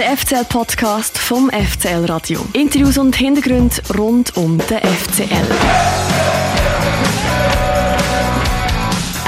[0.00, 2.40] Der FCL-Podcast vom FCL Radio.
[2.54, 5.26] Interviews und Hintergründe rund um den FCL.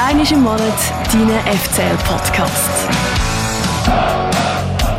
[0.02, 0.62] Einmal im Monat
[1.12, 2.70] dein FCL-Podcast.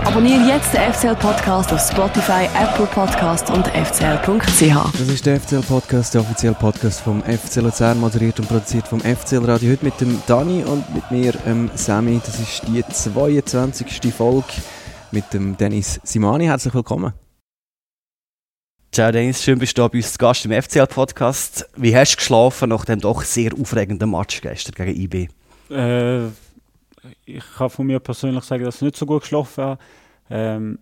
[0.05, 4.99] Abonniere jetzt den FCL-Podcast auf Spotify, Apple Podcast und fcl.ch.
[4.99, 9.43] Das ist der FCL-Podcast, der offizielle Podcast vom FC Luzern, moderiert und produziert vom FCL
[9.45, 9.71] Radio.
[9.71, 12.21] Heute mit dem Dani und mit mir, ähm, Sammy.
[12.23, 14.13] Das ist die 22.
[14.15, 14.53] Folge
[15.13, 16.45] mit dem Dennis Simani.
[16.45, 17.13] Herzlich willkommen.
[18.91, 21.69] Ciao Dennis, schön bist du bei uns zu Gast im FCL-Podcast.
[21.77, 25.27] Wie hast du geschlafen nach dem doch sehr aufregenden Match gestern gegen IB?
[25.69, 26.27] Äh,
[27.25, 29.81] ich kann von mir persönlich sagen, dass ich nicht so gut geschlafen habe.
[30.29, 30.79] Ähm,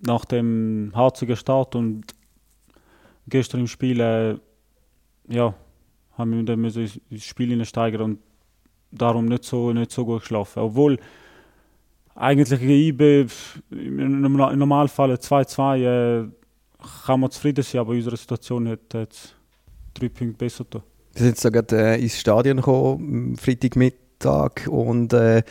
[0.00, 2.04] nach dem harzigen Start und
[3.28, 4.36] gestern im Spiel, äh,
[5.28, 5.54] ja,
[6.18, 8.18] haben wir dann ins Spiel steigern und
[8.90, 10.60] darum nicht so, nicht so gut geschlafen.
[10.60, 10.98] Obwohl
[12.14, 13.26] eigentlich gegen IB
[13.70, 16.28] im Normalfall 2-2 äh,
[17.06, 19.34] kann man zufrieden sein, aber in unserer Situation hat es
[19.94, 20.82] drei Punkte besser getan.
[21.12, 25.42] Wir sind jetzt gerade äh, ins Stadion gekommen, Freitagmittag, und äh,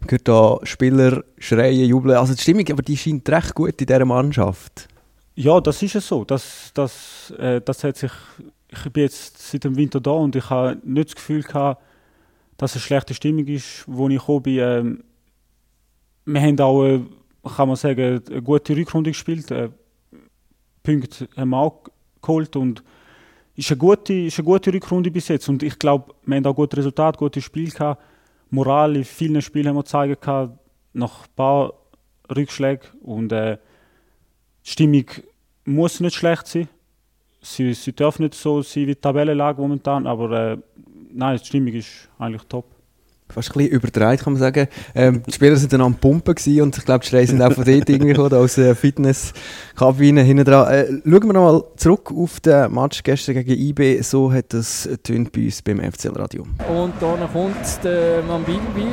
[0.00, 2.16] man hört da Spieler schreien, jubeln.
[2.16, 4.88] Also die Stimmung, aber die scheint recht gut in dieser Mannschaft.
[5.34, 6.24] Ja, das ist es so.
[6.24, 8.12] Das, das, äh, das hat sich,
[8.68, 11.82] ich bin jetzt seit dem Winter da und ich habe nicht das Gefühl gehabt,
[12.56, 14.58] dass es eine schlechte Stimmung ist, wo ich gekommen bin.
[14.58, 15.04] Ähm,
[16.26, 17.00] wir haben auch, äh,
[17.56, 19.50] kann man sagen, eine gute Rückrunde gespielt.
[19.50, 19.70] Äh,
[20.82, 21.84] Punkte haben wir auch
[22.20, 22.82] geholt und
[23.54, 25.48] ist eine gute, ist eine gute Rückrunde bis jetzt.
[25.48, 28.02] Und ich glaube, wir haben auch gute Resultate, gute Spiele gehabt.
[28.50, 30.58] Moral in vielen Spielen haben wir zeigen gehabt,
[30.92, 31.72] nach ein paar
[32.34, 32.88] Rückschlägen.
[33.02, 33.58] Und äh,
[34.64, 35.04] die Stimmung
[35.64, 36.68] muss nicht schlecht sein.
[37.40, 40.58] Sie, sie darf nicht so sein wie die Tabellenlage momentan, aber äh,
[41.12, 42.75] nein, die Stimmung ist eigentlich top
[43.28, 44.68] fast ein bisschen übertreibt, kann man sagen.
[44.94, 47.52] Ähm, die Spieler sind dann am Pumpen gewesen und ich glaube, die Schreie sind auch
[47.52, 50.72] von dort irgendwie gekommen, aus der Fitnesskabine hinten dran.
[50.72, 54.02] Äh, schauen wir nochmal zurück auf den Match gestern gegen IB.
[54.02, 56.42] So hat das tönt bei uns beim FCL Radio.
[56.42, 58.86] Und dann kommt der Mambimbi.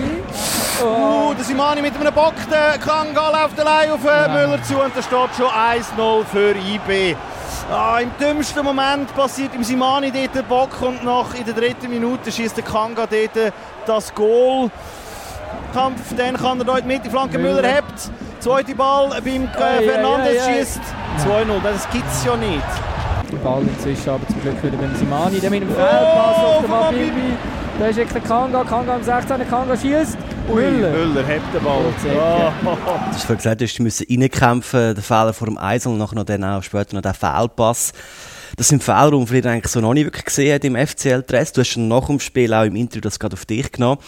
[0.84, 1.24] Oh.
[1.24, 4.28] Uh, der Simani mit einem Bock, der Kanga läuft allein auf äh, ja.
[4.28, 7.16] Müller zu und da steht schon 1-0 für IB.
[7.72, 11.90] Ah, Im dümmsten Moment passiert im Simani dort der Bock und nach in der dritten
[11.90, 13.54] Minute schießt der Kanga dort
[13.86, 14.70] das Goal.
[15.74, 18.12] Kampf, dann kann er dort mit, die Flanke Müller hebt.
[18.40, 20.82] Zweite Ball beim äh, Fernandes schießt
[21.26, 21.62] 2-0.
[21.64, 22.62] Das gibt es ja nicht.
[23.32, 26.62] Der Ball inzwischen aber zum Glück wieder beim Simani, der mit dem Feldpass oh, auf
[26.62, 27.38] den Mabibi.
[27.80, 30.18] Da ist der Kanga, Kanga am 16, Kanga schießt.
[30.48, 30.92] Müller.
[30.92, 31.82] Müller hebt den Ball.
[31.84, 32.52] Oh.
[32.86, 36.62] Du hast gesagt, du musst reinkämpfen, der Fehler vor dem Eisel und nachher dann auch
[36.62, 37.94] später noch der Fehlpass.
[38.56, 41.54] Das sind Fehler, die man vielleicht eigentlich so noch nicht wirklich gesehen hat im FCL-Dress.
[41.54, 44.00] Du hast schon nach dem Spiel auch im Interview das gerade auf dich genommen.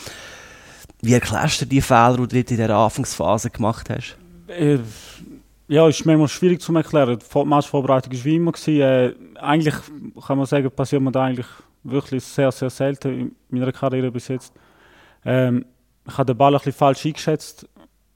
[1.01, 4.15] Wie erklärst du die Fehler, die du in dieser Anfangsphase gemacht hast?
[4.47, 4.77] Äh,
[5.67, 7.17] ja, ist manchmal schwierig zu erklären.
[7.17, 8.53] Die Matchvorbereitung war wie immer.
[8.67, 9.75] Äh, eigentlich
[10.27, 11.47] kann man sagen, passiert mir da eigentlich
[11.85, 14.53] wirklich sehr, sehr selten in meiner Karriere bis jetzt.
[15.23, 15.66] Ähm,
[16.07, 17.68] ich habe den Ball ein bisschen falsch eingeschätzt.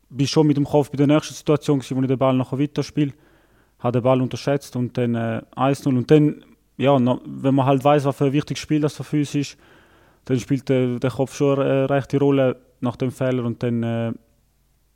[0.09, 3.13] Bin schon mit dem Kopf bei der nächsten Situation, wo ich den Ball nachher weiterspiele.
[3.80, 5.88] Habe den Ball unterschätzt und dann äh, 1-0.
[5.88, 6.44] Und dann,
[6.78, 9.57] ja, noch, wenn man halt weiß, was für ein wichtiges Spiel das für uns ist,
[10.25, 13.46] dann spielt der, der Kopf schon eine rechte Rolle nach dem Fehler.
[13.46, 14.13] Und dann, äh,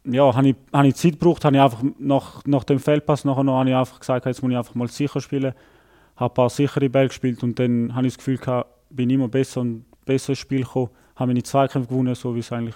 [0.06, 3.44] ja, habe ich, hab ich Zeit gebraucht, habe ich einfach nach, nach dem Fehlpass nachher
[3.44, 5.54] noch, habe ich einfach gesagt, jetzt muss ich einfach mal sicher spielen.
[6.16, 9.28] Habe ein paar sichere Bälle gespielt und dann habe ich das Gefühl gehabt, bin immer
[9.28, 12.76] besser und besser ins Spiel gekommen haben meine Zweikämpfe gewonnen, so wie es eigentlich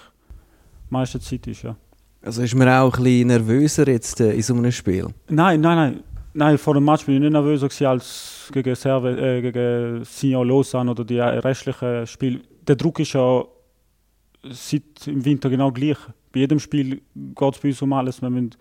[0.90, 1.62] meiste Zeit ist.
[1.62, 1.76] Ja.
[2.22, 5.08] Also ist man auch ein bisschen nervöser jetzt äh, in so einem Spiel?
[5.28, 6.04] Nein, nein, nein.
[6.34, 10.90] Nein, vor dem Match bin ich nicht nervöser als gegen, Serve, äh, gegen Sion Lausanne
[10.90, 12.40] oder die restlichen Spiele.
[12.66, 13.44] Der Druck ist ja
[14.44, 15.96] seit im Winter genau gleich.
[16.32, 18.22] Bei jedem Spiel geht es bei uns um alles.
[18.22, 18.54] Wir müssen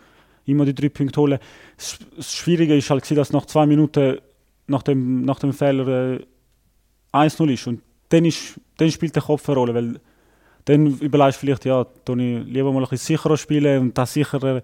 [0.46, 1.40] immer die drei Punkte holen.
[2.16, 4.18] Das Schwierige ist halt, dass nach zwei Minuten
[4.68, 6.26] nach dem, nach dem Fehler äh,
[7.14, 7.68] 1-0 ist.
[7.68, 10.00] Und dann, ist, dann spielt der Kopf eine Rolle, weil
[10.66, 14.62] dann überlegst du vielleicht, ja, ich lieber mal ein bisschen sicherer spielen und das sicherer,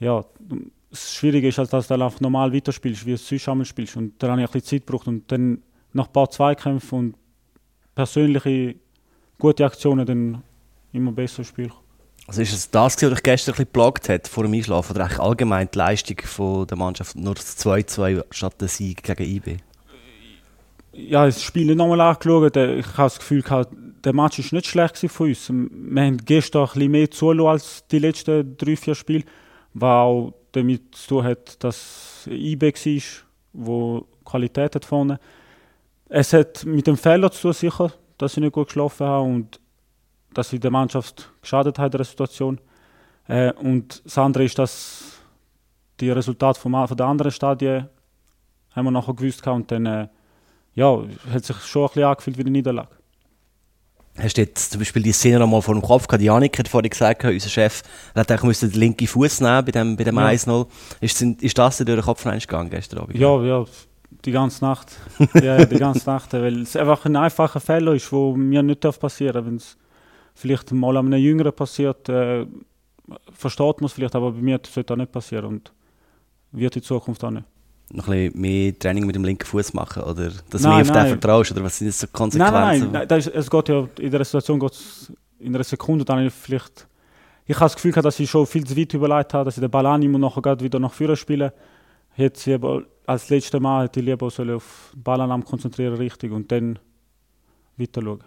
[0.00, 0.24] ja,
[0.90, 3.96] das Schwierige ist, halt, dass du dann einfach normal weiterspielst, wie du es sonst spielst.
[3.96, 5.62] Und dann habe ich ein bisschen Zeit gebraucht und dann
[5.92, 7.14] nach ein paar Zweikämpfen und
[7.94, 8.76] persönliche
[9.38, 10.42] gute Aktionen dann
[10.92, 11.72] immer besser spielen.
[12.28, 15.18] Also ist es das, was dich gestern ein bisschen hat vor dem Einschlafen oder eigentlich
[15.18, 19.56] allgemein die Leistung von der Mannschaft, nur das 2-2 statt der Sieg gegen IB?
[20.98, 22.56] ja, das Spiel nicht nochmal angeschaut.
[22.56, 23.44] Äh, ich habe das Gefühl,
[24.04, 25.48] der Match ist nicht schlecht von uns.
[25.50, 29.24] Wir haben gestern ein bisschen mehr zulassen als die letzten drei, vier Spiele,
[29.74, 33.02] was auch damit zu tun hat, dass IB war,
[33.52, 35.20] wo Qualität hat vorne.
[36.08, 39.60] Es hat mit dem Fehler zu tun, sicher, dass ich nicht gut geschlafen habe und
[40.34, 42.60] dass ich der Mannschaft geschadet in der Situation.
[43.26, 45.18] Äh, und das andere ist, dass
[46.00, 47.88] die Resultate von, von den anderen Stadien
[48.74, 50.08] haben wir nachher gewusst und dann äh,
[50.74, 51.02] ja,
[51.32, 52.98] hat sich schon ein bisschen angefühlt wie eine Niederlage.
[54.16, 56.22] Hast du jetzt zum Beispiel die Szene noch mal vor dem Kopf gehabt?
[56.22, 57.82] Janik hat vorhin gesagt, unser Chef
[58.16, 60.28] hat eigentlich den linken Fuß nehmen bei dem, bei dem Ja.
[60.28, 60.66] 1-0.
[61.00, 63.16] Ist, ist das dir durch den Kopf gegangen gestern Abend?
[63.16, 63.64] Ja, ja,
[64.24, 64.96] die ganze Nacht.
[65.34, 66.32] ja, die ganze Nacht.
[66.32, 69.76] Weil es einfach ein einfacher Fehler ist, wo mir nicht darf passieren es
[70.38, 72.46] vielleicht mal an einem Jüngeren passiert, äh,
[73.32, 75.72] versteht man es vielleicht, aber bei mir sollte das nicht passieren und
[76.52, 77.44] wird in Zukunft auch nicht.
[77.90, 80.02] Noch ein bisschen mehr Training mit dem linken Fuß machen?
[80.02, 81.08] Oder dass du Nein, mehr auf den nein.
[81.08, 81.52] vertraust?
[81.52, 82.52] Oder was sind das so Nein, Konsequenzen?
[82.54, 85.64] nein, nein, nein das ist, es geht ja, in der Situation geht es in einer
[85.64, 86.86] Sekunde dann ich vielleicht,
[87.46, 89.60] ich habe das Gefühl gehabt, dass ich schon viel zu weit überlegt habe, dass ich
[89.60, 91.52] den Ball annehme und nachher gerade wieder nach vorne spiele.
[92.16, 94.60] Jetzt lieber, als letztes Mal hätte ich lieber auf den
[95.02, 96.78] Ballannahme konzentrieren richtig und dann
[97.76, 98.24] weiter schauen.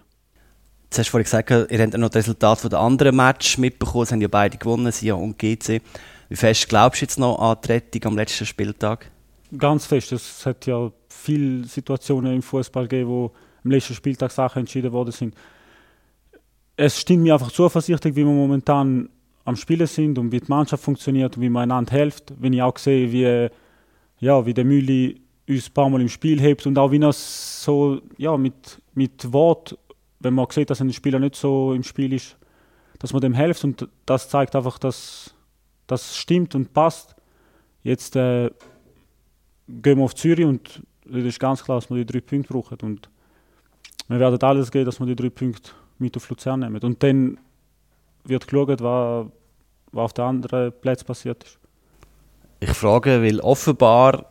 [0.92, 4.04] Jetzt hast du vorhin gesagt, ihr habt noch das Resultat der anderen Match mitbekommen.
[4.04, 5.82] Es haben ja beide gewonnen, Sion und GC.
[6.28, 9.10] Wie fest glaubst du jetzt noch an die Rettung am letzten Spieltag?
[9.58, 10.12] Ganz fest.
[10.12, 13.32] Es hat ja viele Situationen im Fußball gegeben, wo
[13.64, 15.34] am letzten Spieltag Sachen entschieden worden sind.
[16.76, 19.08] Es stimmt mir einfach zuversichtlich, wie wir momentan
[19.46, 22.34] am Spielen sind und wie die Mannschaft funktioniert und wie man einander hilft.
[22.38, 23.50] Wenn ich auch sehe, wie,
[24.20, 27.14] ja, wie der Mühli uns ein paar Mal im Spiel hebt und auch wie er
[27.14, 29.78] so ja, mit, mit Wort,
[30.22, 32.38] wenn man sieht, dass ein Spieler nicht so im Spiel ist,
[33.00, 35.34] dass man dem hilft und das zeigt einfach, dass
[35.88, 37.16] das stimmt und passt.
[37.84, 38.50] Jetzt äh,
[39.68, 42.78] gehen wir auf Zürich und es ist ganz klar, dass wir die drei Punkte brauchen.
[42.82, 43.10] Und
[44.08, 46.82] wir werden alles geben, dass wir die drei Punkte mit auf Luzern nehmen.
[46.82, 47.40] Und dann
[48.24, 49.28] wird geschaut, was,
[49.92, 51.60] was auf den anderen Plätzen passiert ist.
[52.60, 54.30] Ich frage, weil offenbar,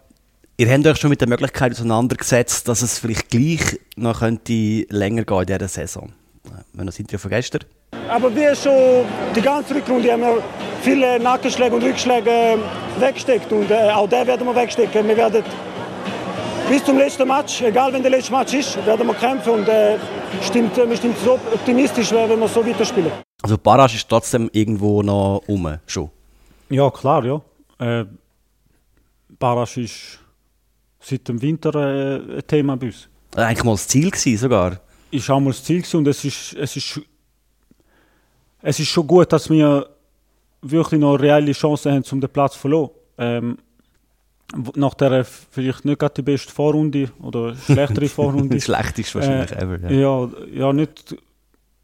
[0.61, 5.25] ihr habt euch schon mit der Möglichkeit auseinandergesetzt, dass es vielleicht gleich noch könnte länger
[5.25, 6.13] gehen in dieser Saison.
[6.75, 7.63] Wenn das Interview von gestern.
[8.09, 10.43] Aber wir schon die ganze Rückrunde haben wir
[10.83, 12.59] viele Nackenschläge und Rückschläge äh,
[12.99, 15.09] weggesteckt und äh, auch der werden wir wegstecken.
[15.09, 15.43] Wir werden
[16.69, 19.97] bis zum letzten Match, egal wenn der letzte Match ist, werden wir kämpfen und äh,
[20.43, 23.11] stimmt, äh, wir sind so optimistisch, wenn wir so weiterspielen.
[23.43, 26.11] Also Barrage ist trotzdem irgendwo noch um, schon.
[26.69, 27.41] Ja, klar, ja.
[27.79, 28.05] Äh,
[29.39, 30.20] Barasch ist
[31.01, 33.09] seit dem Winter äh, ein Thema bei uns.
[33.35, 34.81] Eigentlich mal das Ziel gewesen, sogar.
[35.11, 37.01] ist auch mal das Ziel gewesen und es ist, es ist,
[38.63, 39.89] es ist schon gut, dass wir
[40.63, 42.91] wirklich noch reelle Chancen haben, um den Platz zu verlieren.
[43.19, 43.59] Ähm,
[44.75, 48.57] nach der vielleicht nicht gerade die beste Vorrunde oder schlechtere Vorrunde.
[48.57, 49.91] Das schlechteste wahrscheinlich Äh, ever.
[49.91, 49.99] Ja.
[50.25, 51.15] ja, ja nicht,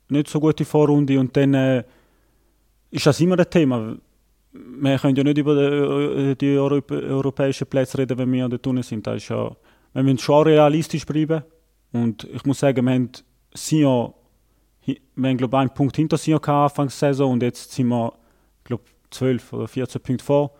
[0.08, 1.84] nicht so gute Vorrunde und dann äh,
[2.90, 3.94] ist das immer ein Thema.
[4.80, 9.06] Wir können ja nicht über die, äh, europäischen Plätze reden, wenn wir dort unten sind.
[9.06, 9.54] Das ist ja,
[9.92, 11.42] wir müssen schon realistisch bleiben
[11.92, 13.10] und ich muss sagen, wir haben
[13.54, 14.12] Sion,
[14.84, 17.88] wir haben glaube ich einen Punkt hinter Sion gehabt, Anfangs der Saison und jetzt sind
[17.88, 18.12] wir
[18.64, 20.52] glaube 12 oder 14 Punkte vor.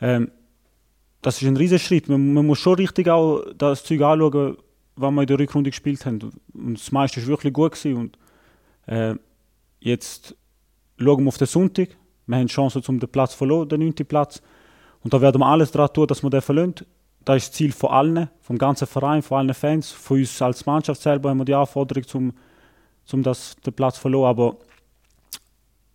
[0.00, 0.30] Ähm,
[1.22, 2.08] das ist ein riesen Schritt.
[2.08, 4.56] Man, man muss schon richtig auch das Zeug anschauen,
[4.96, 6.32] was wir in der Rückrunde gespielt haben.
[6.54, 7.72] Und das meiste war wirklich gut.
[7.72, 7.96] Gewesen.
[7.96, 8.18] Und,
[8.86, 9.14] äh,
[9.80, 10.36] jetzt
[10.96, 11.96] schauen wir auf den Sonntag.
[12.28, 13.94] Wir haben die Chance, um den Platz zu verlieren, den 9.
[14.06, 14.40] Platz.
[15.02, 16.74] Und da werden wir alles daran tun, dass wir den verlieren.
[17.24, 19.90] Das ist das Ziel von allen, vom ganzen Verein, von allen Fans.
[19.90, 22.32] Von uns als Mannschaft selber haben wir die Anforderung, um,
[23.12, 24.26] um das, den Platz zu verlieren.
[24.26, 24.56] Aber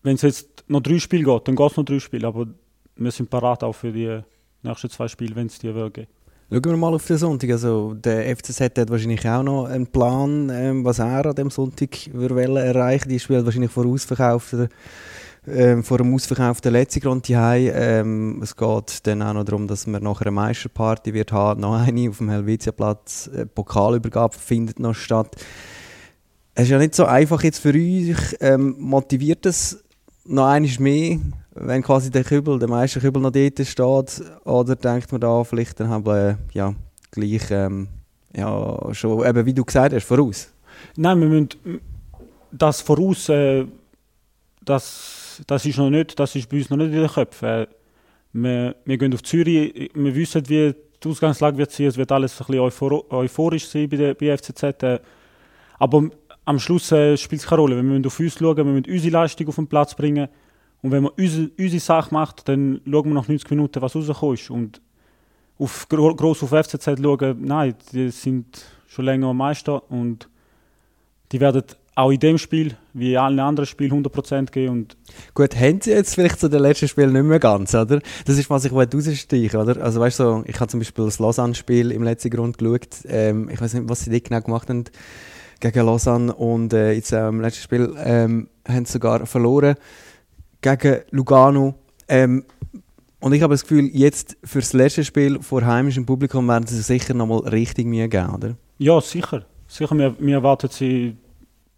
[0.01, 2.27] wenn es jetzt noch drei Spiele geht, dann geht es noch drei Spiele.
[2.27, 2.47] Aber
[2.95, 4.19] wir sind parat auch für die
[4.63, 6.07] nächsten zwei Spiele, wenn es die wird geben.
[6.49, 7.49] Schauen wir mal auf den Sonntag.
[7.51, 11.89] Also, der FCZ hat wahrscheinlich auch noch einen Plan, ähm, was er an dem Sonntag
[12.13, 13.09] wollen erreichen.
[13.09, 14.69] Die spielt wahrscheinlich vor ausverkauften,
[15.47, 20.03] ähm, vor einem ausverkauften letzten Grund ähm, Es geht dann auch noch darum, dass man
[20.03, 21.61] nachher eine Meisterparty wird haben.
[21.61, 23.29] Noch eine auf dem Helvetiaplatz.
[23.35, 25.35] Äh, Pokalübergabe findet noch statt.
[26.55, 28.37] Es ist ja nicht so einfach jetzt für euch.
[28.39, 29.83] Ähm, motiviert es
[30.25, 31.19] noch eines mehr,
[31.55, 34.23] wenn quasi der Kübel, der meiste Kübel noch dort steht?
[34.45, 36.73] Oder denkt man da vielleicht dann haben wir ja,
[37.11, 37.87] gleich ähm,
[38.35, 40.49] ja, schon, eben wie du gesagt hast, voraus?
[40.95, 41.49] Nein, wir müssen
[42.51, 43.65] das voraus, äh,
[44.63, 45.12] das,
[45.47, 47.47] das ist noch nicht, das ist bei uns noch nicht in den Köpfen.
[47.47, 47.67] Äh,
[48.33, 50.73] wir, wir gehen auf Zürich, wir wissen, wie
[51.03, 54.35] die Ausgangslage wird sein, es wird alles ein bisschen euphor euphorisch sein bei der bei
[54.35, 55.01] FCZ.
[55.77, 56.09] Aber
[56.45, 57.75] am Schluss äh, spielt es keine Rolle.
[57.75, 60.27] Wir müssen auf uns schauen, wir müssen unsere Leistung auf den Platz bringen.
[60.81, 64.35] Und wenn man unsere, unsere Sache macht, dann schauen wir nach 90 Minuten, was rausgekommen
[64.35, 64.49] ist.
[64.49, 64.81] Und
[65.57, 70.29] auf, gro gross auf FCZ schauen, nein, die sind schon länger Meister und
[71.31, 71.63] die werden
[71.95, 74.69] auch in dem Spiel, wie in allen anderen Spielen, 100% geben.
[74.73, 74.97] Und
[75.33, 77.99] Gut, haben sie jetzt vielleicht zu den letzten Spielen nicht mehr ganz, oder?
[78.25, 79.81] Das ist, was ich rausstreichen oder?
[79.81, 82.87] Also weißt du, so, ich habe zum Beispiel das Lausanne-Spiel im letzten Grund geschaut.
[83.05, 84.85] Ähm, ich weiß nicht, was sie dort genau gemacht haben
[85.59, 89.75] gegen Lausanne und äh, jetzt äh, im letzten Spiel ähm, haben sie sogar verloren
[90.61, 91.75] gegen Lugano.
[92.07, 92.43] Ähm,
[93.19, 96.81] Und ich habe das Gefühl, jetzt für das letzte Spiel vor heimischem Publikum werden sie
[96.81, 98.55] sicher nochmal richtig Mühe geben, oder?
[98.79, 99.45] Ja, sicher.
[99.67, 101.15] Sicher, wir, wir erwarten sie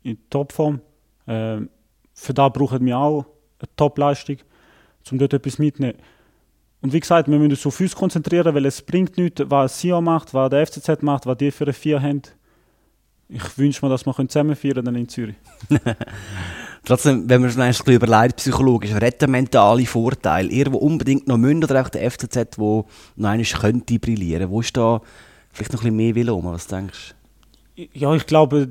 [0.05, 0.79] in Topform.
[1.27, 1.69] Ähm,
[2.13, 3.25] für da brauchen wir auch
[3.59, 4.37] eine Topleistung,
[5.11, 5.97] um dort etwas mitzunehmen.
[6.81, 10.03] Und wie gesagt, wir müssen uns auf uns konzentrieren, weil es bringt nichts, was Sion
[10.03, 12.21] macht, was der FCZ macht, was die für eine Vier haben.
[13.27, 15.35] Ich wünsche mir, dass wir zusammen feiern dann in Zürich.
[16.85, 20.51] Trotzdem, wenn man es ein bisschen überlegt, psychologisch, wer hat der mentale Vorteil?
[20.51, 22.85] Ihr, der unbedingt noch münd oder auch der FCZ, der noch
[23.17, 24.51] einmal könnte brillieren?
[24.51, 25.01] Wo ist da
[25.51, 26.45] vielleicht noch ein bisschen mehr Wille um?
[26.45, 27.15] Was denkst
[27.75, 27.87] du?
[27.93, 28.67] Ja, ich glaube,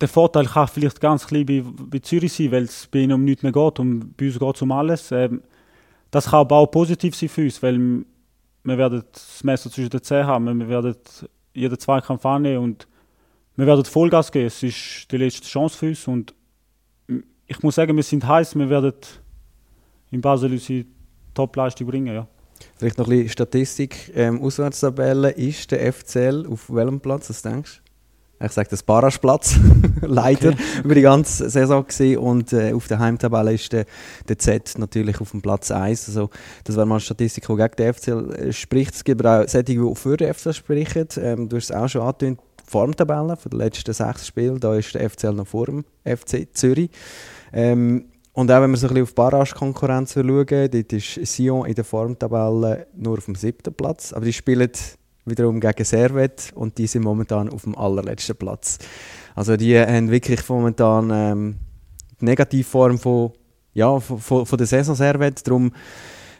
[0.00, 3.24] der Vorteil kann vielleicht ganz klein bei, bei Zürich sein, weil es bei ihnen um
[3.24, 5.12] nichts mehr geht und bei uns geht es um alles.
[5.12, 5.42] Ähm,
[6.10, 8.04] das kann aber auch positiv sein für uns, weil
[8.64, 10.94] wir werden das Messer zwischen den Zähnen haben, wir werden
[11.52, 12.88] jeden Zweikampf annehmen und
[13.56, 14.46] wir werden Vollgas geben.
[14.46, 16.34] Es ist die letzte Chance für uns und
[17.46, 18.94] ich muss sagen, wir sind heiß, wir werden
[20.10, 20.86] in Basel unsere
[21.34, 22.26] Topleistung bringen, ja.
[22.76, 24.12] Vielleicht noch ein bisschen Statistik.
[24.14, 27.83] Ähm, Auswärtstabelle ist der FCL auf welchem Platz, was denkst du?
[28.44, 29.56] Ich sage das Barrageplatz,
[30.00, 30.58] leider, okay.
[30.82, 32.18] über die ganze Saison gesehen.
[32.18, 33.86] Und äh, auf der Heimtabelle ist der,
[34.28, 36.08] der Z natürlich auf dem Platz 1.
[36.08, 36.30] Also,
[36.64, 38.94] das wäre mal eine Statistik, die gegen den FCL äh, spricht.
[38.94, 41.08] Es gibt aber auch solche, die für den FCL sprechen.
[41.18, 44.58] Ähm, du hast es auch schon angetönt, Formtabelle von den letzten sechs Spielen.
[44.58, 46.90] Da ist der FCL noch vor dem FC Zürich.
[47.52, 51.74] Ähm, und auch wenn wir so ein bisschen auf Barrage-Konkurrenz schauen, dort ist Sion in
[51.74, 54.12] der Formtabelle nur auf dem siebten Platz.
[54.12, 54.70] Aber die spielen
[55.24, 58.78] wiederum gegen Servet und die sind momentan auf dem allerletzten Platz.
[59.34, 61.56] Also die haben wirklich momentan ähm,
[62.20, 63.32] die Negativform von,
[63.72, 65.46] ja, von, von, der Saison Servet.
[65.46, 65.72] Darum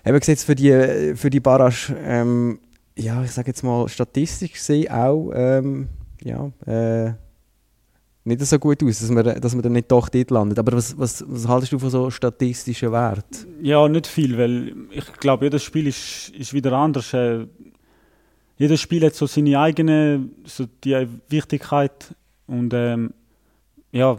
[0.04, 2.60] eben gesetzt für die, für die Barrage, ähm,
[2.96, 5.88] ja, ich sage jetzt mal statistisch gesehen auch, ähm,
[6.22, 7.14] ja, äh,
[8.26, 10.58] nicht so gut aus, dass man, dass man dann nicht doch dort landet.
[10.58, 13.46] Aber was, was, was haltest du von so statistischen Werten?
[13.60, 17.12] Ja, nicht viel, weil ich glaube, jedes Spiel ist, ist wieder anders.
[17.12, 17.46] Äh,
[18.56, 22.14] jedes Spiel hat so seine eigene so die Wichtigkeit
[22.46, 23.12] und ähm,
[23.92, 24.18] ja,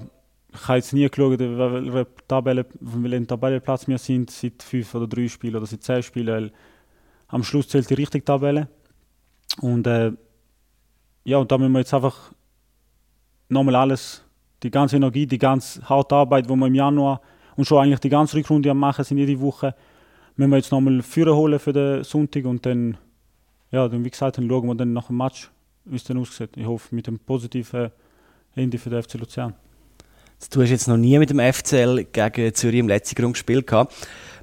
[0.54, 5.08] ich habe jetzt nie geschaut, welche Tabelle, auf welchem Tabellenplatz wir sind, seit fünf oder
[5.08, 6.52] drei Spielen oder seit zehn Spielen, weil
[7.28, 8.70] am Schluss zählt die richtige Tabelle.
[9.62, 10.14] Und äh,
[11.26, 12.32] ja, und da müssen wir jetzt einfach
[13.50, 14.24] nochmal alles,
[14.64, 17.22] die ganze Energie, die ganze harte Arbeit, die wir im Januar
[17.56, 19.76] und schon eigentlich die ganze Rückrunde machen sind, jede Woche,
[20.36, 22.98] müssen wir jetzt nochmal Führer holen für den Sonntag und dann,
[23.72, 25.52] ja, dann, wie gesagt, dann schauen wir dann nach dem Match,
[25.86, 26.52] wie es dann aussieht.
[26.56, 27.92] Ich hoffe, mit dem positiven
[28.56, 29.54] Ende für den FC Luzern.
[30.52, 33.72] Du hast jetzt noch nie mit dem FCL gegen Zürich im letzten Grund gespielt.
[33.72, 33.88] Man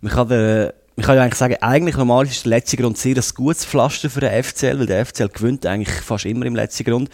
[0.02, 3.64] kann man kann ja eigentlich sagen, eigentlich normal ist der letzte Grund sehr ein gutes
[3.64, 7.08] Pflaster für den FCL, weil der FCL gewinnt eigentlich fast immer im letzten Grund.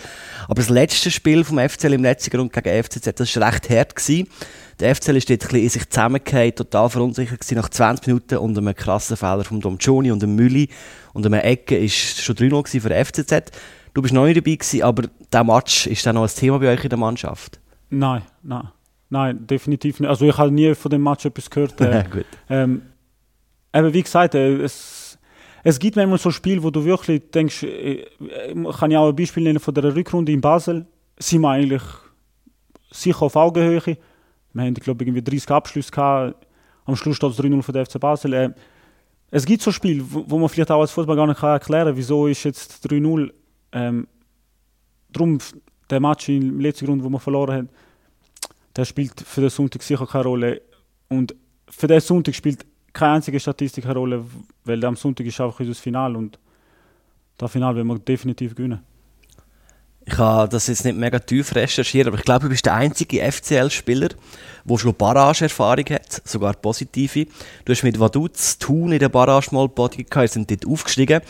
[0.44, 3.94] Aber das letzte Spiel vom FCL im letzten Grund gegen FCZ, das war recht hart.
[3.94, 4.28] Gewesen.
[4.80, 8.38] Der FCL ist dort ein bisschen in sich zusammengefallen, total verunsichert gewesen nach 20 Minuten
[8.38, 10.68] und einem krassen Fehler von Dom Joni und dem Mülli
[11.12, 13.50] und einem Ecke ist schon 3-0 für den FCZ.
[13.92, 16.72] Du bist noch nicht dabei gewesen, aber der Match, ist dann noch ein Thema bei
[16.72, 17.58] euch in der Mannschaft?
[17.90, 18.68] Nein, nein.
[19.10, 20.08] Nein, definitiv nicht.
[20.08, 21.80] Also ich habe nie von dem Match etwas gehört.
[21.80, 22.26] Äh, Gut.
[22.48, 22.82] Ähm,
[23.72, 25.18] aber wie gesagt, äh, es,
[25.64, 29.08] es gibt manchmal so Spiele, wo du wirklich denkst, ich äh, äh, kann ja auch
[29.08, 30.86] ein Beispiel nennen von der Rückrunde in Basel,
[31.18, 31.82] sind wir eigentlich
[32.90, 33.96] sicher auf Augenhöhe.
[34.58, 36.46] Wir haben, glaube irgendwie 30 Abschlüsse gehabt.
[36.84, 38.54] Am Schluss steht es 3-0 für den FC Basel.
[39.30, 42.26] es gibt so Spiele, wo, man vielleicht auch als Fußball gar nicht erklären kann, wieso
[42.26, 43.30] ist jetzt 3-0.
[43.72, 44.08] Ähm,
[45.12, 45.38] darum,
[45.90, 47.68] der Match im letzten Grund, wo wir verloren haben,
[48.74, 50.62] der spielt für den Sonntag sicher keine Rolle.
[51.08, 51.34] Und
[51.68, 54.24] für den Sonntag spielt keine einzige Statistik eine Rolle,
[54.64, 56.38] weil am Sonntag ist einfach unser Final und
[57.36, 58.80] das Final werden wir definitiv gewinnen.
[60.10, 63.20] Ich habe das jetzt nicht mega tief recherchiert, aber ich glaube, du bist der einzige
[63.30, 64.08] FCL-Spieler,
[64.64, 67.26] der schon Barrage-Erfahrung hat, sogar positive.
[67.66, 71.20] Du hast mit Vaduz Thun in der Barrage mal gehabt, sind dort aufgestiegen.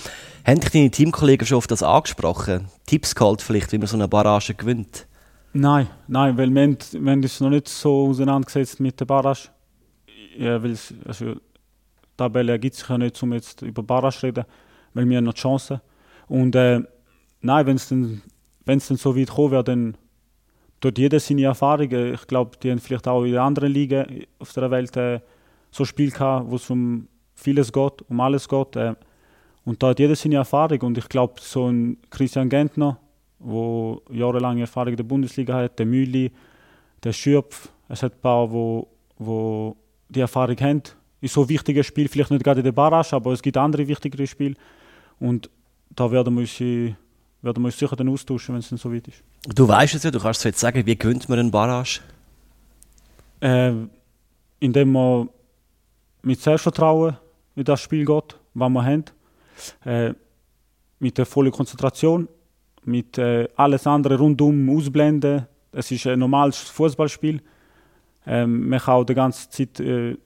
[0.47, 2.69] Haben dich deine Teamkollegen schon auf das angesprochen?
[2.87, 5.09] Tipps geholt vielleicht, wie man so eine Barrage gewinnt?
[5.53, 9.49] Nein, nein, weil wir, haben, uns noch nicht so auseinandergesetzt mit der Barrage.
[10.37, 11.35] Ja, weil es, also,
[12.17, 14.45] Tabelle ergibt sich ja nicht, um jetzt über Barrage zu reden,
[14.95, 15.81] weil wir haben noch die Chance.
[16.29, 16.81] Und äh,
[17.41, 18.23] nein, wenn es dann,
[18.69, 19.97] dann so weit kommen wäre, dann
[20.81, 22.15] tut jeder seine Erfahrungen.
[22.15, 25.21] Ich glaube, die haben vielleicht auch in anderen Ligen auf der Welt äh,
[25.71, 28.77] so Spiele gehabt, wo es um vieles geht, um alles geht.
[28.77, 28.95] Äh,
[29.65, 30.81] und da hat jeder seine Erfahrung.
[30.83, 32.99] Und ich glaube, so ein Christian Gentner,
[33.41, 36.33] der jahrelange Erfahrung in der Bundesliga hat, der Mühli,
[37.03, 39.77] der Schürpf, es hat ein paar, wo, wo
[40.09, 40.83] die Erfahrung haben
[41.21, 44.27] in so wichtigen Spiel, vielleicht nicht gerade in der Barrage, aber es gibt andere wichtigere
[44.27, 44.55] Spiele.
[45.19, 45.51] Und
[45.91, 46.97] da werden wir uns,
[47.49, 49.23] werden wir uns sicher dann austauschen, wenn es dann so weit ist.
[49.55, 52.01] Du weißt es ja, du kannst es jetzt sagen, wie gewinnt man einen Barrage?
[53.41, 53.73] Äh,
[54.61, 55.31] indem man
[56.23, 57.17] mit Selbstvertrauen
[57.57, 59.05] in das Spiel geht, was wir haben.
[59.85, 60.15] Äh,
[61.01, 62.29] mit der vollen Konzentration,
[62.85, 65.47] mit äh, alles andere rundum ausblenden.
[65.73, 67.41] Es ist ein normales Fußballspiel.
[68.27, 70.17] Ähm, man kann auch die ganze Zeit äh,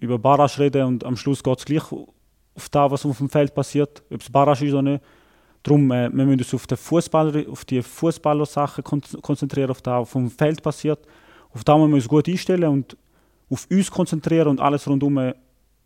[0.00, 3.54] über Barrage reden und am Schluss geht es gleich auf das, was auf dem Feld
[3.54, 5.04] passiert, ob es Barrage ist oder nicht.
[5.66, 9.92] Darum, äh, wir müssen uns auf, den Fußballer, auf die Fußballer-Sachen kon konzentrieren, auf das,
[9.94, 11.00] was auf dem Feld passiert.
[11.50, 12.96] Auf das müssen wir uns gut einstellen und
[13.50, 15.18] auf uns konzentrieren und alles rundum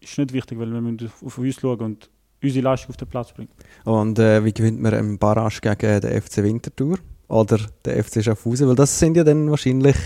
[0.01, 2.11] ist nicht wichtig, weil wir müssen auf uns schauen und
[2.43, 3.49] unsere Leistung auf den Platz bringen.
[3.85, 8.69] Und äh, wie gewinnt man einen Barrage gegen den FC Winterthur oder den FC Schaffhausen?
[8.69, 9.97] Weil das sind ja dann wahrscheinlich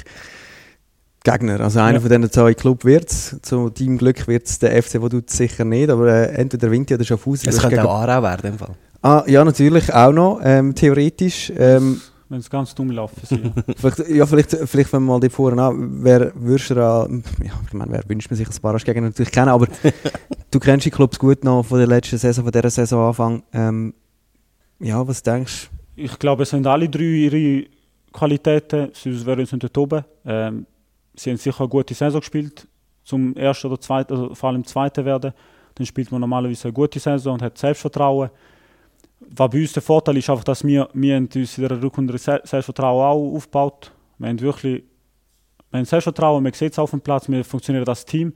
[1.25, 1.61] Gegner.
[1.61, 2.01] Also einer Ja.
[2.01, 3.39] von diesen zwei Clubs wird es.
[3.43, 6.97] Zu deinem Glück wird es der FC, wo du sicher nicht, aber äh, entweder Winter
[6.97, 7.49] oder Schaffhausen.
[7.49, 8.75] Es könnte gegen- auch Aarau werden, im Fall.
[9.05, 11.53] Ah, ja, natürlich, auch noch, ähm, theoretisch.
[11.57, 13.53] Ähm, Wenn es ganz dumm für sie.
[13.77, 17.07] vielleicht, ja, vielleicht, vielleicht wenn wir mal die vorne an, wer würdest du da,
[17.43, 19.69] ja, ich meine, wer wünscht man sich als Barrage gegen natürlich kennen, aber
[20.51, 23.43] du kennst die Clubs gut noch von der letzten Saison, von dieser Saisonanfang.
[23.53, 23.93] Ähm,
[24.81, 27.67] ja, was denkst ich glaube, es haben alle drei ihre
[28.13, 30.05] Qualitäten, sonst wären sie nicht oben.
[30.25, 30.67] Ähm,
[31.15, 32.67] sie haben sicher eine gute Saison gespielt,
[33.05, 35.33] zum ersten oder zweiten, also vor allem zweiten werden.
[35.75, 38.31] Dann spielt man normalerweise eine gute Saison und hat Selbstvertrauen.
[39.31, 42.41] Was bei uns der Vorteil ist, einfach, dass wir, wir uns in der Rückrunde Se-
[42.45, 43.93] Selbstvertrauen auch aufgebaut.
[44.19, 44.85] Wir haben wirklich
[45.71, 48.33] wir haben Selbstvertrauen, man sieht es auf dem Platz, wir funktionieren als Team.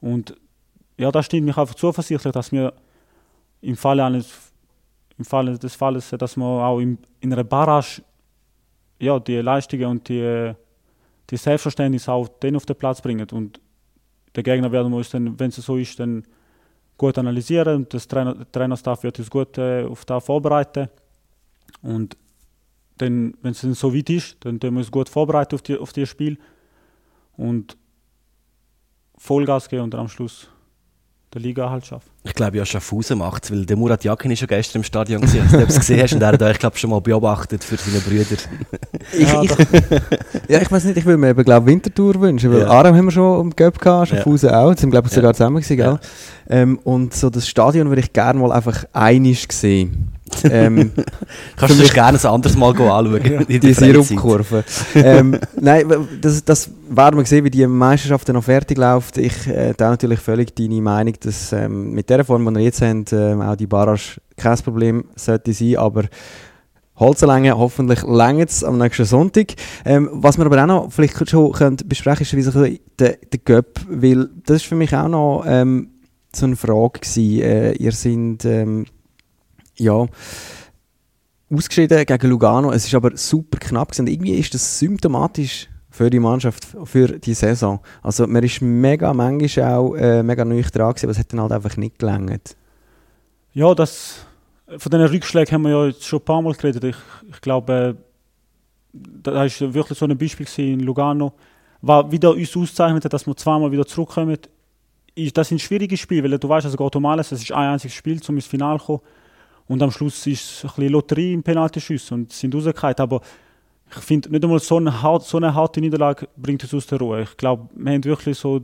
[0.00, 0.34] Und
[0.96, 2.72] ja, das stimmt mich einfach zuversichtlich, dass wir
[3.60, 4.52] im Falle eines
[5.18, 8.02] im Falle des Falles, dass wir auch im, in einer Barrage
[8.98, 10.52] ja, die Leistungen und die,
[11.28, 13.28] die Selbstverständnis auch auf den Platz bringen.
[13.30, 13.60] Und
[14.34, 16.24] der Gegner werden wir uns dann, wenn es so ist, dann
[16.96, 20.88] gut analysieren und das Trainer, Trainerstaff wird uns gut äh, auf das vorbereiten.
[21.82, 22.16] Und
[22.98, 26.06] dann, wenn es dann so weit ist, dann tun wir uns gut vorbereiten auf, die,
[26.06, 26.38] Spiel
[27.36, 27.76] und
[29.16, 30.48] Vollgas geben und dann am Schluss
[31.32, 32.11] der Liga halt schaffen.
[32.24, 35.20] Ich glaube, ja, Schaffhausen macht es, weil der Murat Yakin ist ja gestern im Stadion
[35.22, 35.40] gewesen.
[35.54, 37.98] Ob du es gesehen hast, und er hat euch, glaube schon mal beobachtet für seine
[37.98, 38.40] Brüder.
[39.12, 39.50] Ich, Ja, ich,
[40.48, 42.68] ja, ich weiß nicht, ich würde mir eben, glaube Winterthur wünschen, weil Ja.
[42.68, 45.16] Aarau haben wir schon im Cup gehabt, Schaffhausen auch, jetzt sind glaube ich Ja.
[45.16, 45.86] sogar zusammen gewesen, gell?
[45.86, 46.00] Ja.
[46.48, 50.08] Ähm, und so das Stadion würde ich gerne mal einfach einig sehen.
[50.44, 50.92] ähm,
[51.56, 53.44] Kannst du gerne ein anderes Mal go anschauen.
[53.48, 53.72] in die.
[53.74, 54.64] Sirupkurve.
[54.94, 55.84] ähm, nein,
[56.20, 59.18] das, das werden wir sehen, wie die Meisterschaft dann noch fertig läuft.
[59.18, 62.82] Ich äh, teile natürlich völlig deine Meinung, dass ähm, mit der Form, die wir jetzt
[62.82, 66.04] haben, ähm, auch die Barrage kein Problem sollte sein, aber
[66.96, 69.54] Holzlänge, hoffentlich länger am nächsten Sonntag.
[69.84, 73.40] Ähm, was wir aber auch noch vielleicht schon können besprechen ist, wie sich der, der
[73.44, 75.88] Göpp, weil das ist für mich auch noch ähm,
[76.34, 77.42] so eine Frage gewesen.
[77.42, 78.86] Äh, ihr sind, ähm,
[79.76, 80.06] ja,
[81.50, 82.72] ausgeschieden gegen Lugano.
[82.72, 84.02] Es ist aber super knapp gewesen.
[84.02, 87.78] Und irgendwie ist das symptomatisch für die Mannschaft, für die Saison.
[88.02, 91.52] Also man ist mega, manchmal auch äh, mega neu dran aber es hat dann halt
[91.52, 92.56] einfach nicht gelangt.
[93.52, 94.24] Ja, das,
[94.78, 96.82] von diesen Rückschlägen haben wir ja jetzt schon ein paar Mal geredet.
[96.84, 96.96] Ich,
[97.30, 101.34] ich glaube, äh, da war wirklich so ein Beispiel in Lugano,
[101.82, 104.38] was wieder uns auszeichnet, hat, dass wir zweimal wieder zurückkommen.
[105.34, 107.32] Das sind schwierige Spiele, weil du weißt, es geht um alles.
[107.32, 109.00] Es ist ein einziges Spiel, um ins Finale zu kommen.
[109.68, 112.96] Und am Schluss ist es ein bisschen Lotterie im Penaltyschüssen und sind rausgefallen.
[112.98, 113.20] Aber
[113.94, 116.98] ich finde, nicht einmal so eine, hart, so eine harte Niederlage bringt uns aus der
[116.98, 117.22] Ruhe.
[117.22, 118.62] Ich glaube, wir haben wirklich so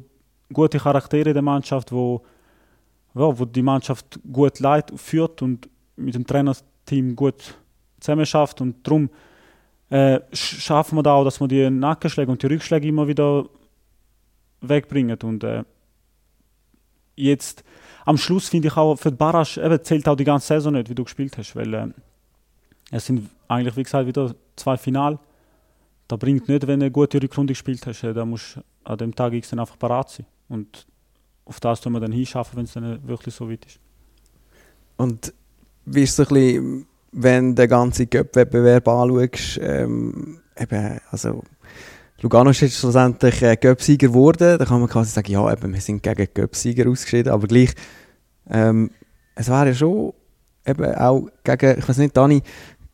[0.53, 2.23] gute Charaktere in der Mannschaft, wo
[3.14, 7.57] ja, wo die Mannschaft gut leitet, führt und mit dem Trainerteam gut
[8.01, 8.61] zusammen schafft.
[8.61, 9.11] Und darum
[9.91, 13.47] äh, sch- schaffen wir da auch, dass wir die Nackenschläge und die Rückschläge immer wieder
[14.61, 15.19] wegbringen.
[15.23, 15.64] Und äh,
[17.17, 17.64] jetzt
[18.05, 20.95] am Schluss finde ich auch für Barrage eben zählt auch die ganze Saison nicht, wie
[20.95, 21.88] du gespielt hast, weil äh,
[22.91, 25.18] es sind eigentlich, wie gesagt, wieder zwei Final.
[26.07, 28.99] Da bringt nicht, wenn du eine gute Rückrunde gespielt hast, äh, da musst du an
[28.99, 30.27] dem Tag X dann einfach parat sein.
[30.49, 30.87] Und
[31.44, 33.79] auf das tun wir dann hinschaffen, wenn es dann wirklich so weit ist.
[34.97, 35.33] Und
[35.85, 41.42] wie ist es so ein bisschen, wenn du den ganzen Cup-Wettbewerb anschaust, ähm, eben, also
[42.21, 45.81] Lugano ist jetzt schlussendlich äh, Cup-Sieger geworden, da kann man quasi sagen, ja, eben, wir
[45.81, 47.75] sind gegen Cup-Sieger ausgeschieden, aber gleich,
[48.51, 48.90] ähm,
[49.35, 50.12] es wäre ja schon
[50.66, 52.42] eben auch gegen, ich weiß nicht, Dani,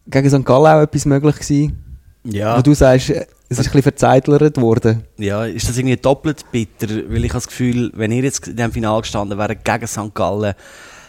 [0.07, 0.45] gegen St.
[0.45, 1.79] Gallen auch etwas möglich gewesen,
[2.25, 2.57] Ja.
[2.57, 3.19] wo du sagst, es
[3.59, 5.05] ist ein bisschen verzeitlert worden.
[5.19, 6.89] Ja, ist das irgendwie doppelt bitter?
[6.89, 10.15] Weil ich habe das Gefühl, wenn ihr jetzt in diesem Finale gestanden wäret gegen St.
[10.15, 10.55] Gallen,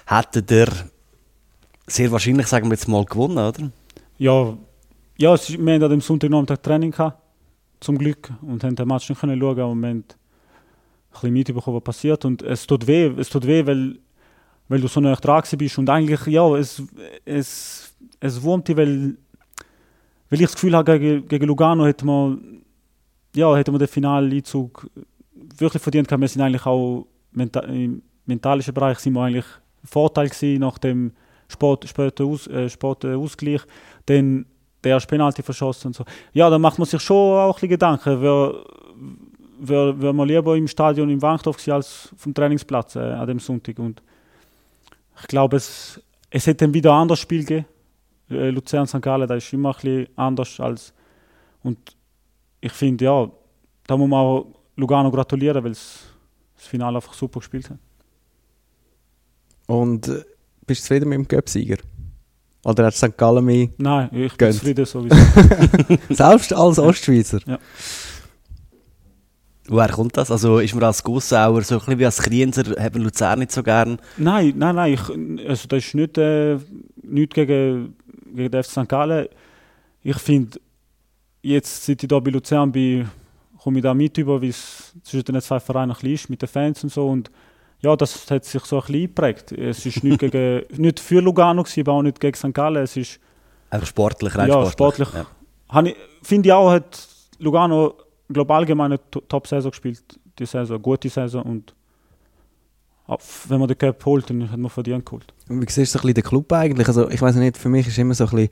[0.06, 0.68] hättet ihr
[1.88, 3.72] sehr wahrscheinlich, sagen wir jetzt mal, gewonnen, oder?
[4.18, 4.58] Ja,
[5.18, 7.22] ja es ist, wir haben an dem Sonntagnachmittag Training gehabt,
[7.80, 10.04] zum Glück, und haben den Match nicht können schauen, aber wir haben ein
[11.12, 12.26] bisschen mitbekommen, was passiert.
[12.26, 13.98] Und es tut weh, es tut weh, weil,
[14.68, 15.78] weil du so nah dran bist.
[15.78, 16.82] Und eigentlich, ja, es,
[17.24, 17.85] es,
[18.26, 19.16] es wurmt weil,
[20.30, 22.62] weil ich das Gefühl habe, gegen, gegen Lugano hätte man,
[23.36, 24.90] ja, hätte man den Finaleinzug
[25.58, 26.22] wirklich verdient gehabt.
[26.22, 29.46] Wir sind eigentlich auch menta im mentalischen Bereich sind wir eigentlich
[29.84, 31.12] Vorteil gewesen, nach dem
[31.48, 33.62] Sport, späten Aus, äh, späten Ausgleich.
[34.08, 34.46] Dann
[34.84, 36.06] der erste Penalty verschossen und so.
[36.34, 38.22] Ja, da macht man sich schon auch ein bisschen Gedanken.
[38.22, 38.66] Wäre
[39.60, 43.40] wär, wär man lieber im Stadion im Wankdorf gewesen als dem Trainingsplatz äh, an dem
[43.40, 43.80] Sonntag.
[43.80, 44.02] Und
[45.22, 47.66] ich glaube, es, es hätte dann wieder ein anderes Spiel gegeben.
[48.30, 49.02] Äh, Luzern St.
[49.02, 50.94] Gallen, das ist immer ein bisschen anders als.
[51.64, 51.78] Und
[52.62, 53.30] ich finde, ja,
[53.88, 56.04] da muss man auch Lugano gratulieren, weil es
[56.56, 57.78] das Finale einfach super gespielt hat.
[59.68, 60.24] Und äh,
[60.66, 61.78] bist du zufrieden mit dem Göpsieger?
[62.64, 63.16] Oder hat St.
[63.16, 63.70] Gallen mehr?
[63.78, 64.56] Nein, ich bin Gönnt.
[64.56, 65.16] zufrieden sowieso.
[66.10, 67.40] Selbst als Ostschweizer?
[69.68, 70.30] Woher kommt das?
[70.32, 73.52] Also ist man als Gossauer so ein bisschen wie als Krienser, hat man Luzern nicht
[73.52, 74.00] so gern?
[74.18, 74.94] Nein, nein, nein.
[74.94, 76.58] Ich, also das ist nicht, äh,
[77.04, 77.96] nicht gegen,
[78.36, 78.90] gegen den FC St.
[78.90, 79.28] Gallen.
[80.04, 80.60] Ich finde,
[81.42, 83.10] jetzt, seit ich hier bei Luzern bin,
[83.62, 86.42] komme ich da mit über, wie es zwischen den zwei Vereinen ein bisschen ist, mit
[86.42, 87.08] den Fans und so.
[87.08, 87.32] Und
[87.82, 89.52] ja, das hat sich so ein bisschen eingeprägt.
[89.52, 92.54] Es ist nicht, gegen, nicht für Lugano, aber auch nicht gegen St.
[92.54, 92.84] Gallen.
[92.84, 93.20] Es ist,
[93.70, 95.08] Einfach sportlich, rein ja, sportlich.
[95.08, 95.92] sportlich.
[95.92, 95.96] ich-
[96.28, 97.08] Finde ich auch, hat
[97.40, 97.96] Lugano
[98.30, 100.04] global allgemein eine To- Top-Saison gespielt.
[100.40, 101.42] Die Saison, eine gute Saison.
[101.44, 101.74] Und
[103.48, 105.34] wenn man den Cup holt, dann hat man verdient geholt.
[105.48, 106.88] Und Wie siehst du so ein bisschen den Club eigentlich?
[106.88, 108.50] Also ich weiß nicht, für mich ist immer so ein bisschen,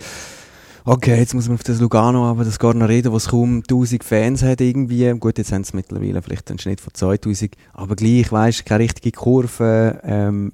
[0.85, 3.57] okay, jetzt muss man auf das Lugano, aber das gar noch reden, wo es kaum
[3.57, 5.11] 1000 Fans hat irgendwie.
[5.17, 9.11] Gut, jetzt haben sie mittlerweile vielleicht einen Schnitt von 2000, aber gleich, weißt keine richtige
[9.17, 9.99] Kurve.
[10.03, 10.53] Ähm,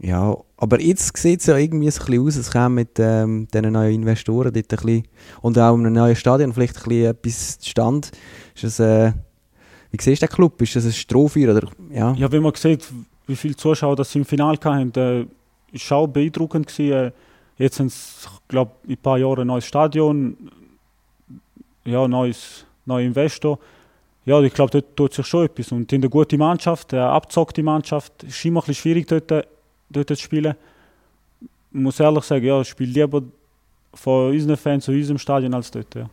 [0.00, 3.48] ja, aber jetzt sieht es ja irgendwie so ein bisschen aus, es käme mit ähm,
[3.52, 5.08] diesen neuen Investoren dort ein bisschen,
[5.40, 8.08] und auch in einem neuen Stadion vielleicht ein bisschen etwas zustande.
[8.54, 9.12] Ist das, äh,
[9.90, 10.60] wie siehst du den Club?
[10.62, 12.12] Ist das ein Strohfeuer oder, ja?
[12.14, 12.86] Ja, wenn man sieht,
[13.28, 15.26] wie viele Zuschauer das im Finale hatten, äh,
[15.70, 16.92] ist auch beeindruckend gewesen.
[16.92, 17.12] Äh,
[17.58, 20.50] jetzt sind es, glaube in ein paar Jahren ein neues Stadion,
[21.84, 23.58] ja, neues, neuer Investor.
[24.24, 25.72] Ja, ich glaube, dort tut sich schon etwas.
[25.72, 29.46] Und in der gute Mannschaft, eine abzockte Mannschaft, ist immer ein bisschen schwierig dort,
[29.88, 30.54] dort zu spielen.
[31.40, 31.48] Ich
[31.80, 33.22] muss ehrlich sagen, ja, ich spiele lieber
[33.94, 35.94] von unseren Fans in unserem Stadion als dort.
[35.94, 36.10] Ja.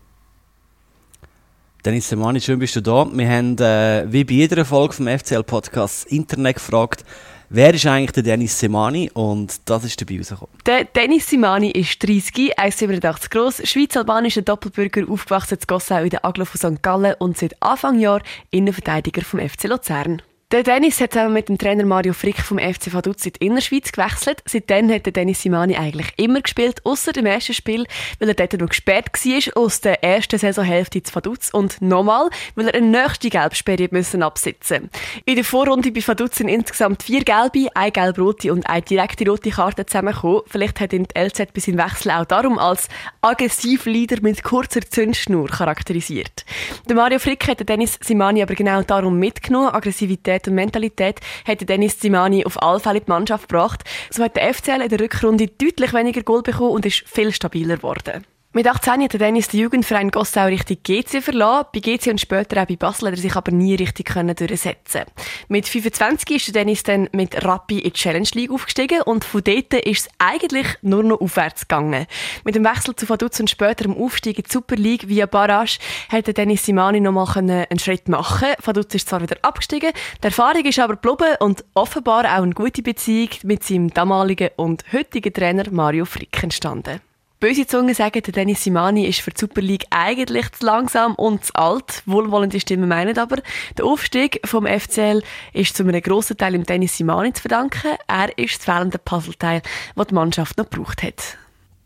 [1.86, 3.06] Dennis Semani, schön bist du da.
[3.14, 7.06] Wir haben, äh, wie bei jeder Folge vom FCL-Podcast, Internet gefragt,
[7.50, 9.12] wer ist eigentlich der Dennis Semani?
[9.14, 10.56] Und das ist dabei rausgekommen.
[10.66, 16.46] Der Dennis Simani ist 30, 1,87 groß, schweiz-albanischer Doppelbürger, aufgewachsen in Gossau in der Aglo
[16.46, 16.82] von St.
[16.82, 20.24] Gallen und seit Anfang Jahr Innenverteidiger vom FC Luzern.
[20.52, 23.92] Der Dennis hat zusammen mit dem Trainer Mario Frick vom FC Vaduz in die Innerschweiz
[23.92, 24.44] gewechselt.
[24.46, 27.88] Seitdem hat der Dennis Simani eigentlich immer gespielt, außer dem ersten Spiel,
[28.20, 32.68] weil er dort noch gesperrt war aus der ersten Saisonhälfte zu Vaduz und nochmal, weil
[32.68, 34.92] er eine nächste Gelbsperre müssen absitzen
[35.26, 39.50] In der Vorrunde bei Vaduz sind insgesamt vier gelbe, eine gelb-rote und eine direkte rote
[39.50, 40.42] Karte zusammengekommen.
[40.46, 42.88] Vielleicht hat ihn die LZ bei seinem Wechsel auch darum als
[43.22, 46.46] Aggressivleader mit kurzer Zündschnur charakterisiert.
[46.88, 49.70] Der Mario Frick hat den Dennis Simani aber genau darum mitgenommen.
[49.70, 53.84] Aggressivität und Mentalität hat Dennis Simani auf alle Fälle die Mannschaft gebracht.
[54.10, 57.78] So hat der FCL in der Rückrunde deutlich weniger Goal bekommen und ist viel stabiler
[57.78, 58.26] geworden.
[58.56, 61.68] Mit 18 hat der Dennis den Jugendverein Gossau Richtung GC verlassen.
[61.74, 65.02] Bei GC und später auch bei Basel hat er sich aber nie richtig können durchsetzen
[65.50, 69.44] Mit 25 ist der Dennis dann mit Rappi in die Challenge League aufgestiegen und von
[69.44, 72.06] dort ist es eigentlich nur noch aufwärts gegangen.
[72.46, 75.78] Mit dem Wechsel zu Vaduz und später dem Aufstieg in die Super League via Barrage
[76.08, 79.92] hat der Dennis Simani nochmal einen Schritt machen Vaduz ist zwar wieder abgestiegen,
[80.24, 84.86] die Erfahrung ist aber geblieben und offenbar auch eine gute Beziehung mit seinem damaligen und
[84.94, 87.02] heutigen Trainer Mario Frick entstanden.
[87.40, 91.46] Böse Zungen sagen, der Dennis Simani ist für die Super League eigentlich zu langsam und
[91.46, 92.02] zu alt.
[92.06, 93.38] Wohlwollende Stimmen meinen aber,
[93.78, 95.22] der Aufstieg vom FCL
[95.54, 97.92] ist zu einem grossen Teil dem Dennis Simani zu verdanken.
[98.08, 99.62] Er ist das fehlende Puzzleteil,
[99.96, 101.38] das die Mannschaft noch gebraucht hat.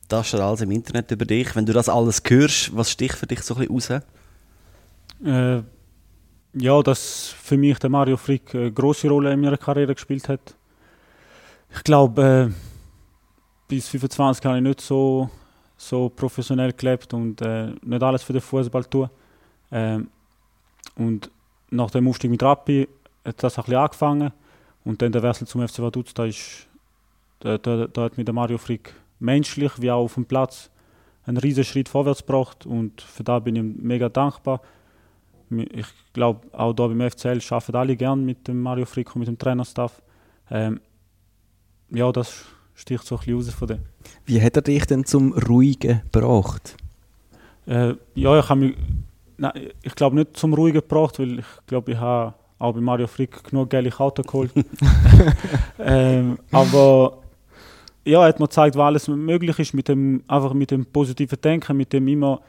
[0.08, 1.56] Das steht alles im Internet über dich.
[1.56, 4.04] Wenn du das alles hörst, was sticht für dich so ein bisschen raus?
[5.26, 5.64] Äh,
[6.54, 10.56] ja, dass für mich der Mario Frick eine große Rolle in meiner Karriere gespielt hat.
[11.76, 12.54] Ich glaube, äh,
[13.68, 15.30] bis 25 habe ich nicht so,
[15.80, 19.10] so professionell gelebt und äh, nicht alles für den Fußball tun.
[19.72, 20.10] Ähm,
[20.96, 21.32] und
[21.70, 22.88] nach dem Aufstieg mit Rappi
[23.24, 24.32] hat das ein bisschen angefangen
[24.84, 26.28] und dann der Wechsel zum FC Vaduz, da,
[27.40, 30.70] da, da, da hat mir der Mario Frick menschlich wie auch auf dem Platz
[31.26, 34.62] einen riesen Schritt vorwärts gebracht und für da bin ich mega dankbar.
[35.50, 39.28] Ich glaube, auch hier beim FCL arbeiten alle gern mit dem Mario Frick und mit
[39.30, 40.02] dem Trainerstaff.
[40.52, 40.82] Ähm,
[41.90, 42.46] ja, das
[42.80, 43.80] sticht so ein bisschen raus von dem.
[44.26, 46.78] Wie hat er dich denn zum Ruhigen gebracht?
[47.68, 48.76] Äh, ja, ich habe mich,
[49.38, 49.52] nein,
[49.84, 53.44] ich glaube nicht zum Ruhigen gebracht, weil ich glaube, ich habe auch bei Mario Frick
[53.44, 54.52] genug geile Auto geholt.
[55.80, 57.18] ähm, aber
[58.06, 61.40] ja, er hat mir gezeigt, was alles möglich ist, mit dem, einfach mit dem positiven
[61.42, 62.42] Denken, mit dem immer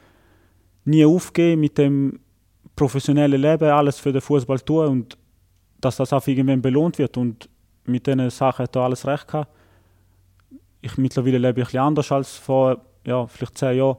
[0.85, 2.19] nie aufgehen, mit dem
[2.75, 5.17] professionellen Leben, alles für den Fußball tun und
[5.81, 7.17] dass das auch irgendwann belohnt wird.
[7.17, 7.49] Und
[7.85, 9.51] mit diesen Sachen hat er alles recht gehabt.
[10.81, 13.97] Ich mittlerweile lebe ich ein bisschen anders als vor ja, vielleicht zehn Jahren.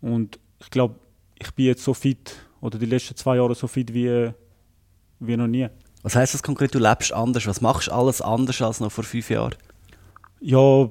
[0.00, 0.94] Und ich glaube,
[1.38, 4.30] ich bin jetzt so fit, oder die letzten zwei Jahre so fit wie,
[5.20, 5.68] wie noch nie.
[6.02, 7.46] Was heißt das konkret, du lebst anders?
[7.46, 9.54] Was machst du alles anders als noch vor fünf Jahren?
[10.40, 10.88] Ja,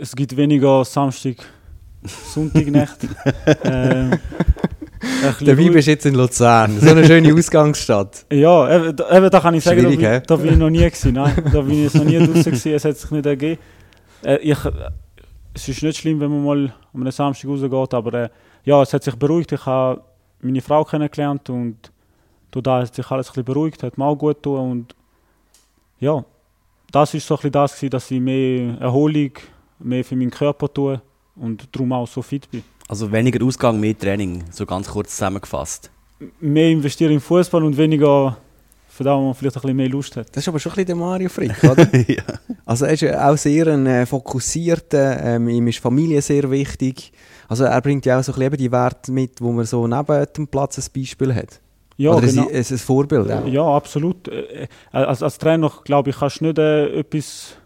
[0.00, 1.36] es gibt weniger Samstag,
[2.04, 3.08] Sonntagnächte.
[3.64, 4.20] ähm, ein
[5.22, 6.78] bisschen Der Vibe ruhig- ist jetzt in Luzern.
[6.80, 8.26] So eine schöne Ausgangsstadt.
[8.32, 10.70] Ja, eben, da, eben, da kann ich sagen, da, Schwierig, bin- da bin ich noch
[10.70, 11.12] nie gewesen.
[11.14, 12.72] Nein, da bin ich noch nie draußen gewesen.
[12.74, 13.60] Es hat sich nicht ergeben.
[14.26, 14.58] Äh, ich,
[15.54, 18.28] es ist nicht schlimm, wenn man mal am einem Samstag rausgeht, aber äh,
[18.64, 19.52] ja, es hat sich beruhigt.
[19.52, 20.02] Ich habe
[20.40, 21.92] meine Frau kennengelernt und
[22.50, 24.94] durch da hat sich alles ein bisschen beruhigt, hat mir auch gut getan und
[26.00, 26.24] ja,
[26.90, 29.30] das ist so ein bisschen das gewesen, dass ich mehr Erholung,
[29.78, 31.00] mehr für meinen Körper tue
[31.36, 32.62] und darum auch so fit bin.
[32.88, 35.90] Also weniger Ausgang, mehr Training, so ganz kurz zusammengefasst.
[36.40, 38.36] Mehr investieren im Fußball und weniger
[39.04, 40.28] das, wo man vielleicht ein bisschen mehr Lust hat.
[40.30, 41.88] Das ist aber schon ein bisschen der Mario Frick, oder?
[42.08, 42.22] ja.
[42.64, 47.12] Also er ist auch sehr ein äh, fokussierter, ähm, ihm ist Familie sehr wichtig.
[47.48, 50.26] Also er bringt ja auch so ein bisschen die Werte mit, wo man so neben
[50.36, 51.60] dem Platz ein Beispiel hat.
[51.96, 52.48] Ja, Oder genau.
[52.48, 53.46] ein, ein, ein Vorbild auch.
[53.46, 54.28] Ja, absolut.
[54.28, 57.56] Äh, Als, als Trainer, glaube ich, kannst du nicht äh, etwas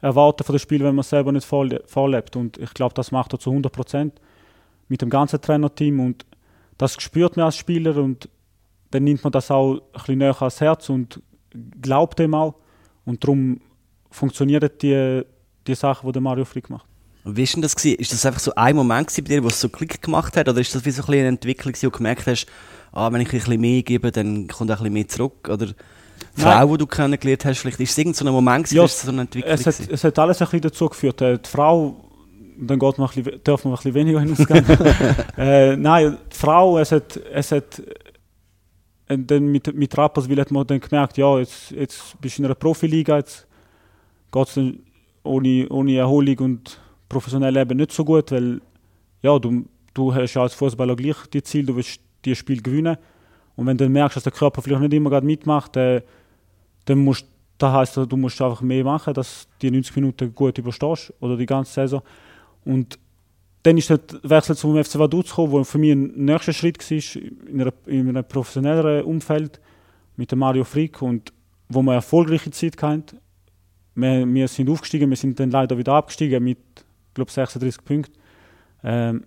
[0.00, 2.36] erwarten von dem Spiel, wenn man es selber nicht vorle vorlebt.
[2.36, 4.20] Und ich glaube, das macht er zu 100 Prozent
[4.88, 6.00] mit dem ganzen Trainerteam.
[6.00, 6.26] Und
[6.78, 8.28] das spürt man als Spieler und
[8.90, 11.20] dann nimmt man das auch ein bisschen näher ans Herz und
[11.80, 12.54] glaubt dem auch.
[13.04, 13.60] Und darum
[14.10, 15.22] funktionieren die,
[15.66, 16.86] die Sachen, die der Mario Frick macht.
[17.24, 17.76] Wie war das?
[17.76, 17.98] Gewesen?
[17.98, 20.48] Ist das einfach so ein Moment bei dir, wo es so Klick gemacht hat?
[20.48, 22.46] Oder ist das wie so ein eine Entwicklung, wo du gemerkt hast,
[22.92, 25.48] ah, wenn ich ein bisschen mehr gebe, dann kommt auch ein bisschen mehr zurück?
[25.48, 25.74] Oder die
[26.36, 26.58] Nein.
[26.58, 29.10] Frau, die du kennengelernt hast, vielleicht ist es irgendein so Moment, gewesen, Ja, es so
[29.10, 29.52] eine Entwicklung?
[29.52, 31.20] Es hat, es hat alles ein bisschen dazu geführt.
[31.20, 31.96] Äh, die Frau,
[32.58, 34.64] dann geht man ein bisschen, darf man ein bisschen weniger hinausgehen.
[35.36, 37.82] äh, nein, die Frau, es hat, es hat
[39.10, 42.46] äh, dann mit, mit Rapperswil hat man dann gemerkt, ja, jetzt, jetzt bist du in
[42.46, 43.46] einer Profiliga, jetzt
[44.32, 44.60] geht es
[45.22, 48.60] ohne, ohne Erholung und professionell Leben nicht so gut, weil
[49.22, 52.96] ja, du, du hast als Fußballer gleich die Ziel, du willst die Spiel gewinnen.
[53.56, 56.02] Und wenn du dann merkst, dass der Körper vielleicht nicht immer gerade mitmacht, äh,
[56.86, 57.26] dann musst
[57.60, 61.36] das heißt, du musst einfach mehr machen, dass du die 90 Minuten gut überstehst oder
[61.36, 62.00] die ganze Saison.
[62.64, 62.98] Und
[63.62, 67.22] dann ist der Wechsel zum FC Vaduz gekommen, wo für mich ein nächster Schritt war
[67.48, 69.60] in, einer, in einem professionelleren Umfeld
[70.16, 71.32] mit Mario Frick und
[71.68, 73.18] wo eine erfolgreiche Zeit hatten.
[73.94, 76.58] Wir, wir sind aufgestiegen, wir sind dann leider wieder abgestiegen mit
[77.12, 78.14] glaub, 36 Punkten.
[78.82, 79.24] Ähm,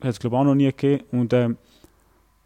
[0.00, 1.04] hat es glaube auch noch nie gegeben.
[1.12, 1.56] Und ähm,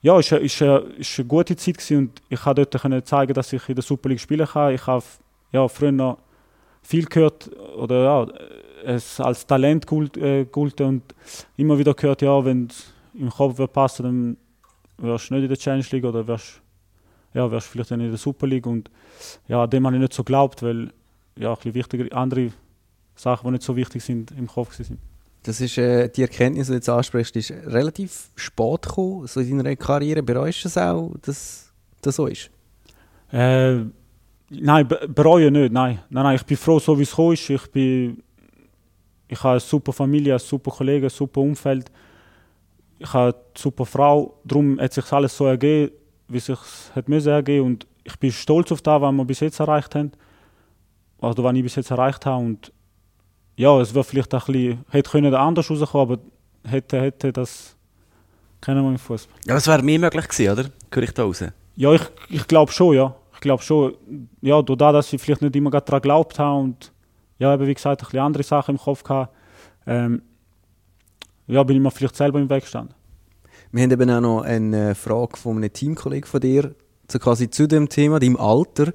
[0.02, 3.74] ja, es war ist, eine gute Zeit und ich konnte dort zeigen, dass ich in
[3.74, 4.74] der Super League spielen kann.
[4.74, 5.04] Ich habe
[5.52, 6.18] ja, früher noch
[6.82, 8.26] viel gehört oder ja,
[8.84, 11.02] es als Talent gult, äh, gulte und
[11.56, 14.36] immer wieder gehört, ja, wenn es im Kopf wird passen, dann
[14.98, 16.62] wärst du nicht in der Challenge League oder wärst
[17.34, 18.90] ja, wärst vielleicht dann in der Super League und
[19.48, 20.92] ja, dem habe ich nicht so geglaubt, weil
[21.36, 22.52] ja, ein bisschen wichtiger, andere
[23.14, 24.98] Sachen, die nicht so wichtig sind, im Kopf waren.
[25.44, 29.58] Das ist äh, die Erkenntnis, die du jetzt ansprichst, ist relativ spät gekommen, so in
[29.58, 30.22] deiner Karriere.
[30.22, 32.50] Bereust du es auch, dass das so ist?
[33.32, 33.78] Äh,
[34.50, 36.00] nein, be bereue nicht, nein.
[36.10, 36.24] nein.
[36.24, 37.50] Nein, ich bin froh, so wie es gekommen ist.
[37.50, 38.22] Ich, bin,
[39.32, 41.90] ich habe eine super Familie, eine super Kollegen, ein super Umfeld.
[42.98, 44.38] Ich habe eine super Frau.
[44.44, 45.90] Darum hat sich alles so ergeben,
[46.28, 46.58] wie es sich
[46.94, 47.64] hat müssen ergeben.
[47.66, 50.12] Und ich bin stolz auf das, was wir bis jetzt erreicht haben.
[51.18, 52.44] Also, was ich bis jetzt erreicht habe.
[52.44, 52.72] Und
[53.56, 56.22] ja, es wäre vielleicht ein bisschen, hätte können anders rauskommen, aber
[56.70, 57.74] hätte, hätte das
[58.60, 59.34] kennen wir im Fußball.
[59.46, 60.68] Ja, das wäre mehr möglich gewesen, oder?
[60.92, 61.42] Höre ich da raus?
[61.76, 63.14] Ja, ich, ich glaube schon, ja.
[63.32, 63.94] Ich glaube schon,
[64.42, 66.91] ja, durch das, dass ich vielleicht nicht immer daran geglaubt habe und
[67.42, 69.32] ja, eben wie gesagt, ein bisschen andere Sachen im Kopf hatte,
[69.86, 70.22] ähm,
[71.48, 72.94] ja, bin ich mir vielleicht selber im Weg gestanden.
[73.72, 76.74] Wir haben eben auch noch eine Frage von einem Teamkollegen von dir
[77.10, 78.92] so quasi zu dem Thema, deinem Alter,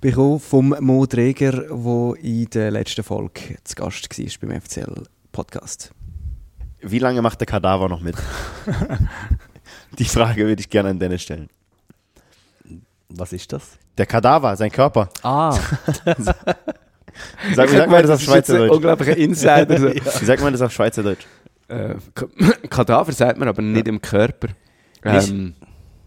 [0.00, 5.92] bekommen vom Mo Dreger, der in der letzten Folge zu Gast war beim FCL-Podcast.
[6.80, 8.16] Wie lange macht der Kadaver noch mit?
[9.98, 11.48] Die Frage würde ich gerne an Dennis stellen.
[13.10, 13.78] Was ist das?
[13.98, 15.10] Der Kadaver, sein Körper.
[15.22, 15.56] Ah,
[17.54, 18.70] Sag, wie sagt man das auf Schweizerdeutsch?
[18.72, 19.78] unglaublicher Insider.
[19.78, 19.88] so.
[19.94, 21.24] Wie sagt man das auf Schweizerdeutsch?
[21.68, 22.26] äh, Ka-
[22.70, 24.48] Kadaver sagt man, aber nicht im Körper.
[25.04, 25.54] Ähm,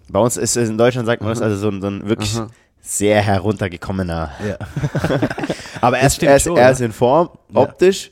[0.09, 2.35] Bei uns ist es in Deutschland sagt man das also so ein, so ein wirklich
[2.35, 2.47] aha.
[2.81, 4.31] sehr heruntergekommener.
[4.47, 4.57] ja.
[5.81, 6.69] Aber er ist, er ist, schon, er ja.
[6.69, 7.59] ist in Form, Ja.
[7.61, 8.09] optisch,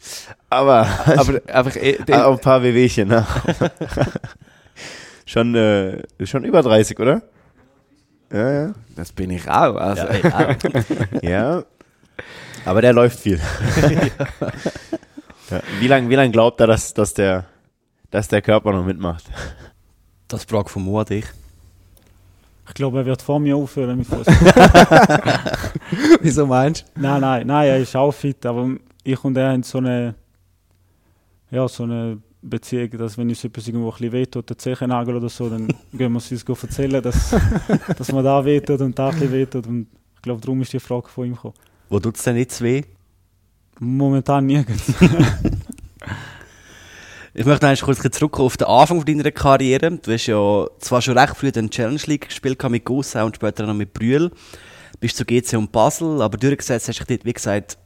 [0.50, 3.08] aber, aber einfach, eh, aber auch ein paar Wehwehchen.
[3.08, 3.26] Ne?
[5.26, 7.22] schon, äh, schon über 30, oder?
[8.34, 8.74] Ja, ja.
[8.98, 9.76] das bin ich auch.
[9.78, 10.58] Also, ja,
[11.22, 11.64] ja.
[12.66, 13.40] Aber der läuft viel.
[15.50, 15.62] ja.
[15.80, 17.46] Wie lange wie lang glaubt er, dass, dass, der,
[18.10, 19.26] dass der Körper noch mitmacht?
[20.28, 21.26] Das Frage von Mo an dich.
[22.68, 24.36] Ich glaube, er wird vor mir aufhören mit Fußball.
[26.22, 27.02] Wieso meinst du?
[27.02, 28.70] nein, nein, nein, er ist auch fit, aber
[29.04, 30.16] ich und er haben so eine
[31.52, 35.30] ja, so eine Beziehung, dass wenn uns etwas irgendwo ein bisschen wehtut, der Zehennagel oder
[35.30, 37.36] so, dann gehen wir es uns erzählen, dass,
[37.98, 39.68] dass man da wehtut und da ein bisschen wehtut.
[39.68, 41.54] Und ich glaube, darum ist die Frage von ihm gekommen.
[41.92, 42.84] Wo tut es denn jetzt weh?
[43.80, 44.94] Momentan nirgends.
[47.34, 49.90] Ich möchte eigentlich kurz zurückkommen auf den Anfang deiner Karriere.
[49.90, 53.66] Du hast ja zwar schon recht früh den Challenge League gespielt mit Gossau und später
[53.66, 54.32] noch mit Brühl.
[55.00, 57.78] Bist zu GC und Basel, aber durchgesetzt hast du dich dort, wie gesagt,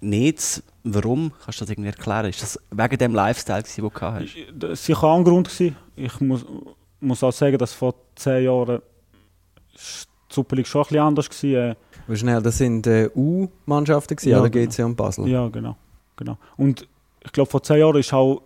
[0.00, 0.62] nicht.
[0.84, 1.32] Warum?
[1.44, 2.26] Kannst du das irgendwie erklären?
[2.26, 4.36] Ist das wegen dem Lifestyle, den du gehabt hast?
[4.56, 5.50] Das war ein Grund.
[5.96, 6.46] Ich muss,
[7.00, 8.80] muss auch sagen, dass vor zehn Jahren
[9.74, 9.78] die
[10.32, 11.76] Super League schon ein bisschen anders war.
[12.16, 14.70] Schnell, das sind äh, U-Mannschaften, Ja, oder genau.
[14.70, 15.28] GC und Basel?
[15.28, 15.76] Ja, genau.
[16.16, 16.38] genau.
[16.56, 16.86] Und
[17.24, 18.42] ich glaube, vor zehn Jahren ist auch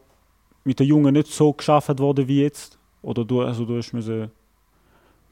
[0.64, 2.78] mit den Jungen nicht so geschafft worden wie jetzt.
[3.02, 4.30] Oder du, also du hast müssen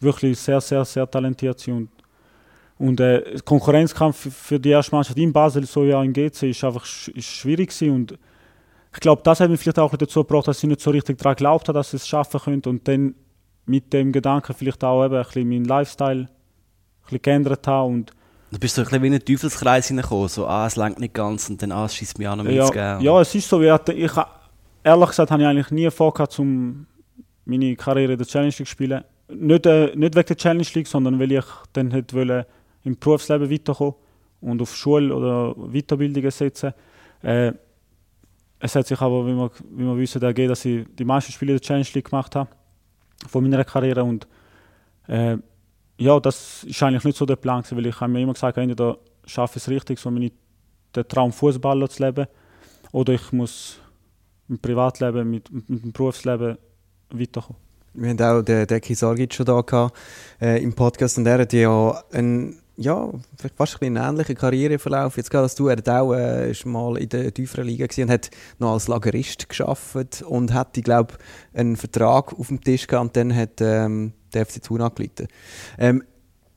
[0.00, 1.74] wirklich sehr, sehr, sehr talentiert sein.
[1.74, 1.88] Und,
[2.78, 6.64] und äh, der Konkurrenzkampf für- die erste Mannschaft in Basel, so ja in GC, ist
[6.64, 7.94] einfach ist schwierig gewesen.
[7.94, 8.18] Und
[8.94, 11.36] ich glaube, das hat mich vielleicht auch dazu gebracht, dass ich nicht so richtig daran
[11.36, 12.70] geglaubt habe, dass ich es schaffen könnte.
[12.70, 13.14] Und dann
[13.66, 16.28] mit dem Gedanken vielleicht auch eben ein bisschen meinen Lifestyle ein
[17.04, 17.88] bisschen geändert habe.
[17.88, 18.12] Und
[18.50, 20.28] Du bist so ein bisschen wie in einen Teufelskreis hineingekommen.
[20.28, 22.50] So, ah, es lenkt nicht ganz und dann, ah, es schießt mich an, um.
[22.50, 23.60] Ja, ja, es ist so.
[23.62, 24.10] Ich, hatte, ich,
[24.82, 26.86] ehrlich gesagt habe ich eigentlich nie vor, um
[27.44, 29.04] meine Karriere in der Challenge League zu spielen.
[29.28, 32.44] Nicht, äh, nicht wegen der Challenge League, sondern weil ich dann hätte wollen,
[32.84, 33.94] im Berufsleben weiterkommen
[34.40, 36.72] und auf Schule oder Weiterbildungen setzen.
[37.22, 37.52] Äh,
[38.58, 41.52] es hat sich aber, wie wir, wie wir wissen, ergeben, dass ich die meisten Spiele
[41.52, 42.50] in der Challenge League gemacht habe
[43.28, 44.26] von meiner Karriere und
[45.06, 45.36] äh,
[46.00, 48.96] ja, das ist eigentlich nicht so der Plan, weil ich habe mir immer gesagt, entweder
[49.26, 50.32] schaffe ich es richtig, so meine,
[50.96, 52.26] den Traum Fußballer zu leben,
[52.90, 53.78] oder ich muss
[54.48, 56.56] im Privatleben, mit, mit dem Berufsleben
[57.10, 57.60] weiterkommen.
[57.92, 59.94] Wir haben auch den Deki Sargic schon da gehabt,
[60.40, 65.30] äh, im Podcast und er hat ja einen, ja, vielleicht fast ein ähnlichen Karriereverlauf jetzt
[65.30, 65.68] gerade als du.
[65.68, 68.88] Er hat auch äh, ist mal in der tieferen Liga gewesen und hat noch als
[68.88, 71.14] Lagerist geschafft und hat, ich glaube,
[71.52, 75.28] einen Vertrag auf dem Tisch gehabt und dann hat ähm, der FC Thun angerufen.
[75.78, 76.02] Ähm,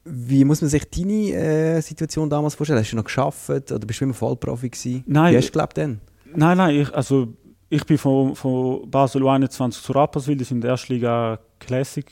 [0.05, 2.79] wie muss man sich deine äh, Situation damals vorstellen?
[2.79, 5.03] Hast du noch geschafft oder bist du immer Vollprofi gewesen?
[5.07, 5.33] Nein.
[5.33, 6.01] Wie hast du gelebt denn?
[6.35, 7.27] Nein, nein, ich, also
[7.69, 12.05] ich bin von, von Basel U21 zu Rapperswil, das war in der ersten Liga Classic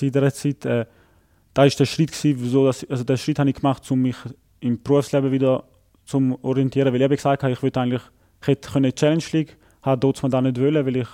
[0.00, 0.64] in dieser Zeit.
[0.64, 0.86] Äh,
[1.54, 4.16] da war der Schritt, gewesen, wieso das, also den Schritt habe ich gemacht, um mich
[4.60, 5.64] im Berufsleben wieder
[6.04, 8.02] zu orientieren, weil ich eben gesagt habe, ich wollte eigentlich,
[8.40, 11.08] ich hätte können Challenge League, habe dort man da nicht wollen, weil ich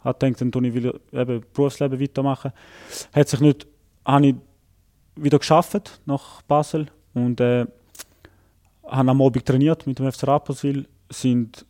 [0.00, 2.52] habe gedacht, dann ich wieder eben Berufsleben weitermachen.
[3.12, 3.66] Hat sich nicht,
[4.04, 4.34] habe ich
[5.16, 7.66] wieder geschafft nach Basel und äh,
[8.86, 11.66] habe am Abend trainiert mit dem FC Rapperswil, sind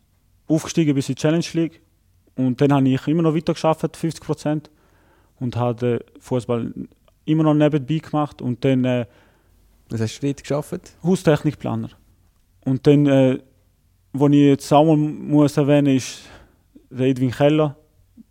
[0.47, 1.81] aufgestiegen bis in die Challenge League
[2.35, 4.69] und dann habe ich immer noch weiter geschafft, 50 Prozent
[5.39, 6.73] und habe Fußball
[7.29, 9.05] immer noch nebenbei gemacht und dann äh,
[9.89, 10.93] Was hast du dort geschafft?
[11.03, 11.89] Haustechnikplaner.
[12.65, 13.39] Und dann, äh,
[14.13, 16.21] was ich jetzt auch mal muss erwähnen ist
[16.89, 17.75] der Edwin Keller,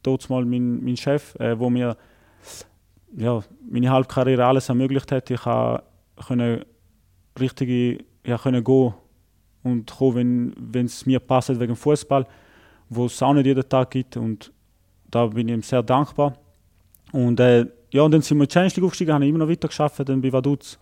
[0.03, 1.97] dort mal mein, mein Chef, äh, wo mir
[3.17, 5.31] ja, meine Halbkarriere alles ermöglicht hat.
[5.31, 5.41] Ich
[6.27, 6.65] können
[7.39, 8.95] richtige, ja, können gehen
[9.63, 12.27] und kommen, wenn es mir passt wegen Fußball,
[12.89, 14.53] wo es auch nicht jeden Tag gibt und
[15.11, 16.35] da bin ich ihm sehr dankbar.
[17.13, 19.39] Und äh, ja, und dann sind wir in die Challenge League aufgestiegen, habe ich immer
[19.39, 20.79] noch weiter geschafft, dann bei Vaduz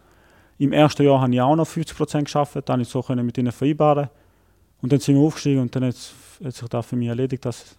[0.59, 3.53] im ersten Jahr habe ich auch noch 50% geschafft, dann ich so können mit ihnen
[3.53, 4.09] vereinbaren.
[4.81, 5.97] Und dann sind wir aufgestiegen und dann hat
[6.45, 7.77] hat sich das für mich erledigt, dass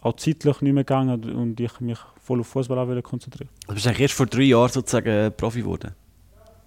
[0.00, 3.48] auch zeitlich nicht mehr gegangen und ich mich voll auf Fußball konzentrieren.
[3.66, 5.94] Du bist eigentlich erst vor drei Jahren sozusagen Profi geworden.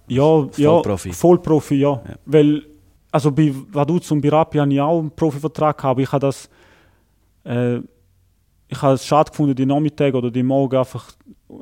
[0.08, 1.12] Ja, ja, Vollprofi.
[1.12, 2.02] Vollprofi, ja.
[2.06, 2.14] Ja.
[2.26, 2.62] Weil,
[3.10, 6.26] also bei Vaduz und bei Rappi habe ich auch einen Profivertrag gehabt, aber ich habe
[6.26, 6.50] das,
[7.44, 7.80] äh,
[8.72, 11.12] ich habe es schade gefunden, die Nachmittage oder die Morgen einfach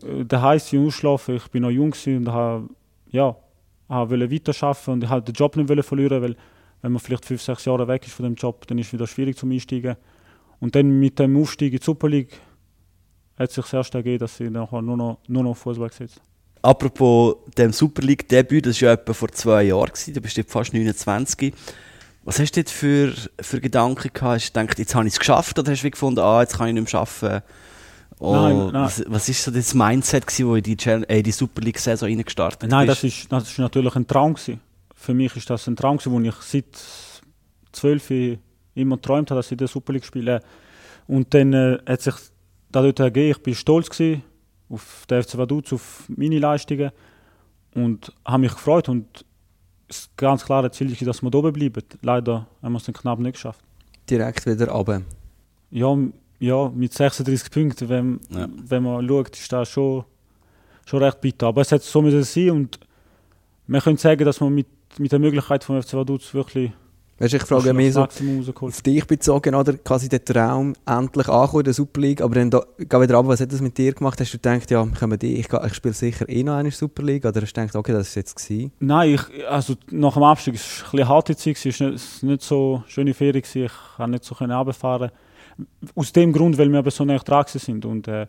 [0.02, 1.36] äh, daheim und ausschlafen.
[1.36, 2.68] Ich bin noch jung und habe,
[3.10, 3.34] ja,
[3.88, 6.36] habe wollte weiterarbeiten und ich habe den Job nicht verlieren, weil
[6.82, 9.08] wenn man vielleicht fünf, sechs Jahre weg ist von dem Job, dann ist es wieder
[9.08, 9.96] schwierig zum Einsteigen.
[10.60, 12.38] Und dann mit dem Aufstieg in die Super League
[13.36, 16.22] hat sich das erst ergeben, dass ich nachher nur noch, nur noch Fußball gesetzt
[16.62, 21.52] Apropos dem Super League-Debüt, das war ja etwa vor zwei Jahren, du bist fast 29.
[22.24, 24.22] Was hast du dort für, für Gedanken gehabt?
[24.42, 26.68] Hast du gedacht, jetzt habe ich es geschafft oder hast du gefunden, ah, jetzt kann
[26.68, 27.42] ich nicht mehr arbeiten?
[28.18, 28.74] Oh, Nein, nein.
[28.84, 32.06] Was, was ist so das Mindset, gewesen, wo in die, Challenge- äh, die Super League-Saison
[32.08, 33.02] reingestartet Nein, bist?
[33.02, 34.34] das ist, das ist natürlich ein Traum.
[34.34, 34.60] Gewesen.
[34.94, 36.66] Für mich ist das ein Traum, gewesen, wo ich seit
[37.72, 38.10] zwölf
[38.74, 40.42] immer geträumt habe, dass ich in der Super League spiele.
[41.06, 42.14] Und dann äh, hat sich
[42.70, 44.22] da dort ergeben, ich bin stolz gewesen
[44.68, 46.90] auf den FC Vaduz, auf meine Leistungen
[47.74, 48.88] und habe mich gefreut.
[48.90, 49.24] Und
[49.90, 51.82] das ganz klare Ziel ist, dass wir oben bleiben.
[52.02, 53.60] Leider haben wir es dann knapp nicht geschafft.
[54.08, 55.02] Direkt wieder runter.
[55.70, 55.96] Ja,
[56.38, 58.48] ja mit 36 Punkten, wenn, Ja.
[58.54, 60.04] wenn man schaut, ist das schon,
[60.86, 61.48] schon recht bitter.
[61.48, 62.78] Aber es hat so müssen sein und
[63.66, 64.68] wir können sagen, dass wir mit,
[64.98, 66.70] mit der Möglichkeit vom FC Vaduz wirklich
[67.20, 68.08] Weißt du, ich frage mich so
[68.60, 72.48] auf dich bezogen, oder quasi der Traum endlich ankommen in der Super League, aber dann
[72.48, 74.18] da, geh wieder ab, was hat das mit dir gemacht?
[74.18, 77.02] Hast du gedacht, ja, können wir die, ich, ich spiele sicher eh noch eine Super
[77.02, 78.72] League, oder hast du gedacht, okay, das ist jetzt gewesen?
[78.80, 82.22] Nein, ich, also nach dem Abstieg war es ein bisschen harte Zeit, es war nicht,
[82.22, 85.10] nicht so schöne Ferien, gewesen, ich konnte nicht so runterfahren.
[85.94, 87.84] Aus dem Grund, weil wir aber so nah dran sind.
[87.84, 88.28] Und, äh,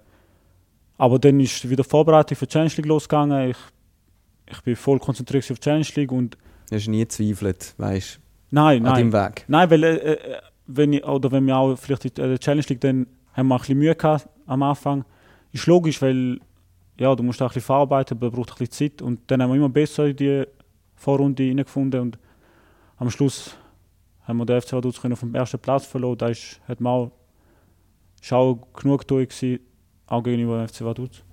[0.97, 3.51] aber dann ist wieder die Vorbereitung für die Challenge League losgegangen.
[3.51, 3.57] Ich,
[4.51, 6.37] ich bin voll konzentriert auf die Challenge League und
[6.69, 8.20] Du hast nie gezweifelt, weißt
[8.51, 9.11] nein, an nein.
[9.11, 9.45] deinem Weg.
[9.47, 12.81] Nein, weil äh, äh, wenn ich, oder wenn wir auch vielleicht in der Challenge League
[12.81, 15.05] dann haben wir ein bisschen Mühe gehabt am Anfang.
[15.51, 16.39] Ist logisch, weil
[16.99, 19.01] ja, du musst auch ein bisschen verarbeiten, aber braucht ein bisschen Zeit.
[19.01, 20.45] Und dann haben wir immer besser in die
[20.95, 22.19] Vorrunde reingefunden und
[22.97, 23.55] am Schluss
[24.21, 26.17] haben wir den FC Vaduz auf dem ersten Platz verloren.
[26.17, 27.11] Da ist, hat man auch,
[28.21, 29.59] ist auch genug gewesen,
[30.05, 31.23] auch gegenüber dem FC Vaduz.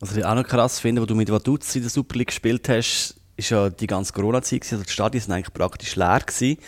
[0.00, 2.68] Was ich auch noch krass finde, wo du mit Vaduz in der Super League gespielt
[2.68, 4.62] hast, ist ja die ganze Corona-Zeit.
[4.72, 6.20] Also die Stadien sind eigentlich praktisch leer.
[6.24, 6.58] Gewesen.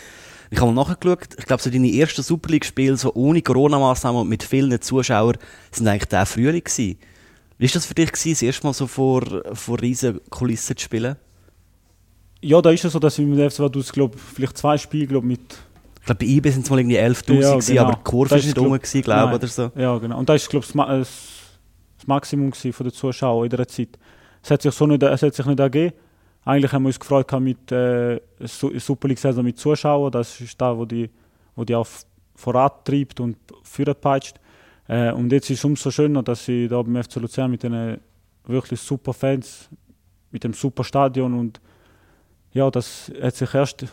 [0.51, 4.29] Ich habe mal nachgeschaut, ich glaube, so deine ersten Super League-Spiele so ohne Corona-Massnahmen und
[4.29, 5.37] mit vielen Zuschauern
[5.71, 6.97] sind eigentlich der Frühling gewesen.
[7.57, 10.83] Wie war das für dich, gewesen, das erste Mal so vor, vor riesen Kulissen zu
[10.83, 11.15] spielen?
[12.41, 15.07] Ja, da ist es so, dass ich mit dem FC Vaduz, glaube vielleicht zwei Spiele
[15.07, 15.39] glaub, mit
[15.99, 17.81] Ich glaube, bei IB sind es mal irgendwie 11'000 Ja, gewesen, genau.
[17.87, 19.33] aber die Kurve ist nicht rum, glaub- glaube Nein.
[19.35, 19.71] oder so.
[19.75, 20.19] Ja, genau.
[20.19, 20.99] Und das ist, glaube ich, das, äh,
[21.97, 23.97] das Maximum von den Zuschauern in dieser Zeit.
[24.43, 25.93] Es hat sich so nicht, es hat sich nicht ergeben.
[26.45, 30.11] Eigentlich haben wir uns gefreut mit äh, Su- Super League Saison mit Zuschauern.
[30.11, 31.09] Das ist da, wo die,
[31.55, 31.87] wo die auch
[32.35, 34.39] vorantreibt und vorpeitscht.
[34.87, 37.97] Äh, und jetzt ist es umso schöner, dass sie da beim FC Luzern mit den
[38.45, 39.69] wirklich super Fans,
[40.31, 41.59] mit dem super Stadion und
[42.51, 43.85] ja, das hat sich erst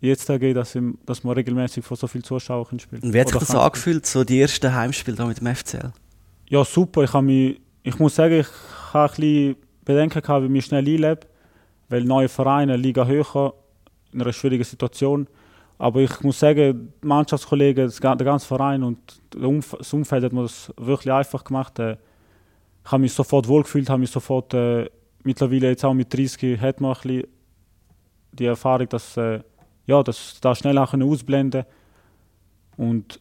[0.00, 3.28] jetzt ergeben, dass, im- dass man regelmäßig vor so vielen Zuschauern spielen Und wie hat
[3.28, 5.92] sich das angefühlt, so die ersten Heimspiele da mit dem FCL?
[6.48, 7.04] Ja, super.
[7.04, 8.46] Ich, mich, ich muss sagen, ich
[8.94, 11.20] habe ein bisschen Bedenken gehabt, wie ich schnell einlebe.
[11.90, 13.52] Weil neue Vereine, Liga höher,
[14.12, 15.26] in einer schwierigen Situation.
[15.78, 18.98] Aber ich muss sagen, die Mannschaftskollegen, der ganze Verein und
[19.30, 21.78] das Umfeld hat mir das wirklich einfach gemacht.
[21.78, 21.96] Äh,
[22.84, 24.88] Ich habe mich sofort wohlgefühlt, habe mich sofort, äh,
[25.22, 27.24] mittlerweile jetzt auch mit 30, hat man ein bisschen
[28.32, 29.40] die Erfahrung, dass, äh,
[29.86, 31.64] ja, dass da schnell auch ausblenden
[32.76, 33.20] Und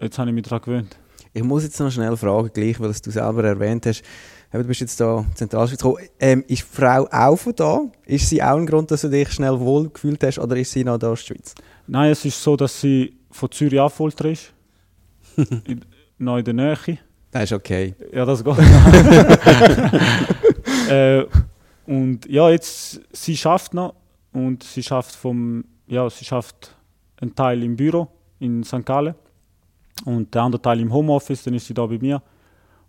[0.00, 0.98] jetzt habe ich mich daran gewöhnt.
[1.32, 4.02] Ich muss jetzt noch schnell fragen, gleich, weil du selber erwähnt hast.
[4.52, 6.04] Du bist jetzt da in Zentralschweiz gekommen.
[6.18, 7.82] Ähm, ist die Frau auch von da?
[8.04, 10.82] Ist sie auch ein Grund, dass du dich schnell wohl gefühlt hast oder ist sie
[10.82, 11.54] noch da in der Schweiz?
[11.86, 14.52] Nein, es ist so, dass sie von Zürich Affolter ist.
[15.36, 15.84] in,
[16.18, 16.98] noch in der Nähe.
[17.30, 17.94] Das ist okay.
[18.12, 18.58] Ja, das geht.
[20.90, 21.24] äh,
[21.86, 23.94] und ja, jetzt, sie schafft noch
[24.32, 26.74] und sie schafft vom, ja, sie schafft
[27.20, 28.08] einen Teil im Büro
[28.40, 28.84] in St.
[28.84, 29.14] Gallen
[30.04, 32.20] und der andere Teil im Homeoffice, dann ist sie da bei mir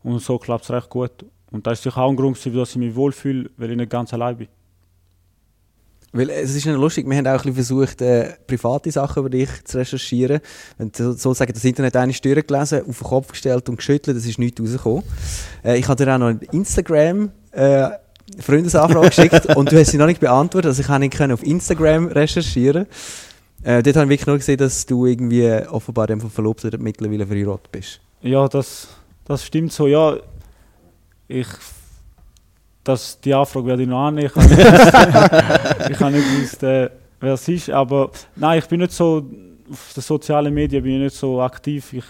[0.01, 1.23] und so klappt es recht gut.
[1.51, 4.13] Und das ist sicher auch ein Grund, dass ich mich wohlfühle, weil ich nicht ganz
[4.13, 4.47] allein bin.
[6.13, 9.19] Weil äh, es ist ja lustig, wir haben auch ein bisschen versucht, äh, private Sachen
[9.19, 10.41] über dich zu recherchieren.
[10.77, 14.39] Wenn du sozusagen das Internet eine durchgelesen, auf den Kopf gestellt und geschüttelt, es ist
[14.39, 15.03] nichts rausgekommen.
[15.63, 17.89] Äh, ich habe dir auch noch eine Instagram äh,
[18.39, 22.07] Freundesanfrage geschickt und du hast sie noch nicht beantwortet, also ich kann nicht auf Instagram
[22.07, 22.87] recherchieren.
[23.63, 27.27] Äh, dort habe ich wirklich nur gesehen, dass du irgendwie offenbar dem verlobt oder mittlerweile
[27.27, 27.99] verheiratet bist.
[28.21, 28.87] Ja, das,
[29.25, 29.87] das stimmt so.
[29.87, 30.17] Ja,
[31.31, 31.47] ich,
[32.83, 34.31] das, die Anfrage werde ich noch annehmen.
[35.89, 37.69] Ich habe nicht gewusst, äh, wer es ist.
[37.69, 39.25] Aber nein, ich bin nicht so,
[39.71, 41.93] auf den sozialen Medien bin ich nicht so aktiv.
[41.93, 42.05] Ich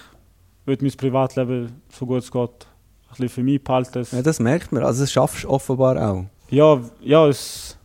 [0.65, 4.05] würde mein Privatleben, so gut es geht, ein bisschen für mich behalten.
[4.11, 6.25] Ja, das merkt man, also das schaffst du offenbar auch.
[6.49, 7.77] ja, ja, es,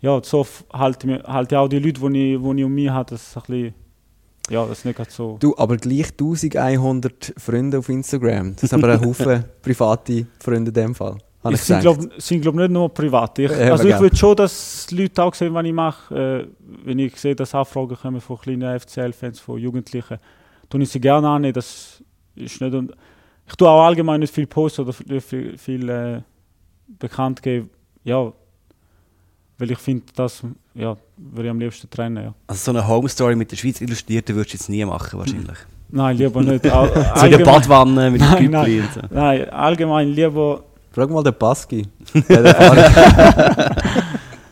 [0.00, 3.10] ja, so halte halte ich auch die Leute, die ich, die ich um mich habe,
[3.10, 3.74] das ein bisschen,
[4.48, 5.36] ja, das ist nicht so.
[5.40, 8.54] Du, aber gleich 1100 Freunde auf Instagram.
[8.56, 11.18] Das sind aber ein Haufen private Freunde in dem Fall.
[11.52, 12.08] Es sind, glaube
[12.40, 13.38] glaub, nicht nur privat.
[13.38, 16.14] Ich, Ja, also ich würde schon, dass die Leute auch sehen, was ich mache.
[16.14, 16.46] Äh,
[16.84, 20.18] wenn ich sehe, dass Anfragen kommen von kleinen FCL-Fans, von Jugendlichen,
[20.68, 21.52] tue ich sie gerne an.
[21.52, 22.02] Das
[22.34, 22.92] ist nicht, und
[23.46, 26.22] ich tue auch allgemein nicht viel posten oder viel, viel, äh,
[26.98, 27.70] bekannt geben.
[28.04, 28.32] Ja,
[29.58, 30.42] weil ich finde, das
[30.74, 32.24] ja, würde ich am liebsten trennen.
[32.24, 32.34] Ja.
[32.46, 35.56] Also so eine Home Story mit der Schweiz illustrierte würdest du jetzt nie machen, wahrscheinlich.
[35.88, 36.66] Nein, lieber nicht.
[36.70, 39.00] All, So in der Badwanne mit dem Nein, Güppli und so.
[39.10, 40.62] nein, allgemein lieber.
[40.92, 41.86] Frag mal den Baski.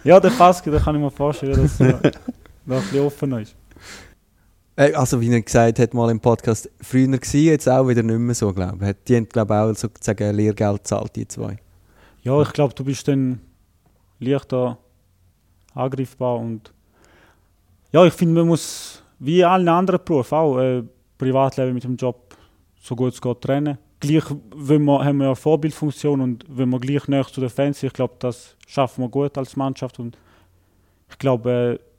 [0.05, 2.09] Ja, der Faski, da kann ich mir vorstellen, dass er da
[2.77, 3.57] ein bisschen offener ist.
[4.77, 8.35] Also wie er gesagt hat, mal im Podcast, früher war jetzt auch wieder nicht mehr
[8.35, 8.89] so, glaube ich.
[8.89, 11.57] Hat- Die haben, glaube ich, auch sozusagen Lehrgeld gezahlt, die zwei.
[12.23, 13.41] Ja, ich glaube, du bist dann
[14.19, 14.79] leichter
[15.75, 16.72] angreifbar und
[17.93, 20.83] ja, ich finde, man muss wie allen anderen Berufen auch äh,
[21.16, 22.37] Privatleben mit dem Job
[22.81, 23.79] so gut es geht trennen.
[24.01, 27.81] Gleich wenn wir, haben wir eine Vorbildfunktion und wenn wir gleich näher zu den Fans
[27.81, 30.18] sind, ich glaube, das schaffen wir gut als Mannschaft und
[31.09, 31.95] ich glaube, äh,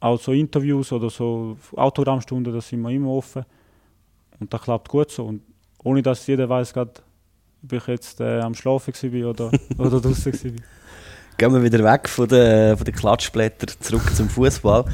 [0.00, 3.44] auch so Interviews oder so Autogrammstunden, das sind wir immer offen.
[4.38, 5.26] Und das klappt gut so.
[5.26, 5.42] Und
[5.84, 7.02] ohne dass jeder weiß, ob
[7.70, 10.79] ich jetzt äh, am Schlafen war oder, oder draußen war.
[11.40, 14.84] Gehen wir wieder weg von den, von den Klatschblättern zurück zum Fußball.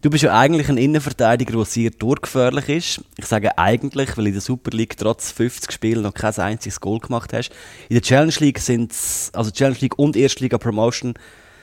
[0.00, 3.04] Du bist ja eigentlich ein Innenverteidiger, der sehr durchgefährlich ist.
[3.16, 7.00] Ich sage eigentlich, weil in der Super League trotz 50 Spielen noch kein einziges Goal
[7.00, 7.50] gemacht hast.
[7.88, 8.94] In der Challenge League sind
[9.32, 11.14] also Challenge League und Erstliga Promotion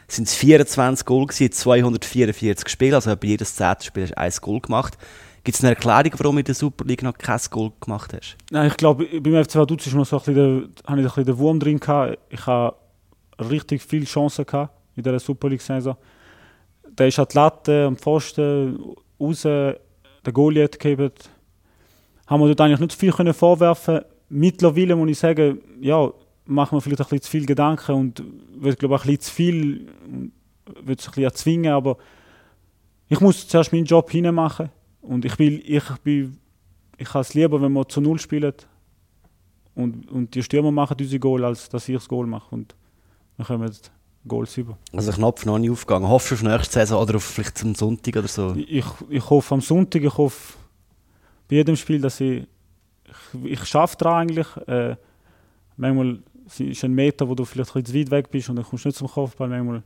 [0.09, 4.33] sind es 24 Goal gewesen, 244 Spiele, also bei jedes zehnte Spiel hast du ein
[4.41, 4.97] Goal gemacht.
[5.45, 8.35] Gibt es eine Erklärung, warum du in der Super League noch kein Goal gemacht hast?
[8.51, 11.23] Nein, ich glaube, beim FC Vaduz ist so ein bisschen der, habe ich ein bisschen
[11.23, 12.17] den Wurm drin gehabt.
[12.29, 12.75] Ich habe
[13.39, 15.95] richtig viele Chancen gehabt in dieser Super League-Saison.
[16.95, 18.79] Da ist Latte, am Pfosten,
[19.19, 19.79] raus, der
[20.33, 21.11] Goalie hat gegeben.
[22.27, 26.11] Haben wir dort eigentlich nicht viel können vorwerfen Mittlerweile muss ich sagen, ja,
[26.45, 28.23] machen wir vielleicht ein bisschen zu viel Gedanken und
[28.57, 29.87] wird, glaube ich, ein bisschen zu viel,
[30.83, 31.97] wird sich ein bisschen erzwingen, aber
[33.07, 34.69] ich muss zuerst meinen Job hinmachen
[35.01, 36.37] und ich will, ich bin,
[36.97, 38.53] ich habe es lieber, wenn wir zu Null spielen
[39.75, 42.75] und, und die Stürmer machen unsere Goal, als dass ich das Goal mache und
[43.37, 43.71] wir kommen
[44.27, 44.77] Goals über.
[44.91, 46.07] Also Knopf noch nicht aufgegangen.
[46.09, 48.55] Hoffst du auf nächste Saison oder auf vielleicht zum Sonntag oder so?
[48.55, 50.57] Ich, ich hoffe am Sonntag, ich hoffe
[51.47, 52.47] bei jedem Spiel, dass ich,
[53.43, 54.47] ich, ich schaffe daran eigentlich.
[54.67, 54.95] Äh,
[55.77, 56.19] manchmal
[56.57, 58.85] ist ein Meter, wo du vielleicht ein bisschen zu weit weg bist und dann kommst
[58.85, 59.47] du nicht zum Kopfball.
[59.47, 59.83] Manchmal,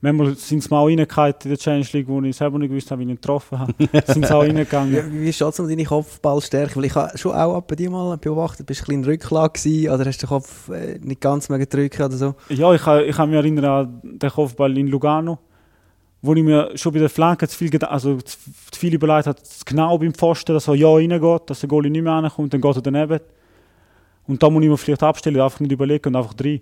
[0.00, 2.90] manchmal sind es mal auch reingegangen in der Challenge League, wo ich selber nicht gewusst
[2.90, 3.74] habe, wie ich ihn getroffen habe.
[4.06, 4.94] sind sie auch reingegangen.
[4.94, 6.76] Ja, wie es um deine Kopfballstärke?
[6.76, 9.52] Weil ich habe schon auch bei dir mal beobachtet, bist du ein bisschen in Rücklage
[9.60, 12.34] gewesen, oder hast du den Kopf äh, nicht ganz mehr drücken oder so?
[12.48, 15.38] Ja, ich, ich kann mich erinnern an den Kopfball in Lugano,
[16.22, 18.38] wo ich mir schon bei der Flanke zu viel, also zu
[18.74, 22.12] viel überlegt habe, genau beim Pfosten, dass er ja reingeht, dass der Goalie nicht mehr
[22.12, 23.20] reinkommt, dann geht er daneben.
[24.26, 26.60] Und da muss ich mir vielleicht abstellen, einfach nicht überlegen und einfach rein.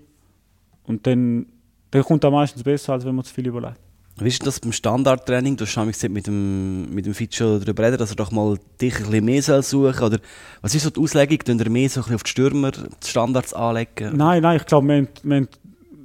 [0.84, 1.46] Und dann,
[1.90, 3.80] dann kommt er meistens besser, als wenn man zu viel überlegt.
[4.20, 5.56] Wie ist das beim Standardtraining?
[5.56, 8.58] Du hast schon gesagt, mit dem, mit dem Fitcho darüber reden, dass er doch mal
[8.80, 10.18] dich ein bisschen mehr soll suchen Oder
[10.60, 11.38] was ist so die Auslegung?
[11.38, 14.16] Tun er mehr so ein bisschen auf die Stürmer die Standards anlegen?
[14.16, 15.48] Nein, nein, ich glaube, wir, wir,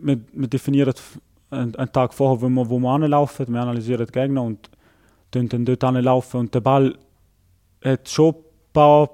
[0.02, 0.94] wir, wir definieren
[1.50, 3.52] einen, einen, Tag vorher, wo wir, wo wir anlaufen.
[3.52, 4.70] Wir analysieren die Gegner und
[5.32, 6.42] dann, dann dort anlaufen.
[6.42, 6.96] Und der Ball
[7.84, 9.10] hat schon ein paar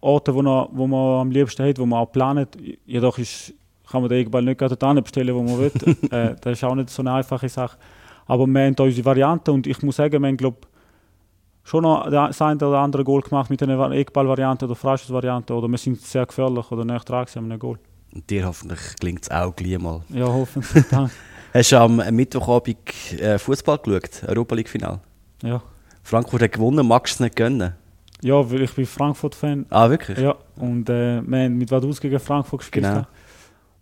[0.00, 2.58] Orte, wo, er, wo man am liebsten hat, wo man auch plant.
[2.84, 3.54] Jedoch ist,
[3.90, 5.72] kann man den Egball nicht gerade dort bestellen, wo man will.
[6.10, 7.76] äh, das ist auch nicht so eine einfache Sache.
[8.26, 10.66] Aber wir haben da unsere Variante und ich muss sagen, wir haben glaub,
[11.62, 15.78] schon noch das eine oder andere Goal gemacht mit einer Eckball-Variante oder Freischuss-Variante oder wir
[15.78, 17.78] sind sehr gefährlich oder näher dran an einem Goal.
[18.14, 20.02] Und dir hoffentlich gelingt es auch gleich mal.
[20.08, 20.84] Ja, hoffentlich.
[21.54, 22.78] Hast du am Mittwochabend
[23.18, 25.00] äh, Fußball geschaut, Europa League-Final?
[25.42, 25.62] Ja.
[26.02, 27.72] Frankfurt hat gewonnen, magst du es nicht gönnen?
[28.22, 29.66] Ja, weil ich bin Frankfurt-Fan.
[29.70, 30.18] Ah, wirklich?
[30.18, 32.86] Ja, und äh, wir haben mit Vaduz gegen Frankfurt gespielt.
[32.86, 33.06] Genau.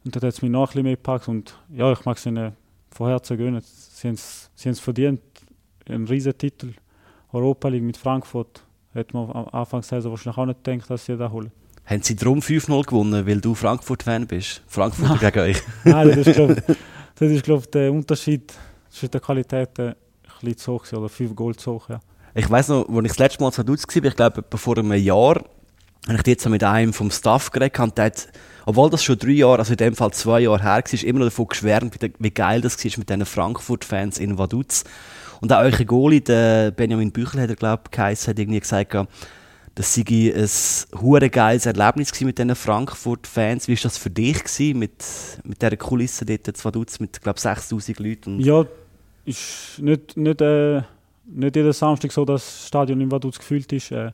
[0.04, 2.26] Und dort hat es mich noch ein bisschen mehr gepackt und ja, ich mag es
[2.26, 2.52] ihnen
[2.90, 3.62] von Herzen gönnen.
[3.62, 5.20] Sie haben es verdient,
[5.88, 6.74] einen riesen Titel.
[7.32, 11.16] Europa League mit Frankfurt hätte man am Anfang Saison wahrscheinlich auch nicht gedacht, dass sie
[11.16, 11.50] da holen.
[11.86, 14.62] Haben sie darum 5-0 gewonnen, weil du Frankfurt-Fan bist?
[14.66, 15.62] Frankfurt gegen euch?
[15.84, 16.62] Nein, das ist, glaube
[17.20, 18.52] ich, glaub, der Unterschied
[18.88, 19.94] zwischen der Qualität ein
[20.40, 21.88] bisschen zu hoch oder 5 Goal zu hoch.
[21.88, 22.00] Ja.
[22.34, 24.92] Ich weiß noch, als ich das letzte Mal zu Dutz war, ich glaube, vor einem
[24.94, 25.44] Jahr,
[26.08, 28.28] habe ich jetzt mit einem vom Staff geredet und der hat,
[28.66, 31.26] obwohl das schon drei Jahre, also in dem Fall zwei Jahre her war, immer noch
[31.26, 34.84] davon geschwärmt, wie geil das war mit diesen Frankfurt-Fans in Vaduz.
[35.40, 38.96] Und auch euer Goalie, der Benjamin Büchel, hat er, glaube ich, hat irgendwie gesagt,
[39.74, 43.66] das sei ein hure geiles Erlebnis mit diesen Frankfurt-Fans.
[43.66, 45.04] Wie war das für dich gewesen, mit,
[45.42, 48.40] mit dieser Kulisse dort in Vaduz mit, glaube ich, 6000 Leuten?
[48.40, 48.64] ja,
[49.24, 50.82] ist nicht, nicht, äh,
[51.24, 53.90] nicht jeden Samstag so, dass das Stadion in Vaduz gefüllt ist.
[53.90, 54.12] Äh,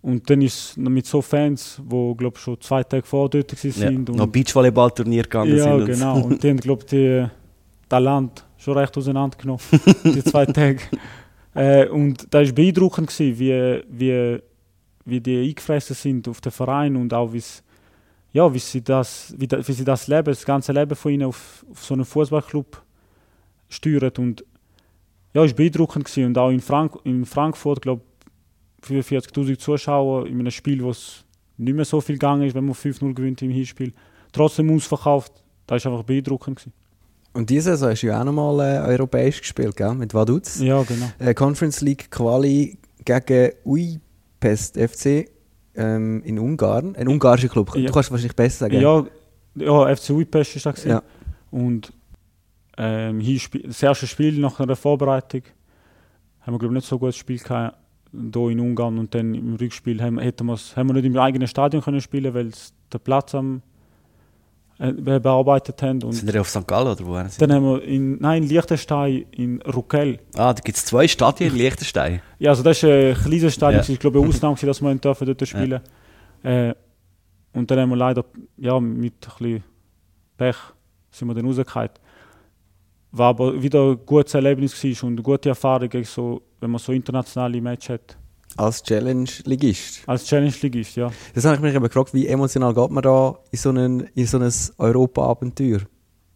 [0.00, 4.06] und dann ist es mit so Fans, die glaub, schon zwei Tage vor dort waren.
[4.06, 5.80] Ja, noch Beachvolleyball-Turnier gegangen ja, sind.
[5.80, 6.20] Ja, genau.
[6.26, 7.30] Und die haben, glaube ich,
[7.88, 9.62] das Land schon recht auseinandergenommen,
[10.04, 10.80] die zwei Tage.
[11.54, 14.42] Äh, und das war beeindruckend, gewesen, wie, wie,
[15.04, 17.32] wie die eingefressen sind auf den Verein und auch
[18.32, 21.64] ja, wie, sie das, wie, wie sie das Leben, das ganze Leben von ihnen auf,
[21.70, 22.82] auf so einen Fußballclub
[23.68, 24.12] steuern.
[24.18, 24.44] Und
[25.32, 26.04] ja, es war beeindruckend.
[26.04, 26.26] Gewesen.
[26.26, 28.02] Und auch in, Frank in Frankfurt, glaube
[28.86, 31.24] 45.000 Zuschauer in einem Spiel, wo es
[31.56, 33.92] nicht mehr so viel gegangen ist, wenn man 5-0 gewinnt im Hinspiel.
[34.32, 35.32] Trotzdem ausverkauft,
[35.66, 36.58] das war einfach beeindruckend.
[36.58, 36.72] Gewesen.
[37.32, 39.94] Und diese Saison hast du ja auch nochmal äh, europäisch gespielt, gell?
[39.94, 40.60] mit Vaduz.
[40.60, 41.06] Ja, genau.
[41.18, 45.30] Äh, Conference League Quali gegen Uipest FC
[45.74, 46.96] ähm, in Ungarn.
[46.96, 47.74] Ein ungarischer Club.
[47.76, 47.86] Ja.
[47.86, 48.80] Du kannst wahrscheinlich besser sagen.
[48.80, 49.04] Ja,
[49.54, 50.84] ja FC Uipest war das.
[50.84, 51.02] Ja.
[51.50, 51.92] Und
[52.76, 53.22] ähm,
[53.64, 55.42] das erste Spiel nach einer Vorbereitung
[56.40, 57.76] haben wir, glaube ich, nicht so ein gutes Spiel gehabt
[58.12, 61.82] hier in Ungarn und dann im Rückspiel haben, hätten haben wir nicht im eigenen Stadion
[61.82, 62.50] können spielen, weil
[62.92, 63.62] der Platz am
[64.78, 66.02] äh, bearbeitet haben.
[66.02, 66.66] Und Sind wir auf St.
[66.66, 67.28] Gallen oder wo?
[67.28, 67.38] Sie?
[67.38, 70.20] dann haben wir in, nein, in Liechtenstein, in Ruckell.
[70.34, 72.20] Ah, da gibt es zwei Stadien in Liechtenstein.
[72.38, 73.88] Ja, also das ist ein kleines Stadion, Ja.
[73.92, 75.80] ich glaube eine Ausnahme, dass wir dürfen dort spielen
[76.44, 76.74] äh,
[77.52, 78.24] Und dann haben wir leider,
[78.56, 79.64] ja, mit ein bisschen
[80.36, 80.56] Pech
[81.10, 81.90] sind wir dann rausgefallen.
[83.18, 86.92] War aber wieder ein gutes Erlebnis und eine gute Erfahrung, gegen so, wenn man so
[86.92, 88.16] internationale Matches hat.
[88.56, 90.02] Als Challenge-Ligist.
[90.06, 91.10] Als Challenge-Ligist, ja.
[91.34, 94.26] Das habe ich mich eben gefragt, wie emotional geht man da in so, einen, in
[94.26, 95.80] so ein Europa-Abenteuer?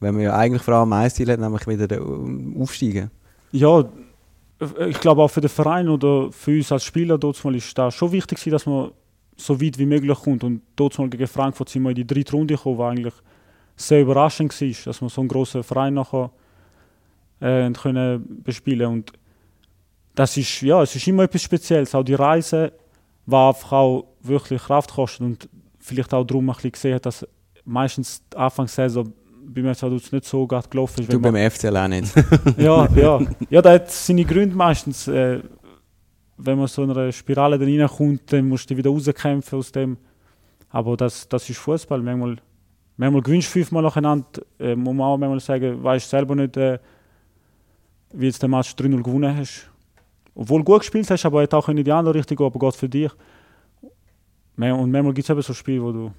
[0.00, 2.00] Wenn man ja eigentlich vor allem ein Ziel hat, nämlich wieder
[2.60, 3.10] aufsteigen.
[3.52, 3.84] Ja,
[4.88, 7.94] ich glaube auch für den Verein oder für uns als Spieler dort mal ist das
[7.94, 8.90] schon wichtig, gewesen, dass man
[9.36, 10.44] so weit wie möglich kommt.
[10.44, 13.14] Und dort mal gegen Frankfurt sind wir in die dritte Runde gekommen, was eigentlich
[13.76, 16.30] sehr überraschend war, dass wir so einen grossen Verein nachher
[17.42, 19.12] äh, haben können bespielen und
[20.14, 21.94] das ist, ja, es ist immer etwas Spezielles.
[21.94, 22.72] Auch die Reise
[23.26, 27.26] war einfach auch wirklich Kraft kostet und vielleicht auch darum ein bisschen gesehen hat, dass
[27.64, 29.12] meistens die Anfangssaison
[29.44, 31.12] bei mir Vaduz nicht so gerade gelaufen ist.
[31.12, 32.14] Du beim FCL auch nicht.
[32.56, 33.20] ja, ja.
[33.50, 35.08] Ja, das hat seine Gründe meistens.
[35.08, 35.40] Äh,
[36.38, 39.96] wenn man so in eine Spirale dann reinkommt, dann musst du wieder rauskämpfen aus dem.
[40.70, 42.00] Aber das, das ist Fußball.
[42.00, 42.36] Manchmal,
[42.96, 44.42] manchmal gewinnst du fünfmal nacheinander.
[44.58, 46.78] Äh, muss man auch manchmal sagen, weißt selber nicht, äh,
[48.12, 49.68] wie jetzt den Match 3-0 gewonnen hast.
[50.34, 53.10] Obwohl du gut gespielt hast, aber auch in die andere Richtung aber geht für dich.
[54.56, 56.12] Und manchmal gibt es eben so Spiele, wo du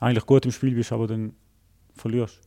[0.00, 1.32] eigentlich gut im Spiel bist, aber dann
[1.94, 2.40] verlierst.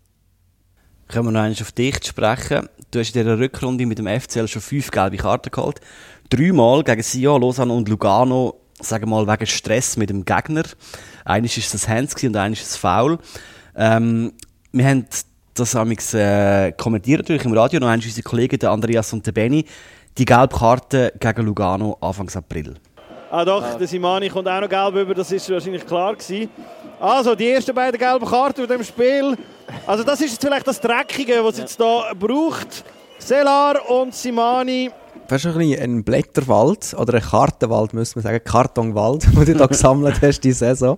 [1.08, 2.70] Können wir noch einmal auf dich zu sprechen.
[2.90, 5.82] Du hast in dieser Rückrunde mit dem FCL schon fünf gelbe Karten geholt.
[6.30, 10.64] Dreimal gegen Sion, Lausanne und Lugano, sagen wir mal wegen Stress mit dem Gegner.
[11.26, 13.20] Eines ist das Hands und eines ist das Foul.
[13.76, 14.32] Ähm,
[14.72, 15.06] wir haben
[15.62, 19.32] das amigs, äh, kommentiert natürlich im Radio, noch einmal unsere Kollegen, der Andreas und der
[19.32, 19.66] Benny.
[20.18, 22.76] Die gelbe Karte gegen Lugano Anfang April.
[23.30, 26.50] Ah doch, der Simani kommt auch noch gelb über, das ist wahrscheinlich klar gewesen.
[27.00, 29.38] Also, die ersten beiden gelben Karten in dem Spiel.
[29.88, 32.84] Also das ist jetzt vielleicht das Dreckige, was es jetzt da braucht.
[33.20, 34.92] Selar und Simani.
[35.28, 38.44] Fast ein, bisschen ein Blätterwald oder ein Kartenwald, müsste man sagen.
[38.44, 40.98] Kartonwald, den du da gesammelt hast die Saison.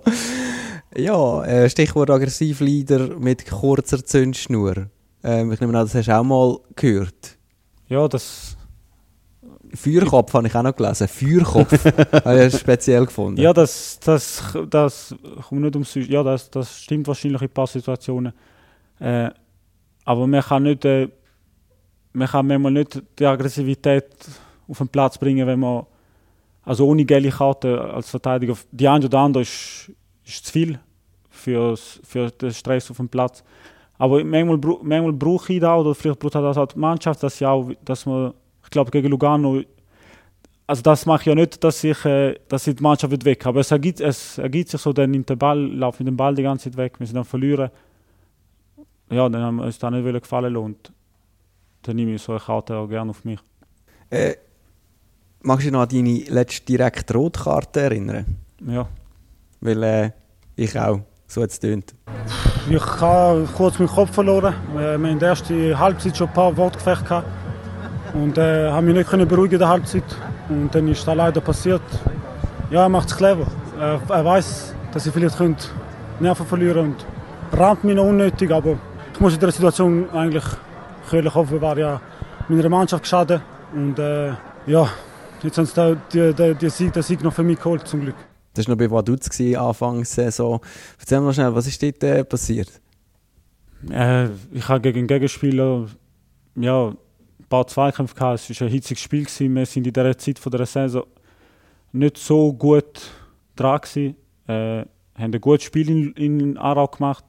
[0.96, 4.88] Ja, äh, Stichwort Aggressivleader mit kurzer Zündschnur.
[5.22, 7.36] Ähm, ich nehme an, das hast du auch mal gehört.
[7.88, 8.56] Ja, das,
[9.74, 11.08] Feuerkopf habe ich auch noch gelesen.
[11.08, 11.84] Feuerkopf
[12.24, 13.40] habe ich speziell gefunden.
[13.40, 15.14] Ja, das, das, das
[15.48, 18.32] kommt nicht ums Ja, das, das stimmt wahrscheinlich in ein paar Situationen.
[19.00, 19.30] Äh,
[20.04, 21.08] aber man kann nicht, äh,
[22.12, 24.06] man kann manchmal nicht die Aggressivität
[24.68, 25.86] auf den Platz bringen, wenn man
[26.62, 28.56] also ohne gelbe Karte als Verteidiger.
[28.70, 29.92] Die eine oder andere ist,
[30.24, 30.78] ist zu viel
[31.30, 33.44] für, für den Stress auf dem Platz.
[33.98, 37.46] Aber manchmal, manchmal brauche ich da oder vielleicht braucht das auch die Mannschaft, dass, sie
[37.46, 39.62] auch, dass man, ich glaube gegen Lugano
[40.66, 43.44] also das mache ich ja nicht, dass ich, äh, dass ich die Mannschaft wird weg.
[43.46, 46.34] Aber es ergibt, es ergibt sich so, dann in den Ball, laufen mit dem Ball
[46.34, 47.70] die ganze Zeit weg, wir sind dann verlieren.
[49.10, 50.92] Ja, dann haben wir uns da nicht gefallen und
[51.82, 53.38] dann nehme ich so eine Karte auch gerne auf mich.
[54.08, 54.36] Äh,
[55.42, 58.24] magst du dich noch an deine letzte direkte Rotkarte erinnern?
[58.66, 58.88] Ja.
[59.64, 60.10] Weil äh,
[60.56, 61.00] ich auch.
[61.26, 61.94] So hat tönt.
[62.68, 64.54] Ich habe kurz meinen Kopf verloren.
[64.76, 67.26] Äh, Wir haben in der ersten Halbzeit schon ein paar Wortgefechte gehabt.
[68.12, 70.04] Und äh, haben mich nicht können beruhigen in der Halbzeit.
[70.50, 71.80] Und dann ist das leider passiert.
[72.70, 73.46] Ja, er macht es clever.
[73.80, 75.64] Er, er weiß, dass ich vielleicht könnte
[76.20, 77.06] Nerven verlieren und
[77.58, 78.50] rammt mich noch unnötig.
[78.52, 78.76] Aber
[79.14, 80.44] ich muss in der Situation eigentlich
[81.08, 82.00] Köhlich war ja
[82.48, 83.40] meiner Mannschaft geschadet.
[83.72, 84.32] Und äh,
[84.66, 84.88] ja,
[85.42, 88.16] jetzt haben sie die Sieg, den Sieg noch für mich geholt, zum Glück.
[88.54, 90.60] Das war noch bei Vaduz, Anfangssaison.
[90.98, 92.80] Erzähl mal schnell, was ist dort äh, passiert?
[93.90, 95.88] Äh, ich habe gegen einen Gegenspieler
[96.56, 96.96] ja, ein
[97.48, 98.48] paar Zweikämpfe gehabt.
[98.48, 99.24] Es war ein hitziges Spiel.
[99.24, 99.54] Gewesen.
[99.54, 101.04] Wir sind in dieser Zeit der Saison
[101.92, 103.00] nicht so gut
[103.56, 103.80] dran.
[103.80, 104.16] Gewesen.
[104.46, 104.84] Äh,
[105.16, 107.24] haben ein gutes Spiel in, in Aarau gemacht.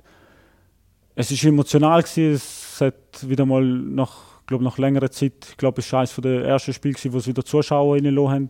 [1.16, 2.04] Es war emotional.
[2.04, 2.34] Gewesen.
[2.34, 6.46] Es hat wieder mal nach, glaub, nach längerer Zeit, ich glaube, es war eines der
[6.46, 8.48] ersten Spiele, wo es wieder Zuschauer reingelassen haben.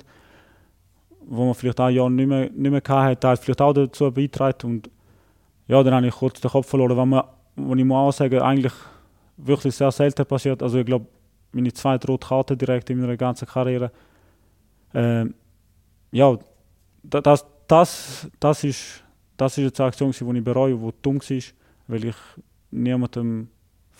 [1.28, 3.28] Wo man vielleicht auch Jahr nicht mehr, nicht mehr hatte.
[3.28, 4.58] Hat vielleicht auch dazu beigetragen.
[4.68, 4.90] Und
[5.68, 7.24] ja, dann habe ich kurz den Kopf verloren, weil man
[7.58, 8.74] wo ich muss auch sagen, eigentlich
[9.38, 10.62] wirklich sehr selten passiert.
[10.62, 11.06] Also ich glaube,
[11.54, 13.92] meine zweite rote Karte direkt in meiner ganzen Karriere.
[14.94, 15.34] Ähm,
[16.12, 16.38] ja,
[17.04, 19.04] da- das, das, das, ist,
[19.38, 21.40] das ist eine Aktion, die ich bereue, die dumm war,
[21.88, 22.16] weil ich
[22.72, 23.48] niemandem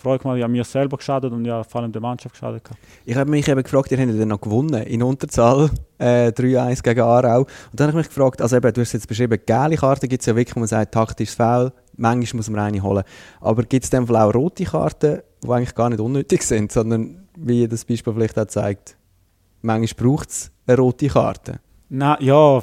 [0.02, 0.38] Gemacht habe.
[0.38, 2.64] Ich habe mir selber geschadet und ja, vor allem der Mannschaft geschadet.
[2.64, 2.80] gehabt.
[3.04, 7.00] Ich habe mich eben gefragt, ihr habt dann noch gewonnen, in Unterzahl, äh, 3-1 gegen
[7.00, 7.40] Aarau.
[7.40, 10.22] Und dann habe ich mich gefragt, also eben, du hast jetzt beschrieben, gelbe Karten gibt
[10.22, 13.04] es ja wirklich, wo man sagt, taktisches Foul, manchmal muss man eine holen.
[13.40, 17.66] Aber gibt es dann auch rote Karten, die eigentlich gar nicht unnötig sind, sondern, wie
[17.66, 18.96] das Beispiel vielleicht auch zeigt,
[19.62, 21.60] manchmal braucht es eine rote Karte.
[21.88, 22.62] Na ja,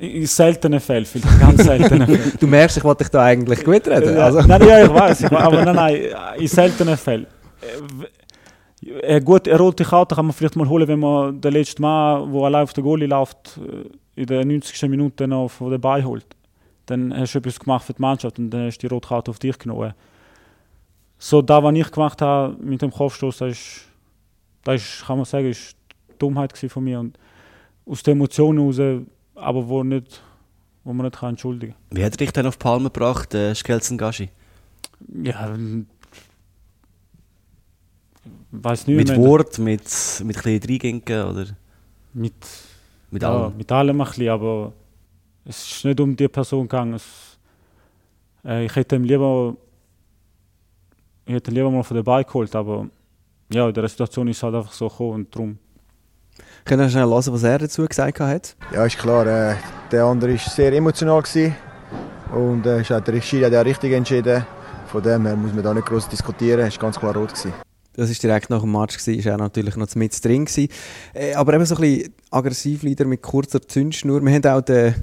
[0.00, 2.32] In seltenen Fällen, vielleicht ganz seltenen Fällen.
[2.40, 4.16] Du merkst, ich wollte dich da eigentlich gut reden.
[4.16, 7.26] Also, Nein, ja, ich weiß, ich, aber nein, nein, in seltenen Fällen.
[7.60, 12.32] Äh, Eine gute rote Karte kann man vielleicht mal holen, wenn man den letzten Mann,
[12.32, 14.88] der allein auf der Goalie läuft, äh, in der 90.
[14.88, 16.24] Minute noch von den Beinen holt.
[16.86, 19.30] Dann hast du etwas gemacht für die Mannschaft und dann hast du die rote Karte
[19.30, 19.92] auf dich genommen.
[21.18, 23.80] So, das, was ich gemacht habe mit dem Kopfstoß, das ist,
[24.64, 25.76] das ist, kann man sagen, ist
[26.18, 27.18] Dummheit von mir und
[27.84, 28.80] aus den Emotionen raus,
[29.40, 30.22] aber wo, nicht,
[30.84, 33.98] wo man nicht kann entschuldigen Wie hat er dich denn auf Palme gebracht, äh, Skelzen
[33.98, 34.30] Gashi?
[35.22, 35.56] Ja,
[38.50, 39.18] weiß nicht Mit mehr.
[39.18, 39.82] Wort, mit,
[40.24, 41.46] mit ein bisschen Reinginken oder
[42.12, 42.34] Mit,
[43.10, 43.56] mit ja, allem?
[43.56, 44.72] mit allem ein bisschen, aber
[45.44, 46.94] es ist nicht um die Person gegangen.
[46.94, 47.38] Es,
[48.44, 49.56] äh, ich hätte ihm lieber,
[51.26, 52.88] ich hätte ihn lieber mal von der Bike geholt, aber
[53.52, 55.58] ja, in der Situation ist es halt einfach so gekommen und darum.
[56.64, 58.56] Können wir schnell hören, was er dazu gesagt hat?
[58.72, 59.26] Ja, ist klar.
[59.26, 59.54] Äh,
[59.90, 61.22] der andere war sehr emotional.
[61.22, 61.54] Gewesen.
[62.34, 64.44] Und äh, ist auch der Schiri hat ja richtig entschieden.
[64.86, 66.60] Von dem her muss man da nicht groß diskutieren.
[66.66, 67.30] Es war ganz klar rot.
[67.30, 67.52] Gewesen.
[67.94, 70.44] Das war direkt nach dem Match, gewesen, ist auch natürlich noch mit drin.
[70.44, 70.68] Gewesen.
[71.12, 74.24] Äh, aber eben so ein bisschen aggressiv Leader mit kurzer Zündschnur.
[74.24, 74.94] Wir haben auch den,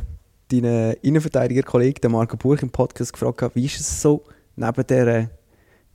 [0.52, 4.24] deinen Innenverteidiger-Kollegen, Marco Burch, im Podcast gefragt, wie ist es so,
[4.56, 5.30] neben dieser,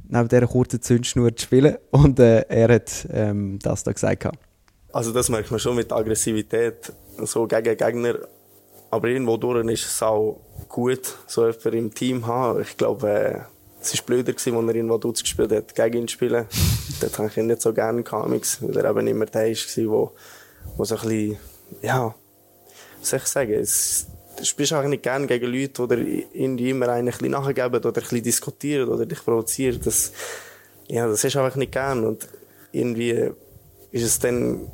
[0.06, 1.76] neben dieser kurzen Zündschnur zu spielen?
[1.90, 4.20] Und äh, er hat ähm, das da gesagt.
[4.20, 4.38] gehabt.
[4.93, 8.18] Also das merkt man schon mit Aggressivität, so gegen Gegner.
[8.90, 10.38] Aber irgendwo durch ist es auch
[10.68, 12.61] gut, so jemanden im Team zu haben.
[12.61, 13.40] Ich glaube, äh,
[13.80, 16.47] es war blöder, als er in Vaduz gespielt hat, gegen ihn zu spielen.
[17.01, 20.12] Dort habe ich ihn nicht so gerne gehabt, weil er eben immer der war, wo,
[20.76, 21.38] wo so ein bisschen,
[21.80, 22.14] ja,
[23.01, 26.88] was soll ich sagen, es, du spielst auch nicht gerne gegen Leute, die irgendwie immer
[26.90, 29.80] einen ein bisschen nachgeben oder ein bisschen diskutieren oder dich provozieren.
[29.82, 30.12] Das,
[30.88, 32.28] ja, das ist einfach nicht gern und
[32.72, 33.30] irgendwie
[33.90, 34.70] ist es dann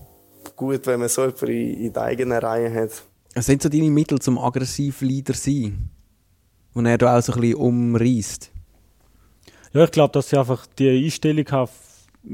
[0.58, 3.02] gut, wenn man so jemanden in, in der eigenen Reihe hat.
[3.34, 5.88] Was sind so deine Mittel zum aggressiven Leader sein?
[6.74, 8.50] Und er da auch so ein bisschen umreißt?
[9.72, 11.70] Ja, ich glaube, dass sie einfach die Einstellung haben,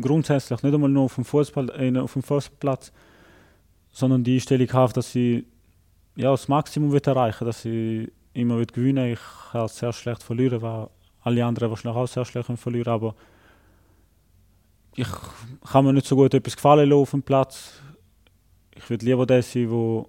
[0.01, 2.93] grundsätzlich nicht einmal nur auf dem, Fußball, äh, auf dem Fußballplatz,
[3.93, 5.47] sondern die Einstellung haben, dass sie
[6.17, 9.21] ja, das Maximum wird erreichen dass sie immer wird gewinnen Ich
[9.53, 10.89] kann sehr schlecht verlieren, weil
[11.23, 13.15] alle anderen wahrscheinlich auch sehr schlecht verlieren, aber
[14.97, 15.09] ich
[15.73, 17.73] kann mir nicht so gut etwas gefallen lassen auf dem Platz.
[18.77, 20.09] Ich würde lieber der sein, wo,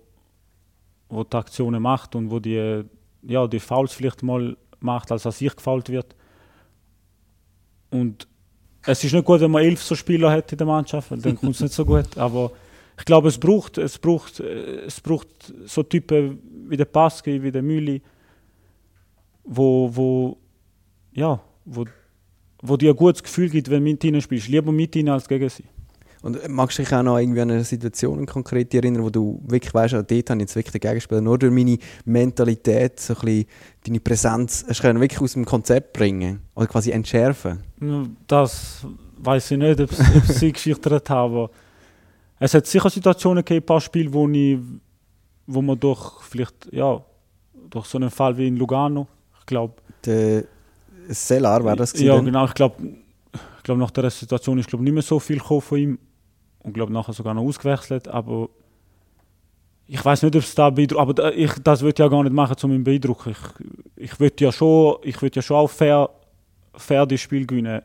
[1.09, 2.84] wo die Aktionen macht und wo die,
[3.24, 6.16] ja, die Fouls vielleicht mal macht, als dass ich gefault wird.
[7.91, 8.28] Und
[8.86, 11.36] es ist nicht gut, wenn man elf so Spieler hat in der Mannschaft, weil dann
[11.36, 12.05] kommt es nicht so gut.
[12.18, 12.51] Aber
[12.97, 15.28] ich glaube, es braucht, es braucht, es braucht
[15.66, 16.39] so Typen
[16.70, 18.01] wie der Paski, wie der Müli,
[19.43, 20.38] wo, wo,
[21.13, 21.86] ja, wo,
[22.61, 24.47] wo dir ein gutes Gefühl gibt, wenn du mit ihnen spielst.
[24.47, 25.66] Lieber mit ihnen als gegen sie.
[26.26, 29.71] Und magst du dich auch noch irgendwie an eine Situation konkret erinnern, wo du wirklich
[29.71, 33.19] weißt, oh, dort habe ich jetzt wirklich dagegen gespielt, nur durch meine Mentalität, so ein
[33.19, 33.45] bisschen
[33.86, 37.59] deine Präsenz, hast du wirklich aus dem Konzept bringen oder quasi entschärfen?
[38.26, 38.86] Das
[39.19, 41.47] weiß ich nicht, ob es- sie geschüchtert haben,
[42.39, 44.57] es hat sicher Situationen gegeben, ein paar Spiele, wo, ich,
[45.45, 47.03] wo man durch vielleicht, ja,
[47.69, 49.07] durch so einen Fall wie in Lugano,
[49.39, 50.43] ich glaube, Der
[51.09, 52.26] Sellar war das gewesen Ja, dann?
[52.26, 52.45] genau.
[52.45, 52.76] Ich glaube,
[53.32, 55.99] ich glaub, nach der Situation ist glaub, nicht mehr so viel gekommen von ihm.
[56.66, 58.07] Und glaube nachher sogar noch ausgewechselt.
[58.07, 58.49] Aber
[59.88, 61.01] ich weiß nicht, ob es da beeindruckt.
[61.01, 63.32] Aber da- ich, das würde ja gar nicht machen, um ihn beeindrucken.
[63.32, 66.09] Ich, ich würde ja schon, ich würd ja schon auch fair,
[66.74, 67.82] fair das Spiel gewinnen.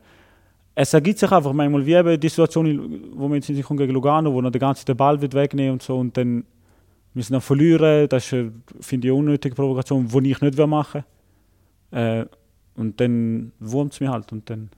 [0.75, 4.33] Es ergibt sich einfach manchmal, wie eben die Situation, wo wir jetzt in gegen Lugano,
[4.33, 6.45] wo er den ganzen Ball wird wegnehmen und so und dann
[7.13, 8.09] müssen wir verlieren.
[8.09, 11.05] Das ist, eine, finde ich, eine unnötige Provokation, die ich nicht will machen
[11.91, 12.25] äh,
[12.77, 14.71] Und dann wurmt es mich halt und dann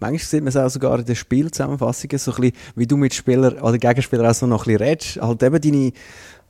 [0.00, 3.14] Manchmal sieht man es auch sogar in den Spielzusammenfassungen, so ein bisschen, wie du mit
[3.14, 5.92] Spielern oder Gegenspielern auch so noch ein bisschen redest, halt eben deine,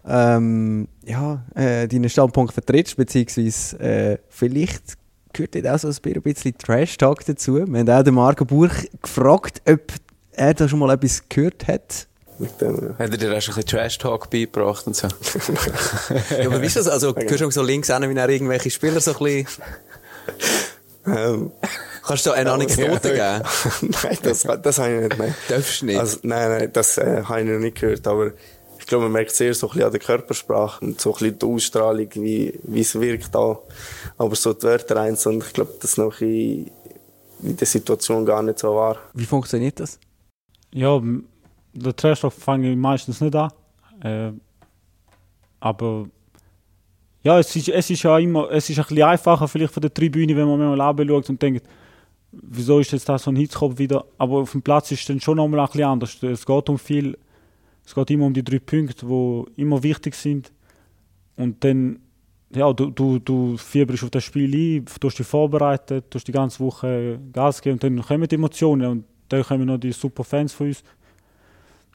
[0.07, 4.99] ähm, ja, äh, deinen Standpunkt vertrittst, beziehungsweise äh, vielleicht
[5.33, 7.55] gehört dort auch so ein bisschen Trash-Talk dazu.
[7.55, 9.81] Wir haben auch den Marco Burch gefragt, ob
[10.33, 12.07] er da schon mal etwas gehört hat.
[12.39, 12.99] Mit dem, ja.
[12.99, 15.09] Hat er dir auch schon ein bisschen Trash-Talk beigebracht und so?
[16.39, 16.87] Ja, aber wie ist das?
[16.87, 19.47] Also, du hörst du so links hin, wie er irgendwelche Spieler so ein bisschen...
[21.07, 21.53] Ähm,
[22.09, 23.43] Kannst du eine Anekdote geben?
[24.03, 25.19] nein, das, das habe ich nicht.
[25.19, 25.35] Nein.
[25.47, 25.99] Darfst du nicht?
[25.99, 28.07] Also, nein, nein, das äh, habe ich noch nicht gehört.
[28.07, 28.33] Aber
[28.79, 31.39] ich glaube, man merkt sehr so ein bisschen an der Körpersprache und so ein bisschen
[31.39, 33.59] die Ausstrahlung, wie, wie es wirkt da.
[34.17, 36.71] Aber so die Wörter eins und ich glaube, das noch in,
[37.43, 38.97] in der Situation gar nicht so war.
[39.13, 40.01] Wie funktioniert das?
[40.73, 40.99] Ja,
[41.75, 43.53] der Trash-Talk fange ich meistens nicht an.
[44.03, 44.33] Äh,
[45.61, 46.07] aber
[47.23, 49.93] ja, es ist, es ist ja immer, es ist ein bisschen einfacher vielleicht von der
[49.93, 51.67] Tribüne, wenn man mal anschaut und denkt,
[52.33, 54.05] wieso ist jetzt da so ein Hitzkopf wieder?
[54.19, 56.23] Aber auf dem Platz ist es dann schon nochmal ein bisschen anders.
[56.23, 57.17] Es geht um viel,
[57.85, 60.53] es geht immer um die drei Punkte, die immer wichtig sind.
[61.37, 62.01] und dann,
[62.51, 66.27] ja, du, du, du fieberst auf das Spiel ein, du hast dich vorbereitet, du hast
[66.27, 69.93] die ganze Woche Gas gegeben und dann kommen die Emotionen und dann kommen noch die
[69.93, 70.83] super Fans von uns.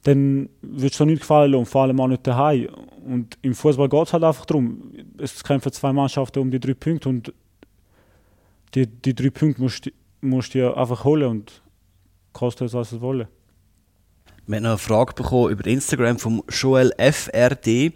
[0.04, 2.68] Dann wird es dir nicht gefallen und vor allem auch nicht daheim.
[3.06, 6.74] Und im Fußball geht es halt einfach darum, es kämpfen zwei Mannschaften um die drei
[6.74, 7.34] Punkte und
[8.76, 9.90] die, die drei Punkte musst,
[10.24, 11.62] musst du dir einfach holen und
[12.32, 13.28] kostet es, was es wolle.
[14.46, 17.94] Wir haben noch eine Frage bekommen über Instagram vom Joel FRD.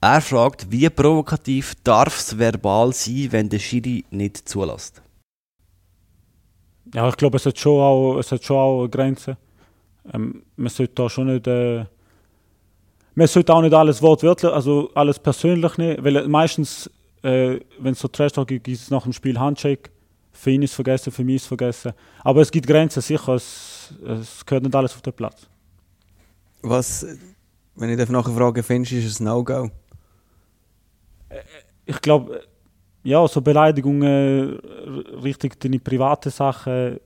[0.00, 5.02] Er fragt, wie provokativ darf es verbal sein, wenn der Schiri nicht zulässt?
[6.94, 9.36] Ja, ich glaube, es hat schon auch, es hat schon auch Grenzen.
[10.12, 11.46] Ähm, man sollte da schon nicht.
[11.46, 11.84] Äh,
[13.14, 16.90] man sollte auch nicht alles wortwörtlich, also alles persönlich nehmen, weil meistens,
[17.22, 19.90] äh, wenn es so Trash Talk gibt, gibt es nach dem Spiel Handshake.
[20.36, 21.92] Für ihn ist es vergessen, für mich ist es vergessen.
[22.22, 23.34] Aber es gibt Grenzen, sicher.
[23.34, 25.48] Es, es gehört nicht alles auf den Platz.
[26.62, 27.06] Was,
[27.74, 29.70] wenn ich nachher frage, findest du, ist es ein No-Go?
[31.84, 32.42] Ich glaube,
[33.02, 34.58] ja, so Beleidigungen
[35.22, 36.98] Richtung deine privaten Sachen,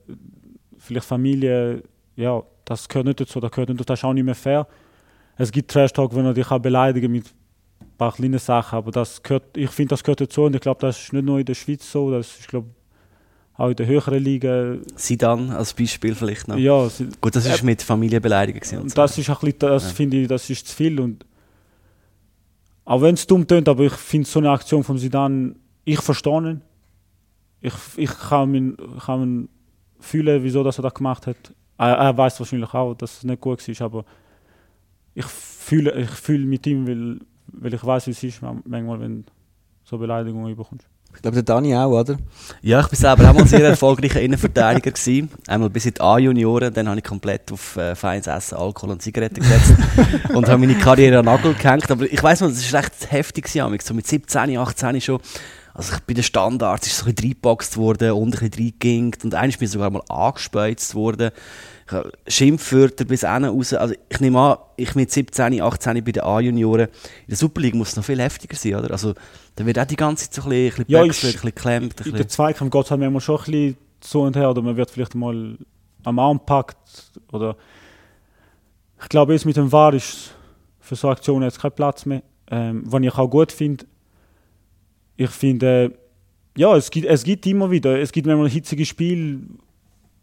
[0.78, 1.83] vielleicht Familie,
[2.16, 4.66] ja, das gehört nicht dazu, das gehört nicht dazu, das ist auch nicht mehr fair.
[5.37, 7.26] Es gibt Trash-Talk, wenn er dich auch beleidigen mit
[7.81, 10.81] ein paar kleinen Sachen, aber das gehört, ich finde, das gehört dazu und ich glaube,
[10.81, 12.68] das ist nicht nur in der Schweiz so, das ist, glaube
[13.61, 14.76] auch in der höheren Liga.
[14.96, 16.56] Sie dann als Beispiel vielleicht noch.
[16.56, 16.88] Ja,
[17.20, 18.62] Gut, das ist äh, mit Familienbeleidigung.
[18.80, 18.94] Und so.
[18.94, 19.90] das ist ein bisschen, das ja.
[19.90, 20.98] finde ich, das ist zu viel.
[20.98, 21.26] Und
[22.86, 26.38] auch wenn es dumm tönt, aber ich finde so eine Aktion von Sidan, ich verstehe
[26.38, 26.62] ihn.
[27.61, 29.48] Ich, ich kann ihn, kann ihn
[29.98, 31.52] fühlen, wieso das er das gemacht hat.
[31.76, 34.04] Er, er weiß wahrscheinlich auch, dass es nicht gut war, aber
[35.14, 39.22] ich fühle, ich fühle mit ihm, weil, weil ich weiß, wie es ist, manchmal, wenn
[39.22, 39.32] du
[39.84, 40.88] so Beleidigungen überkommst.
[41.14, 42.16] Ich glaube, der Dani auch, oder?
[42.62, 45.30] Ja, ich bin selber auch mal ein sehr erfolgreicher Innenverteidiger gewesen.
[45.46, 49.02] Einmal bis in die A-Junioren, dann habe ich komplett auf äh, feines Essen, Alkohol und
[49.02, 49.74] Zigaretten gesetzt
[50.34, 51.90] und habe meine Karriere an den Nagel gehängt.
[51.90, 55.20] Aber ich weiß mal, das war recht heftig, gewesen, so mit 17, 18 schon.
[55.74, 59.24] Also ich, bei den Standards ist so ein bisschen reingeboxt worden und ein bisschen reingegingt
[59.24, 61.30] und eigentlich bin ich sogar mal angespeuzt worden.
[62.26, 63.72] Schimpfwörter bis hinten raus.
[63.72, 67.91] Also ich nehme an, ich mit 17, 18 bei den A-Junioren, in der Superliga muss
[67.91, 68.91] es noch viel heftiger sein, oder?
[68.91, 69.14] Also
[69.57, 72.07] da wird auch die ganze Zeit so ein bisschen, ja, backslid, ein bisschen geklemmt.
[72.07, 74.76] In der Zweikampf geht es halt manchmal schon ein bisschen so und her, oder man
[74.76, 75.59] wird vielleicht mal
[76.05, 77.57] am Arm gepackt, oder
[79.03, 80.34] ich glaube, jetzt mit dem VAR ist
[80.80, 82.22] für so Aktionen jetzt kein Platz mehr.
[82.51, 83.84] Ähm, was ich auch gut finde,
[85.16, 85.93] ich finde,
[86.57, 89.41] ja, es gibt, es gibt immer wieder, es gibt manchmal hitzige Spiele,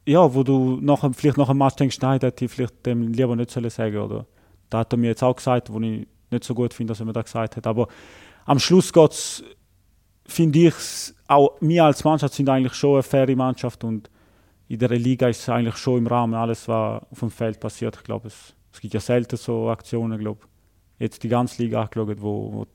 [0.08, 3.36] ja, wo du nachher, vielleicht nach dem Match denkst, nein, hätte ich vielleicht dem lieber
[3.36, 4.26] nicht sollen sagen oder
[4.70, 7.05] da hat er mir jetzt auch gesagt, wo ich nicht so gut finde, dass er
[7.05, 7.68] mir das gesagt hat.
[7.68, 7.88] Aber
[8.45, 9.43] am Schluss geht es,
[10.26, 10.74] finde ich,
[11.28, 14.10] auch wir als Mannschaft sind eigentlich schon eine faire Mannschaft und
[14.70, 17.97] in der Liga ist es eigentlich schon im Rahmen alles, was auf dem Feld passiert.
[17.97, 20.47] Ich glaube, es, es gibt ja selten so Aktionen, glaube
[20.99, 22.68] Jetzt die ganze Liga angeschaut, wo, wo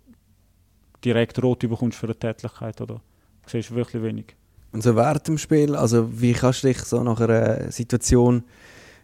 [1.04, 3.00] direkt rot überkommst für eine Tätlichkeit, oder?
[3.42, 4.36] Du siehst wirklich wenig.
[4.72, 8.42] Und so während dem Spiel, also wie kannst du dich so nach einer Situation,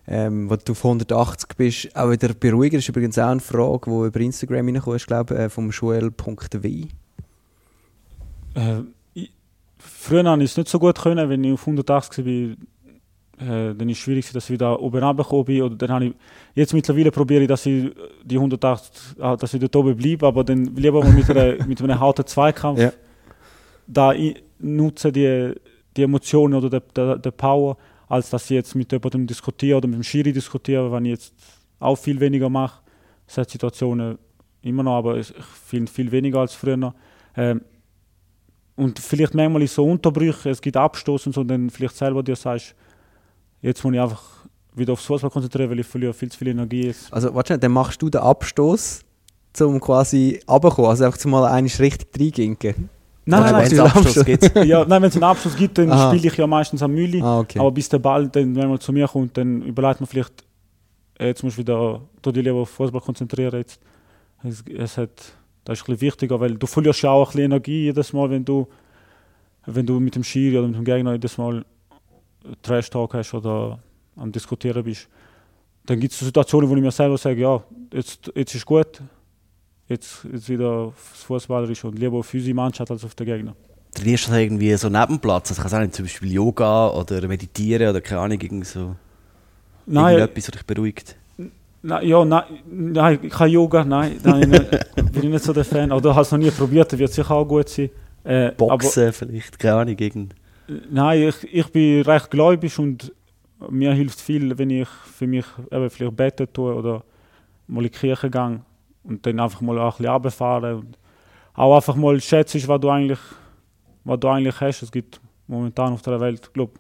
[0.06, 2.76] ähm, wo du auf 180 bist, auch wieder beruhigen?
[2.76, 5.70] Das ist übrigens auch eine Frage, die über Instagram reingekommen ist, glaube ich, äh, vom
[5.70, 6.86] Joel.w.
[8.54, 8.82] Äh,
[9.78, 12.56] früher konnte ich es nicht so gut, können, wenn ich auf 180 war.
[13.40, 15.62] Äh, dann ist es schwierig, dass ich wieder oben runtergekommen bin.
[15.62, 16.14] Oder dann habe ich,
[16.54, 17.92] jetzt mittlerweile probiere ich, dass ich
[18.24, 22.00] die 180, ah, dass ich dort oben bleibe, aber dann lieber mit, einer, mit einem
[22.00, 22.80] harten Zweikampf.
[22.80, 22.92] Ja.
[23.86, 24.12] Da
[24.58, 25.54] nutzen die,
[25.96, 27.76] die Emotionen oder die, Power,
[28.08, 31.34] als dass ich jetzt mit jemandem diskutiere oder mit dem Schiri diskutiere, wenn ich jetzt
[31.78, 32.80] auch viel weniger mache.
[33.26, 34.18] Es hat Situationen
[34.62, 35.32] immer noch, aber ich
[35.66, 36.94] finde viel weniger als früher.
[37.36, 37.60] Ähm,
[38.76, 42.36] und vielleicht manchmal so Unterbrüche, es gibt Abstoß und so, und dann vielleicht selber dir
[42.36, 42.74] sagst,
[43.60, 44.22] jetzt muss ich einfach
[44.74, 46.86] wieder aufs Fußball konzentrieren, weil ich verliere viel zu viel Energie.
[46.86, 47.12] Jetzt.
[47.12, 49.00] Also warte, dann machst du den Abstoß,
[49.60, 52.88] um quasi runterzukommen, also einfach mal einen richtig reinginken.
[53.28, 54.56] Nein, nein, wenn es einen Abschluss gibt.
[54.64, 57.22] ja, nein, wenn es einen Abschluss gibt, dann spiele ich ja meistens am Mühle.
[57.22, 57.58] Ah, okay.
[57.58, 60.32] Aber bis der Ball dann mal zu mir kommt, dann überlegt man vielleicht,
[61.20, 63.58] jetzt muss ich wieder dich lieber auf Fußball konzentrieren.
[63.58, 63.80] Jetzt.
[64.42, 65.10] Es, es hat,
[65.64, 68.30] das ist ein bisschen wichtiger, weil du verlierst ja auch ein bisschen Energie jedes Mal,
[68.30, 68.66] wenn du,
[69.66, 71.64] wenn du mit dem Schiri oder mit dem Gegner jedes Mal
[72.62, 73.78] Trash-Talk hast oder
[74.16, 75.06] am Diskutieren bist.
[75.84, 77.62] Dann gibt es Situationen, wo ich mir selber sage, ja,
[77.92, 79.02] jetzt, jetzt ist gut,
[79.88, 83.54] jetzt, jetzt wieder Fußballerisch und lieber auf unsere Mannschaft als auf den Gegner.
[83.94, 85.50] Trainierst du das irgendwie so Nebenplatz?
[85.50, 88.94] Also kannst du auch nicht zum Beispiel Yoga oder meditieren oder keine Ahnung, irgend so
[89.86, 91.16] nein, irgendetwas, was dich beruhigt?
[91.80, 95.92] Nein, ja, nein, nein, kein Yoga, nein, nein bin ich nicht so der Fan.
[95.92, 97.90] Oder hast du noch nie probiert, wird sicher auch gut sein.
[98.24, 100.34] Äh, Boxen aber, vielleicht, keine Ahnung, irgend...
[100.90, 103.12] Nein, ich, ich bin recht gläubig und
[103.70, 107.02] mir hilft viel, wenn ich für mich eben vielleicht beten tue oder
[107.68, 108.60] mal in die Kirche gehe
[109.08, 110.96] und dann einfach mal ein bisschen runterfahren.
[111.54, 113.18] auch einfach mal schätzt, was du eigentlich,
[114.04, 114.82] was du eigentlich hast.
[114.82, 116.74] Es gibt momentan auf der Welt, glaube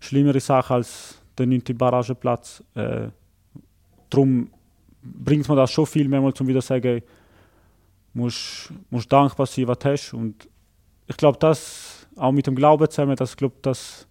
[0.00, 1.62] schlimmere Sachen als der 9.
[1.74, 2.64] Barrageplatz.
[2.74, 3.08] Äh,
[4.08, 4.50] darum
[5.02, 7.02] bringt man das schon viel mehrmals zum wieder sagen,
[8.14, 10.14] musst, musst dankbar sein, was du hast.
[10.14, 10.48] Und
[11.06, 14.06] ich glaube, das auch mit dem Glauben zusammen, das glaube das,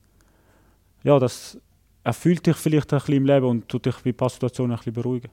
[1.03, 1.59] ja, das
[2.03, 4.77] erfüllt dich vielleicht ein bisschen im Leben und tut dich bei ein paar Situationen ein
[4.77, 5.29] bisschen beruhigen.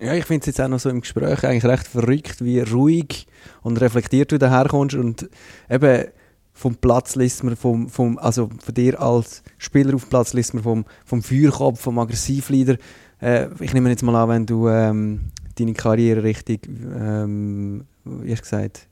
[0.00, 3.26] Ja, ich finde es jetzt auch noch so im Gespräch eigentlich recht verrückt, wie ruhig
[3.62, 5.28] und reflektiert du daherkommst und
[5.68, 6.06] eben
[6.54, 10.62] vom Platz liest man, vom, vom, also von dir als Spieler auf Platz liest man
[10.62, 12.76] vom, vom Feuerkopf, vom Aggressivleader.
[13.20, 15.20] Äh, ich nehme jetzt mal an, wenn du ähm,
[15.58, 18.88] deine Karriere richtig, ähm, wie hast du gesagt,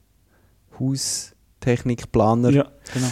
[0.79, 3.07] Haustechnikplaner Ja, genau.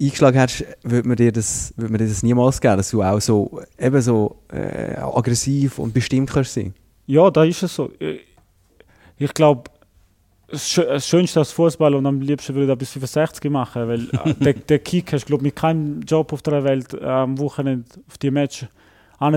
[0.00, 3.20] eingeschlagen hast, würde man dir das, würde man dir das niemals geben, dass du auch
[3.20, 6.74] so, eben so äh, aggressiv und bestimmt kannst sein.
[7.06, 7.90] Ja, da ist es so.
[7.98, 9.70] Ich- glaube,
[10.48, 13.88] das Schö- das Schönste als Fußballer und am liebsten würde ich das bis 65 machen,
[13.88, 17.04] weil äh, der, der Kick hast du glaub, mit keinem Job auf der Welt äh,
[17.04, 18.66] am Wochenende auf die Match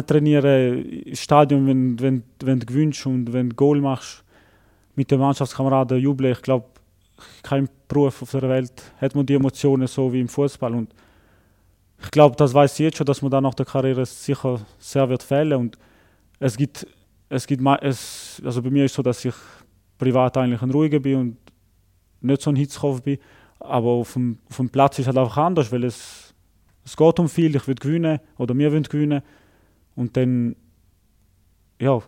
[0.05, 4.24] trainieren, ins Stadion, wenn, wenn, wenn du gewinnst und wenn du Goal machst,
[4.95, 6.34] mit den Mannschaftskameraden jubeln.
[6.34, 6.65] Ich glaube,
[7.43, 10.93] kein Beruf auf der Welt hat man die Emotionen so wie im Fußball und
[12.01, 15.07] ich glaube, das weiß ich jetzt schon, dass man dann nach der Karriere sicher sehr
[15.09, 15.78] wird fehlen und
[16.39, 16.86] es gibt
[17.30, 19.36] es gibt es, also bei mir ist es so, dass ich
[19.97, 21.38] privat eigentlich ein ruhiger bin und
[22.21, 23.19] nicht so ein Hitzkopf bin,
[23.59, 26.34] aber auf dem, auf dem Platz ist halt einfach anders, weil es,
[26.84, 29.21] es geht um viel, ich will gewinnen oder wir wollen gewinnen.
[29.95, 30.55] Und dann
[31.80, 32.01] ja,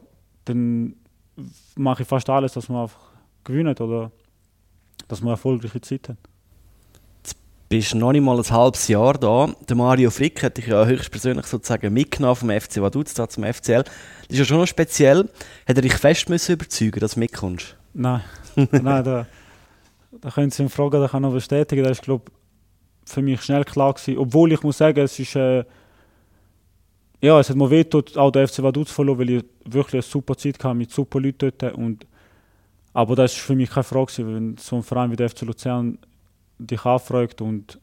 [0.45, 0.95] dann
[1.75, 3.11] mache ich fast alles, dass man einfach
[3.43, 4.11] gewinnt oder
[5.07, 6.17] dass man erfolgreiche Zeit hat.
[7.71, 9.47] Bist noch nicht mal ein halbes Jahr da.
[9.67, 13.83] Der Mario Frick hat dich ja höchstpersönlich sozusagen mitgenommen vom FC Vaduz zum FCL.
[13.83, 15.29] Das ist ja schon noch speziell.
[15.65, 17.77] Hat er dich fest müssen überzeugen, dass du mitkommst?
[17.93, 18.21] Nein,
[18.55, 19.25] nein da,
[20.11, 21.83] da können Sie ihn fragen, da kann ich noch bestätigen.
[21.83, 22.29] Das ist, glaube
[23.05, 24.17] für mich schnell klar gewesen.
[24.17, 25.63] Obwohl ich muss sagen, es ist, äh,
[27.21, 30.35] ja, es hat mir wehtut, auch der FC Vaduz verloren, weil ich wirklich eine super
[30.35, 31.73] Zeit hatte mit super Leuten dort.
[31.75, 32.05] Und,
[32.91, 35.43] aber das ist für mich keine Frage gewesen, wenn so ein Verein wie der FC
[35.43, 35.99] Luzern
[36.67, 37.79] dich anfragt und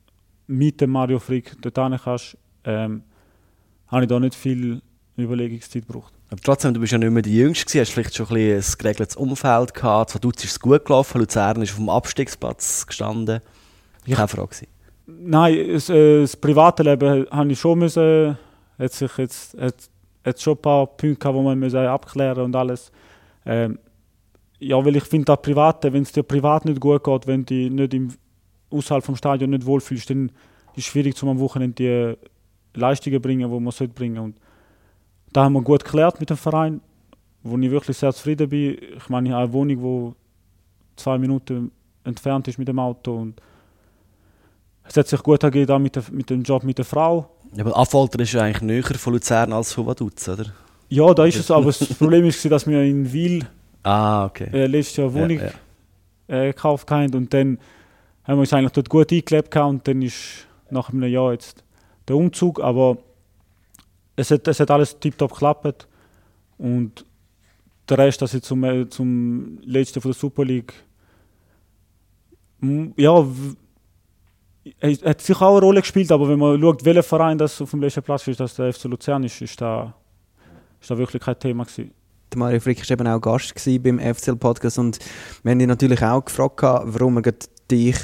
[0.46, 3.02] mit dem Mario Frick dort kannst, ähm,
[3.88, 4.80] habe ich da nicht viel
[5.16, 6.12] Überlegungszeit gebraucht.
[6.30, 8.74] Aber trotzdem, du bist ja nicht mehr der Jüngste gewesen, hast vielleicht schon ein, bisschen
[8.74, 10.14] ein geregeltes Umfeld gehabt.
[10.14, 13.40] Vaduz ist es gut gelaufen, Luzern ist auf dem Abstiegsplatz gestanden.
[14.06, 14.66] Keine Frage gewesen.
[15.06, 18.36] Nein, das, äh, das private Leben habe ich schon müssen,
[18.78, 19.74] hat sich jetzt, hat,
[20.24, 22.92] hat schon ein paar Punkte gehabt, die man müssen abklären und alles.
[23.46, 23.78] Ähm,
[24.58, 27.54] ja, weil ich finde, das Private, wenn es dir privat nicht gut geht, wenn du
[27.54, 28.12] nicht im,
[28.70, 30.26] außerhalb vom Stadion nicht wohlfühlst, dann
[30.74, 32.16] ist es schwierig, zum am Wochenende
[32.74, 34.18] die Leistungen bringen, die man sollte bringen.
[34.18, 34.36] Und
[35.32, 36.80] da haben wir gut geklärt mit dem Verein,
[37.42, 38.76] wo ich wirklich sehr zufrieden bin.
[38.96, 40.14] Ich meine, ich habe eine Wohnung,
[40.96, 41.70] die zwei Minuten
[42.04, 43.40] entfernt ist mit dem Auto und
[44.84, 47.28] es hat sich gut ergeben mit, der, mit dem Job mit der Frau.
[47.58, 50.46] Aber Affolter ist ja eigentlich näher von Luzern als von Vaduz, oder?
[50.88, 53.46] Ja, da ist es aber das Problem ist, dass wir in Wil
[53.82, 54.48] Ah, okay.
[54.52, 55.50] äh, letztes Jahr eine Wohnung Ja,
[56.36, 57.58] Äh, gekauft haben und dann
[58.28, 61.64] haben wir uns eigentlich dort gut eingelebt und dann ist nach einem Jahr jetzt
[62.06, 62.98] der Umzug, aber
[64.16, 65.88] es hat, es hat alles tiptop geklappt
[66.58, 67.04] und
[67.88, 70.74] der Rest, dass ich zum, äh, zum letzten von der Super League
[72.96, 73.24] ja,
[74.80, 77.70] es hat sicher auch eine Rolle gespielt, aber wenn man schaut, welcher Verein das auf
[77.70, 79.94] dem letzten Platz ist, dass der FC Luzern ist, ist da,
[80.80, 81.92] ist da wirklich kein Thema gewesen.
[82.32, 84.98] Der Mario Frick war eben auch Gast beim FCL-Podcast und
[85.42, 87.22] wir haben ihn natürlich auch gefragt, warum er
[87.70, 87.96] dich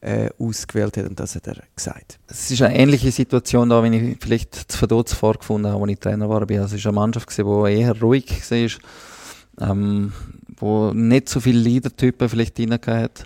[0.00, 2.18] äh, ausgewählt hat und das hat er gesagt.
[2.26, 5.98] Es ist eine ähnliche Situation da, wenn ich vielleicht zu Verdutz vorgefunden habe, als ich
[5.98, 6.42] Trainer war.
[6.42, 10.12] Also es war eine Mannschaft, die eher ruhig war, ähm,
[10.56, 13.24] wo nicht so viele Leader-Typen vielleicht hat.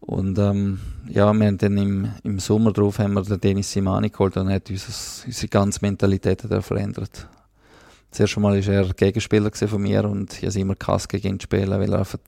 [0.00, 4.10] Und ähm, ja, wir haben dann im, im Sommer drauf haben wir den Dennis Simani
[4.10, 4.92] geholt und hat unser,
[5.24, 7.26] unsere ganze Mentalität er verändert.
[8.10, 11.70] Zuerst einmal war er Gegenspieler von mir und ich habe immer gehasst gegen ihn spielen,
[11.70, 12.18] weil er einfach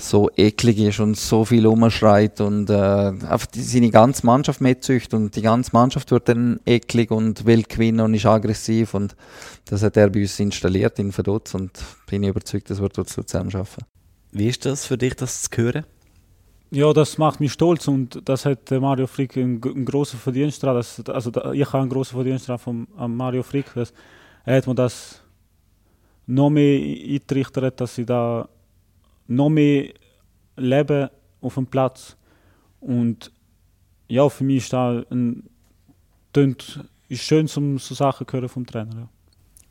[0.00, 5.14] so eklig ist und so viel umschreit und äh, einfach die, seine ganze Mannschaft mitzücht
[5.14, 9.14] und die ganze Mannschaft wird dann eklig und will gewinnen und ist aggressiv und
[9.66, 11.70] das hat er bei uns installiert in Verdutz und
[12.06, 13.84] bin ich überzeugt, dass wir dort zusammen schaffen.
[14.32, 15.84] Wie ist das für dich, das zu hören?
[16.72, 20.62] Ja, das macht mich stolz und das hat der Mario Frick einen, einen großen Verdienst.
[20.62, 23.66] Das, also ich habe einen großen Verdienst dran von Mario Frick.
[23.74, 23.92] Das,
[24.44, 25.20] er hat mir das
[26.26, 28.48] noch mehr eingerichtet, dass ich da
[29.30, 29.92] noch mehr
[30.56, 31.10] lebe
[31.40, 32.16] auf dem Platz.
[32.80, 33.32] Und
[34.08, 35.48] ja, für mich ist da ein,
[36.32, 38.94] tönt, ist schön, zum so Sachen hören vom Trainer.
[38.94, 39.08] Ja.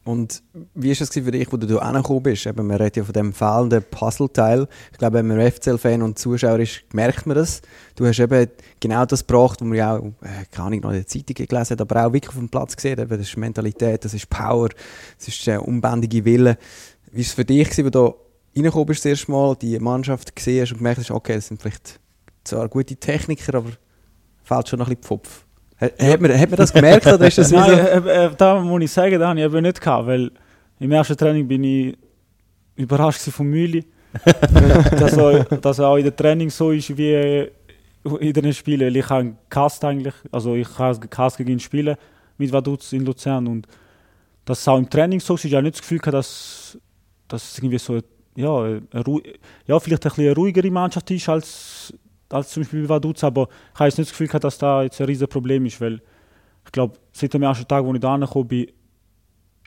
[0.05, 0.41] Und
[0.73, 2.47] wie war das für dich, wo du da angekommen bist?
[2.47, 4.67] Eben, man redet ja von dem fehlenden Puzzleteil.
[4.91, 7.61] Ich glaube, wenn man FCL-Fan und Zuschauer ist, merkt man das.
[7.95, 8.47] Du hast eben
[8.79, 11.71] genau das gebracht, was man ja auch, äh, keine Ahnung, noch in der Zeitung gelesen
[11.71, 13.11] hat, aber auch wirklich auf dem Platz gesehen hat.
[13.11, 14.69] Das ist Mentalität, das ist Power,
[15.17, 16.57] das ist der unbändige Wille.
[17.11, 18.15] Wie war es für dich, wo du
[18.59, 21.61] reingekommen bist, das erste Mal, die Mannschaft gesehen hast und gemerkt hast, okay, das sind
[21.61, 21.99] vielleicht
[22.43, 23.71] zwar gute Techniker, aber
[24.43, 25.45] fehlt schon noch ein bisschen Pfupf?
[25.77, 28.83] Hat, hat, man, hat man das gemerkt oder ist das Nein, äh, äh, da muss
[28.83, 30.31] ich sagen, da habe ich eben nicht gehabt, weil
[30.79, 31.97] im ersten Training bin ich
[32.75, 33.83] überrascht von Mühle,
[34.25, 37.49] dass, er, dass er auch in der Training so ist wie
[38.19, 38.93] in den Spielen.
[38.95, 41.95] Ich habe Cast eigentlich, also ich habe Cast gegen spielen
[42.37, 43.67] mit Vaduz in Luzern und
[44.45, 46.77] dass es auch im Training so ist, ich habe nicht das Gefühl gehabt, dass,
[47.27, 47.99] dass es irgendwie so
[48.35, 48.83] ja, eine,
[49.67, 51.93] ja, vielleicht ein bisschen eine ruhigere Mannschaft ist als
[52.33, 54.83] als zum Beispiel bei Vaduz, aber ich habe jetzt nicht das Gefühl gehabt, dass da
[54.83, 56.01] jetzt ein riesiges Problem ist, weil
[56.65, 58.67] ich glaube, seit dem ersten Tag, wo ich da angekommen bin,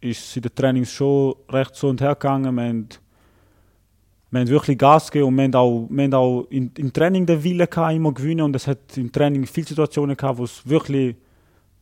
[0.01, 2.55] ist es in den Trainings schon recht so und her gegangen.
[2.55, 2.89] Wir haben,
[4.31, 7.27] wir haben wirklich Gas gegeben und wir haben auch, wir haben auch in, im Training
[7.27, 10.67] den Willen gehabt, immer gewinnen und es hat im Training viele Situationen gehabt, wo es
[10.67, 11.17] wirklich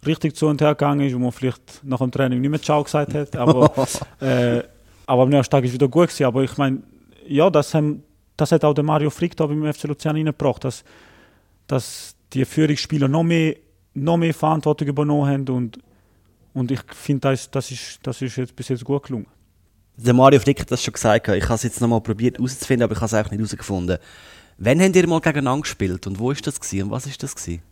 [0.07, 2.83] richtig zu und her gegangen ist, wo man vielleicht nach dem Training nicht mehr Ciao
[2.83, 3.71] gesagt hat, aber,
[4.21, 4.63] äh,
[5.11, 6.25] aber am nächsten Tag ist es wieder gut gewesen.
[6.25, 6.83] Aber ich meine,
[7.27, 8.05] ja, das haben
[8.41, 10.83] das hat auch der Mario Frick da beim FC Luzern reingebracht, dass,
[11.67, 13.57] dass die Führungsspieler noch mehr,
[13.93, 15.79] noch mehr Verantwortung übernommen haben und,
[16.55, 19.27] und ich finde, das, das, ist, das ist jetzt bis jetzt gut gelungen.
[19.97, 22.95] Der Mario Frick hat das schon gesagt, ich habe es jetzt nochmal probiert herauszufinden, aber
[22.95, 23.99] ich habe es auch nicht herausgefunden.
[24.57, 27.35] Wann habt ihr mal gegeneinander gespielt und wo war das gewesen und was ist das
[27.35, 27.63] gewesen?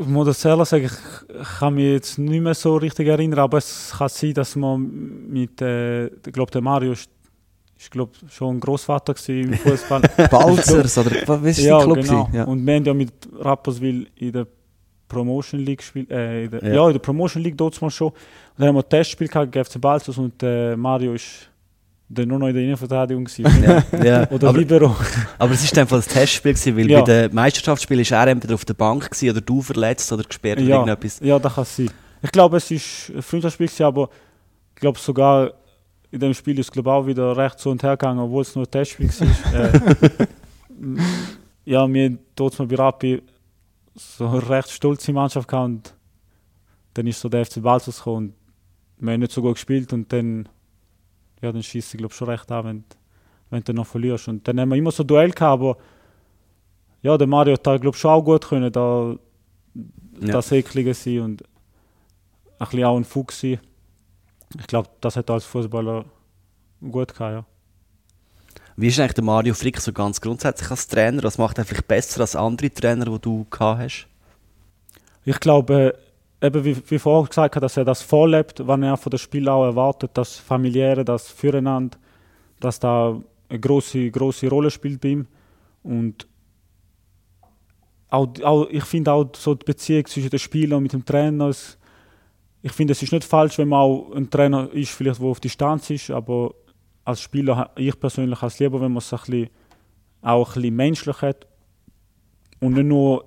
[0.00, 3.58] Ich muss das selber sagen, ich kann mich jetzt nicht mehr so richtig erinnern, aber
[3.58, 6.94] es kann sein, dass man mit, äh, ich glaube, der Mario
[7.80, 10.02] ich glaube schon ein Großvater im Fußball.
[10.30, 12.00] Balzers oder was ist ja, Club?
[12.00, 12.28] Genau.
[12.32, 12.44] Ja.
[12.44, 14.48] Und wir haben ja mit Rapperswil in der
[15.06, 16.74] Promotion League gespielt, äh, in der, ja.
[16.74, 16.86] ja.
[16.88, 18.08] in der Promotion League dort mal schon.
[18.08, 18.16] Und
[18.56, 21.48] dann haben wir ein Testspiel gehabt gegen FC Balzers und äh, Mario ist
[22.08, 23.62] dann nur noch in der Innenverteidigung gewesen.
[23.62, 24.30] ja, ja.
[24.30, 24.96] Oder aber, Libero.
[25.38, 27.00] aber es war einfach ein Testspiel gewesen, weil ja.
[27.00, 30.60] bei den Meisterschaftsspielen ist er entweder auf der Bank gewesen, oder du verletzt oder gesperrt
[30.60, 30.64] ja.
[30.64, 31.20] oder irgendetwas.
[31.20, 31.90] Ja, das kann sein.
[32.22, 34.08] Ich glaube, es war ein Freundschaftsspiel gewesen, aber
[34.74, 35.52] ich glaube sogar
[36.10, 38.64] in dem Spiel ist glaube auch wieder recht so und her gegangen, obwohl es nur
[38.64, 39.64] ein Testspiel war.
[39.64, 40.22] äh,
[41.64, 43.22] ja, wir mal bei Rappi
[43.94, 45.94] so eine recht stolze Mannschaft gehabt und
[46.94, 48.34] dann ist so der FC Balzers gekommen und
[49.06, 50.48] wir haben nicht so gut gespielt und dann,
[51.40, 52.84] ja, dann schießt ich glaube schon recht an, wenn,
[53.50, 54.28] wenn du noch verlierst.
[54.28, 55.76] Und dann haben wir immer so Duell gehabt, aber
[57.02, 59.16] ja, der Mario hat da glaube schon auch gut können, da
[60.20, 60.32] ja.
[60.32, 63.60] das Eklige sein und ein bisschen auch ein Fuchs sein
[64.56, 66.04] ich glaube, das hat als Fußballer
[66.80, 67.44] gut gehabt, ja.
[68.76, 71.22] Wie ist eigentlich der Mario Frick so ganz grundsätzlich als Trainer?
[71.24, 74.06] Was macht er vielleicht besser als andere Trainer, die du gehabt hast?
[75.24, 75.98] Ich glaube,
[76.42, 79.54] eben wie, wie vorher gesagt habe, dass er das vorlebt, was er von den Spielern
[79.54, 81.98] auch erwartet, das Familiäre, das Füreinander,
[82.60, 85.26] dass da eine große große Rolle spielt bei ihm.
[85.82, 86.26] Und
[88.10, 91.48] auch, auch ich finde auch so die Beziehung zwischen den Spielern und mit dem Trainer,
[91.48, 91.78] es,
[92.62, 95.40] ich finde, es ist nicht falsch, wenn man auch ein Trainer ist, vielleicht wo auf
[95.40, 96.54] Distanz ist, aber
[97.04, 99.50] als Spieler, ich persönlich als lieber, wenn man es ein bisschen,
[100.20, 101.46] auch ein bisschen menschlich hat
[102.60, 103.24] und nicht nur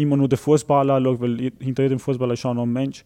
[0.00, 3.04] immer nur den Fußball anschaut, weil hinter jedem Fußballer ist auch noch ein Mensch.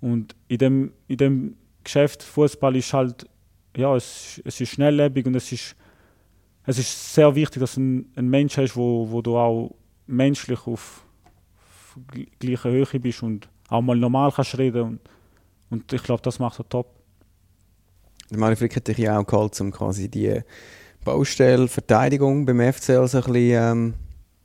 [0.00, 3.26] Und in dem, in dem Geschäft Fußball ist halt,
[3.76, 5.76] ja, es, es ist schnelllebig und es ist,
[6.66, 9.74] es ist sehr wichtig, dass du ein, ein Mensch hast, wo, wo du auch
[10.06, 11.04] menschlich auf,
[11.56, 11.98] auf
[12.38, 15.00] gleicher Höhe bist und auch mal normal kannst reden und,
[15.70, 16.94] und ich glaube, das macht er top.
[18.30, 20.40] Der Mario Frick hat dich ja auch geholt, um quasi die
[21.04, 23.94] Baustelle Verteidigung beim FCL so ein bisschen ähm,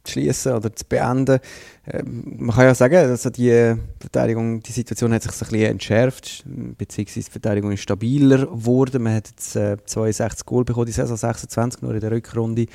[0.09, 1.39] schließen oder zu beenden.
[1.87, 5.71] Ähm, man kann ja sagen, also die Verteidigung, die Situation hat sich so ein bisschen
[5.71, 6.43] entschärft,
[6.77, 9.03] beziehungsweise die Verteidigung ist stabiler geworden.
[9.03, 12.65] Man hat jetzt äh, 62 Goal bekommen, die Saison 26 nur in der Rückrunde.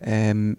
[0.00, 0.58] Ähm,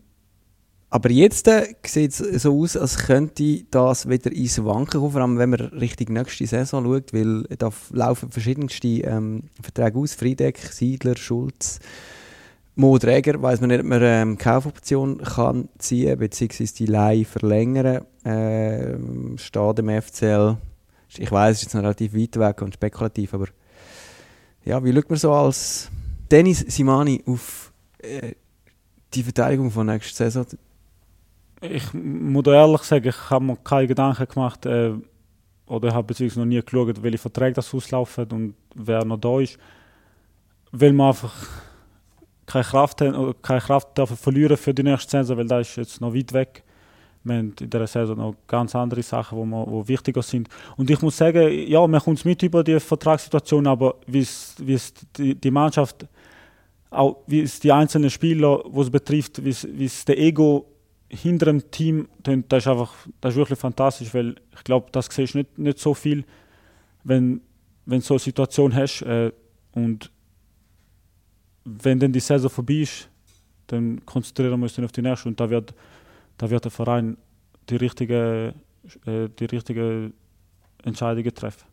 [0.89, 5.21] aber jetzt äh, sieht es so aus, als könnte das wieder ins Wanken kommen, vor
[5.21, 10.57] allem wenn man Richtung nächste Saison schaut, weil da laufen verschiedenste ähm, Verträge aus, Friedeck,
[10.57, 11.79] Siedler, Schulz,
[12.79, 18.05] Mo Träger, weiss man nicht, ob man ähm, Kaufoption kann ziehen beziehungsweise die Leihe verlängern.
[18.23, 18.97] Äh,
[19.37, 20.57] steht im FCL,
[21.17, 23.47] ich weiß, es ist jetzt noch relativ weit weg und spekulativ, aber
[24.63, 25.89] ja, wie schaut man so als
[26.29, 28.33] Dennis Simani auf äh,
[29.11, 30.45] die Verteidigung von nächster Saison?
[31.61, 34.91] Ich muss ehrlich sagen, ich habe mir keine Gedanken gemacht äh,
[35.65, 39.57] oder habe beziehungsweise noch nie geschaut, welche Verträge das auslaufen und wer noch da ist.
[40.71, 41.33] Weil man einfach
[42.47, 46.15] keine Kraft, haben, keine Kraft verlieren für die nächste Saison, weil da ist jetzt noch
[46.15, 46.63] weit weg.
[47.23, 50.47] wir haben in dieser Saison noch ganz andere Sachen, die wo, wo wichtiger sind.
[50.77, 54.55] Und ich muss sagen, ja, man kommt mit über die Vertragssituation, aber wie es
[55.17, 56.07] die, die Mannschaft,
[56.89, 60.65] auch wie es die einzelnen Spieler, wo es betrifft, wie es der Ego
[61.09, 65.33] hinter dem Team, das ist einfach, das ist wirklich fantastisch, weil ich glaube, das siehst
[65.33, 66.23] du nicht, nicht so viel,
[67.03, 67.41] wenn,
[67.85, 69.31] wenn du so eine Situation hast äh,
[69.73, 70.11] und
[71.81, 73.09] wenn dann die Saison vorbei ist,
[73.67, 75.73] dann konzentrieren wir uns dann auf die nächste und da wird,
[76.37, 77.17] da wird der Verein
[77.69, 78.53] die richtige,
[79.05, 80.11] äh, die richtige
[80.83, 81.65] Entscheidungen treffen.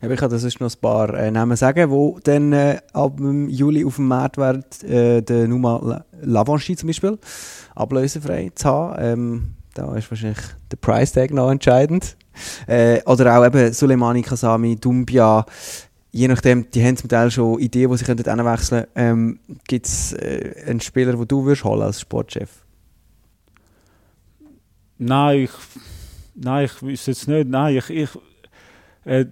[0.00, 3.96] ich kann das noch ein paar äh, Namen sagen, die dann äh, ab Juli auf
[3.96, 4.64] dem Markt werden.
[4.82, 7.18] Äh, der Numa Lavanchy zum Beispiel,
[7.74, 8.96] ablösefrei zu haben.
[8.98, 10.40] Ähm, da ist wahrscheinlich
[10.72, 12.16] der Price Tag noch entscheidend.
[12.66, 15.44] Äh, oder auch eben Suleimani Kasami, Dumbia,
[16.10, 18.90] je nachdem, die haben zum Teil schon Ideen, die sie könnten wechseln könnten.
[18.94, 22.64] Ähm, Gibt es äh, einen Spieler, den du würdest holen als Sportchef?
[24.98, 25.50] Nein, ich,
[26.34, 27.48] nein, ich wüsste jetzt nicht.
[27.48, 28.10] Nein, ich, ich,
[29.04, 29.26] äh,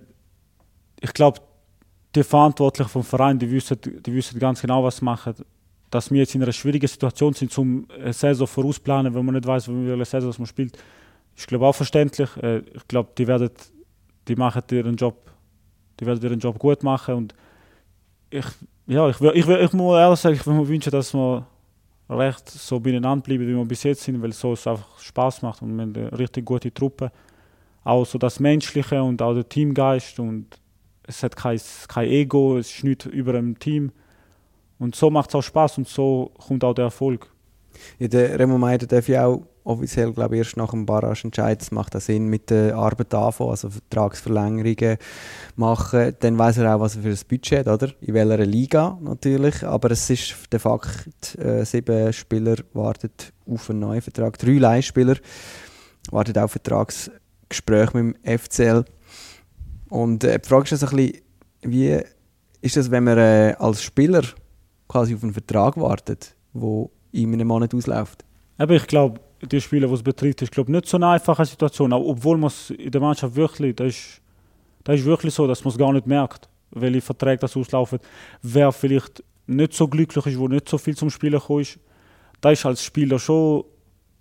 [1.01, 1.41] ich glaube,
[2.15, 5.35] die Verantwortlichen vom Verein, die wissen, die wissen ganz genau, was sie machen.
[5.91, 9.47] Dass wir jetzt in einer schwierigen Situation sind, zum eine Saison vorausplanen, wenn man nicht
[9.47, 10.77] weiß, wie eine Saison man spielt,
[11.37, 12.29] ist glaube auch verständlich.
[12.39, 13.51] Äh, ich glaube, die werden,
[14.29, 15.26] die machen ihren Job
[15.99, 17.35] die werden ihren Job gut machen und
[18.31, 18.45] ich,
[18.87, 21.47] ja, ich, ich, ich, ich muss ehrlich sagen, ich würde mir wünschen, dass wir
[22.09, 25.63] recht so beieinander bleiben, wie wir bis jetzt sind, weil so es einfach Spaß macht
[25.63, 27.11] und wir haben eine richtig gute Truppe.
[27.85, 30.47] Auch so das Menschliche und auch der Teamgeist und
[31.05, 33.93] es hat kein, kein Ego, es ist nicht über dem Team.
[34.79, 37.31] Und so macht es auch Spaß und so kommt auch der Erfolg.
[37.99, 41.61] Ja, der Remo Meider darf ja auch offiziell, glaube ich, erst nach dem Barrageentscheid.
[41.61, 44.99] Es macht auch Sinn, mit der Arbeit anfangen, also Vertragsverlängerungen
[45.57, 46.15] machen.
[46.21, 47.93] Dann weiß er auch, was er für ein Budget hat, oder?
[48.01, 49.65] In welcher Liga natürlich.
[49.65, 53.11] Aber es ist de facto, äh, sieben Spieler warten
[53.47, 54.39] auf einen neuen Vertrag.
[54.39, 55.17] Drei Leihspieler
[56.11, 58.85] warten auf Vertragsgespräche mit dem FCL.
[59.89, 61.23] Und äh, die Frage ist also ein bisschen,
[61.63, 62.01] wie
[62.61, 64.23] ist das, wenn man äh, als Spieler
[64.89, 66.89] quasi auf einen Vertrag wartet, der
[67.23, 68.25] in einem Monat ausläuft?
[68.59, 71.93] Aber ich glaube, die Spieler, die es betrifft, ist glaube nicht so eine einfache Situation.
[71.93, 74.21] Obwohl man es in der Mannschaft wirklich, das ist,
[74.85, 77.99] das ist wirklich so, dass man es gar nicht merkt, welche Verträge das auslaufen.
[78.43, 81.79] Wer vielleicht nicht so glücklich ist, wo nicht so viel zum Spielen ist,
[82.41, 83.65] das ist als Spieler schon,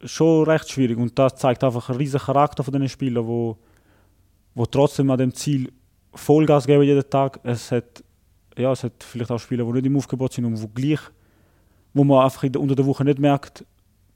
[0.04, 0.98] schon recht schwierig.
[0.98, 3.58] Und das zeigt einfach einen riesen Charakter von den Spielern, wo,
[4.54, 5.72] wo trotzdem an dem Ziel
[6.14, 7.40] Vollgas geben jeden Tag.
[7.44, 8.04] Es hat,
[8.58, 11.00] ja, es hat vielleicht auch Spieler, die nicht im Aufgebot sind und wo gleich,
[11.96, 13.66] wo man einfach unter der Woche nicht merkt,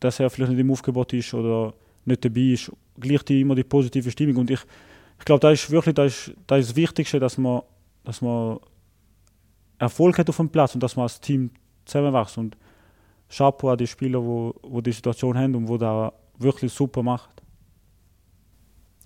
[0.01, 1.73] dass er vielleicht nicht im Aufgebot ist oder
[2.05, 4.35] nicht dabei ist, gleich die, immer die positive Stimmung.
[4.37, 4.59] Und ich,
[5.17, 7.61] ich glaube, da ist wirklich das, ist, das, ist das Wichtigste, dass man,
[8.03, 8.59] dass man
[9.77, 11.51] Erfolg hat auf dem Platz und dass man als Team
[11.85, 12.37] zusammenwächst.
[12.37, 12.57] Und
[13.29, 17.31] Chapeau an die Spieler, wo, wo die Situation haben und die das wirklich super machen.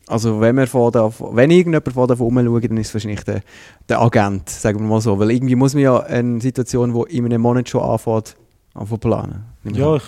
[0.07, 3.41] Also wenn, wir von da, wenn irgendjemand von davon umschaut, dann ist es wahrscheinlich der,
[3.87, 5.17] der Agent, sagen wir mal so.
[5.19, 8.35] Weil irgendwie muss man ja eine Situation, die in einem Monat schon anfängt,
[8.73, 9.45] anfangen planen.
[9.63, 10.03] Ja, ich,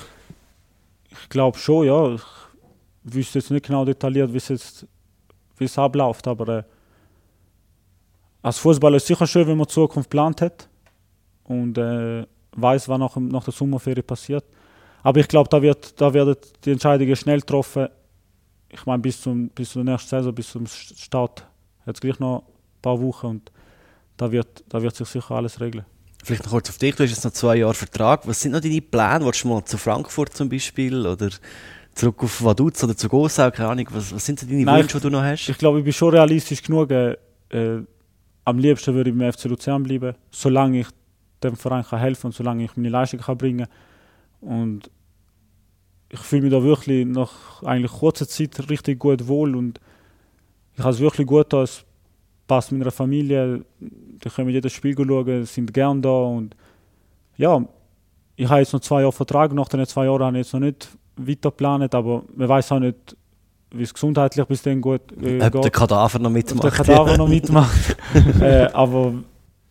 [1.12, 2.14] ich glaube schon, ja.
[2.14, 2.22] Ich
[3.04, 4.88] wüsste jetzt nicht genau detailliert, wie es jetzt
[5.58, 6.64] wie es abläuft, aber äh,
[8.42, 10.70] als Fußballer ist es sicher schön, wenn man die Zukunft geplant hat
[11.46, 12.26] und äh,
[12.56, 14.46] weiß, was nach, nach der Sommerferie passiert.
[15.04, 17.88] Aber ich glaube, da, wird, da werden die Entscheidungen schnell getroffen.
[18.70, 21.46] Ich meine, bis, zum, bis zur nächsten Saison, bis zum Start,
[21.86, 23.52] es gleich noch ein paar Wochen und
[24.18, 25.86] da wird, da wird sich sicher alles regeln.
[26.26, 28.28] Vielleicht noch kurz auf dich, du hast jetzt noch zwei Jahre Vertrag.
[28.28, 29.24] Was sind noch deine Pläne?
[29.24, 31.30] Willst du mal zu Frankfurt zum Beispiel oder
[31.94, 33.52] zurück auf Vaduz oder zu Gossau?
[33.52, 33.88] Keine Ahnung.
[33.92, 35.48] Was, was sind deine Nein, Wünsche, die du noch hast?
[35.48, 36.90] Ich glaube, ich bin schon realistisch genug.
[36.90, 37.16] Äh,
[38.44, 40.88] am liebsten würde ich im FC Luzern bleiben, solange ich
[41.44, 43.68] dem Verein kann helfen und solange ich meine Leistung kann bringen
[44.42, 44.90] Und
[46.10, 49.80] ich fühle mich da wirklich nach eigentlich kurzer Zeit richtig gut wohl und
[50.74, 51.66] ich habe es wirklich gut da
[52.48, 56.56] passt mit meiner Familie, die können jedes Spiel schauen, sind gern da und
[57.38, 57.64] ja,
[58.36, 60.60] ich habe jetzt noch zwei Jahre Vertrag, nach den zwei Jahren habe ich jetzt noch
[60.60, 63.16] nicht weiter geplant, aber man weiß auch nicht,
[63.72, 65.64] wie es gesundheitlich bis dann gut äh, Ob geht.
[65.64, 66.64] der Kadaver noch mitmacht.
[66.64, 67.98] der Kadaver noch mitmacht.
[68.42, 69.14] äh, aber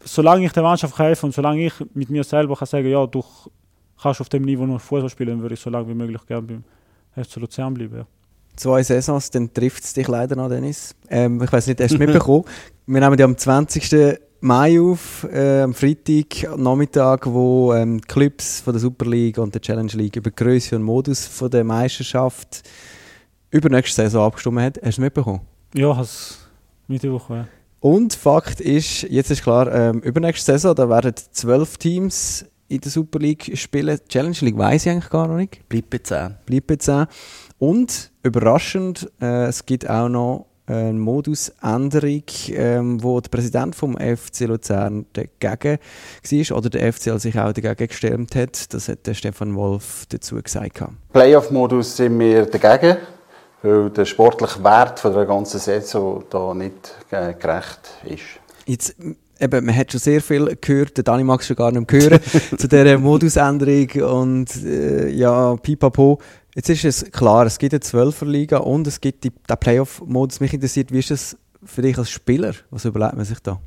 [0.05, 3.25] solange ich der Mannschaft helfe und solange ich mit mir selber kann sagen, ja, du
[4.01, 7.25] kannst auf dem Niveau noch Fußball spielen, würde ich so lange wie möglich gerne beim
[7.25, 7.99] FC Luzern bleiben.
[7.99, 8.07] Ja
[8.57, 10.95] zwei Saisons, dann trifft es dich leider noch, Dennis.
[11.09, 12.45] Ähm, ich weiß nicht, hast du mitbekommen?
[12.87, 14.19] Wir nehmen ja am 20.
[14.41, 19.55] Mai auf, äh, am Freitag Nachmittag, wo ähm, die Clubs von der Super League und
[19.55, 22.63] der Challenge League über Größe und Modus von der Meisterschaft
[23.51, 24.75] über nächste Saison abgestimmt haben.
[24.85, 25.41] Hast du mitbekommen?
[25.75, 26.41] Ja, has
[26.89, 27.23] mitbekommen.
[27.31, 27.49] Ja.
[27.81, 32.91] Und Fakt ist, jetzt ist klar, ähm, übernächste Saison, da werden zwölf Teams in der
[32.91, 33.99] Super League spielen.
[34.05, 35.69] Die Challenge League weiß ich eigentlich gar noch nicht.
[35.69, 36.37] Bleibt bei 10.
[36.47, 37.07] Bleibt bei 10.
[37.59, 44.47] Und überraschend, äh, es gibt auch noch eine Modusänderung, ähm, wo der Präsident vom FC
[44.47, 48.73] Luzern dagegen war oder der FCL sich auch dagegen gestemmt hat.
[48.73, 50.83] Das hat der Stefan Wolf dazu gesagt.
[51.13, 52.97] Playoff-Modus sind wir dagegen,
[53.63, 58.23] weil der sportliche Wert von der ganzen Saison da nicht äh, gerecht ist.
[58.65, 58.97] Jetzt,
[59.39, 62.01] eben, man hat schon sehr viel gehört, der Dani mag es schon gar nicht mehr
[62.01, 62.21] hören,
[62.59, 66.19] zu dieser Modusänderung und äh, ja, pipapo.
[66.55, 70.41] Jetzt ist es klar, es gibt eine Zwölferliga und es gibt die, den Playoff-Modus.
[70.41, 72.53] Mich interessiert, wie ist das für dich als Spieler?
[72.71, 73.61] Was überlegt man sich da?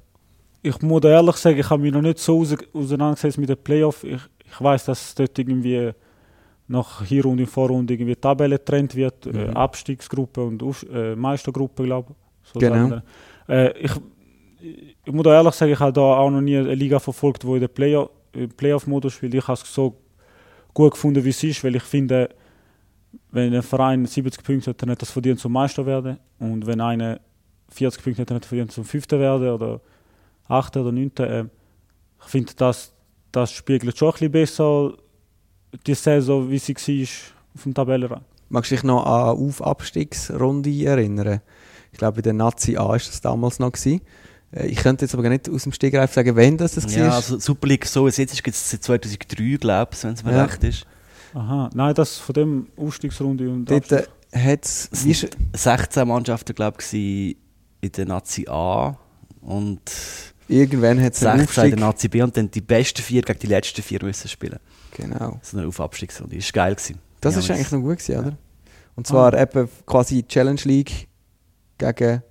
[0.62, 4.04] Ich muss ehrlich sagen, ich habe mich noch nicht so ause- auseinandergesetzt mit den Playoff.
[4.04, 5.92] Ich, ich weiß, dass dort irgendwie
[6.70, 9.58] nach Hinrunde und Vorrunde irgendwie Tabelle getrennt wird, äh, Mhm.
[9.58, 12.52] Abstiegsgruppe und Auf äh, Meistergruppe, glaube ich.
[12.54, 13.02] So Genau.
[13.50, 13.92] Äh, ich,
[15.06, 17.62] ich muss ehrlich sagen, ich habe da auch noch nie eine Liga verfolgt, wo in
[17.62, 17.70] der
[18.34, 19.34] äh, Playoff-Modus spielt.
[19.34, 19.96] Ich habe es so
[20.74, 22.30] gut gefunden, wie es ist, weil ich finde,
[23.32, 26.18] wenn ein Verein 70 Punkte hat, dann hat er es verdient zum Meister werden.
[26.40, 27.20] Und wenn einer
[27.70, 29.82] 40 Punkte hat, dann hat er verdient zum Fünften werden oder
[30.48, 31.26] Achten oder Neunten.
[31.26, 31.46] Äh,
[32.24, 32.94] ich finde, das,
[33.32, 34.94] das spiegelt schon ein bisschen besser
[35.86, 37.08] die Saison, wie sie war
[37.56, 38.22] auf dem Tabellenrang.
[38.50, 41.42] Magst du dich noch an eine Auf-Abstiegsrunde erinnern?
[41.92, 43.72] Ich glaube, bei der Nazi A war das damals noch.
[43.72, 44.02] Gewesen.
[44.52, 47.08] Äh, Ich könnte jetzt aber gar nicht aus dem Stegreif sagen, wann das, das Ja,
[47.08, 47.16] war.
[47.16, 50.14] also Super League so wie es jetzt ist, gibt es seit 2003, glaube ich, wenn
[50.14, 50.44] es mir Ja.
[50.46, 50.86] recht ist.
[51.38, 54.90] Aha, nein, das von dem Aufstiegsrunde und Dort Abstieg- äh, hat es...
[54.92, 57.36] Es waren 16 Mannschaften, glaube ich,
[57.82, 58.98] in der Nazi A
[59.42, 59.82] und
[60.48, 61.80] Irgendwann hat es einen 16 in der.
[61.80, 64.60] Nazi B und dann die besten vier gegen die letzten vier müssen spielen.
[64.96, 65.40] Genau.
[65.44, 66.36] So eine Aufabstiegsrunde.
[66.38, 66.76] Das war geil.
[66.76, 66.98] Gewesen.
[67.22, 68.38] Das Ja, ist eigentlich noch gut gewesen, oder?
[68.96, 69.10] Und Ah.
[69.10, 71.08] zwar eben quasi Challenge League
[71.78, 72.24] gegen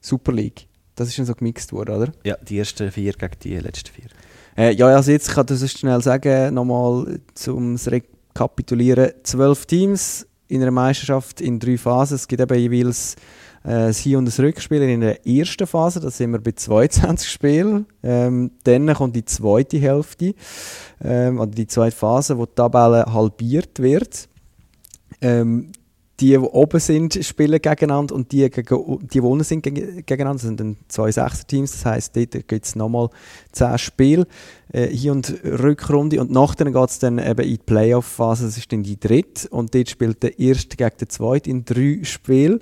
[0.00, 0.66] Super League.
[0.94, 2.12] Das ist dann so gemixt worden, oder?
[2.24, 4.06] Ja, die ersten vier gegen die letzten vier.
[4.56, 7.76] Äh, ja, also jetzt kann ich das schnell sagen, nochmal zum
[8.36, 9.12] Rekapitulieren.
[9.22, 12.16] Zwölf Teams in einer Meisterschaft in drei Phasen.
[12.16, 13.14] Es gibt eben jeweils
[13.64, 16.00] äh, das Hin- und das Rückspiel in der ersten Phase.
[16.00, 17.86] Da sind wir bei 22 Spielen.
[18.02, 20.34] Ähm, dann kommt die zweite Hälfte,
[21.02, 24.28] ähm, oder die zweite Phase, wo die Tabelle halbiert wird.
[25.22, 25.72] Ähm,
[26.20, 30.38] die, die oben sind, spielen gegeneinander und die, gegen, die, die unten sind, gegen- gegeneinander.
[30.38, 31.72] Das sind dann zwei Sechser-Teams.
[31.72, 33.10] Das heisst, dort gibt es nochmal
[33.52, 34.26] zehn Spiele,
[34.72, 36.20] äh, Hin- und Rückrunde.
[36.20, 38.46] Und nachher geht es dann eben in die Playoff-Phase.
[38.46, 39.48] Das ist dann die dritte.
[39.50, 42.60] Und dort spielt der Erste gegen den Zweiten in drei Spielen.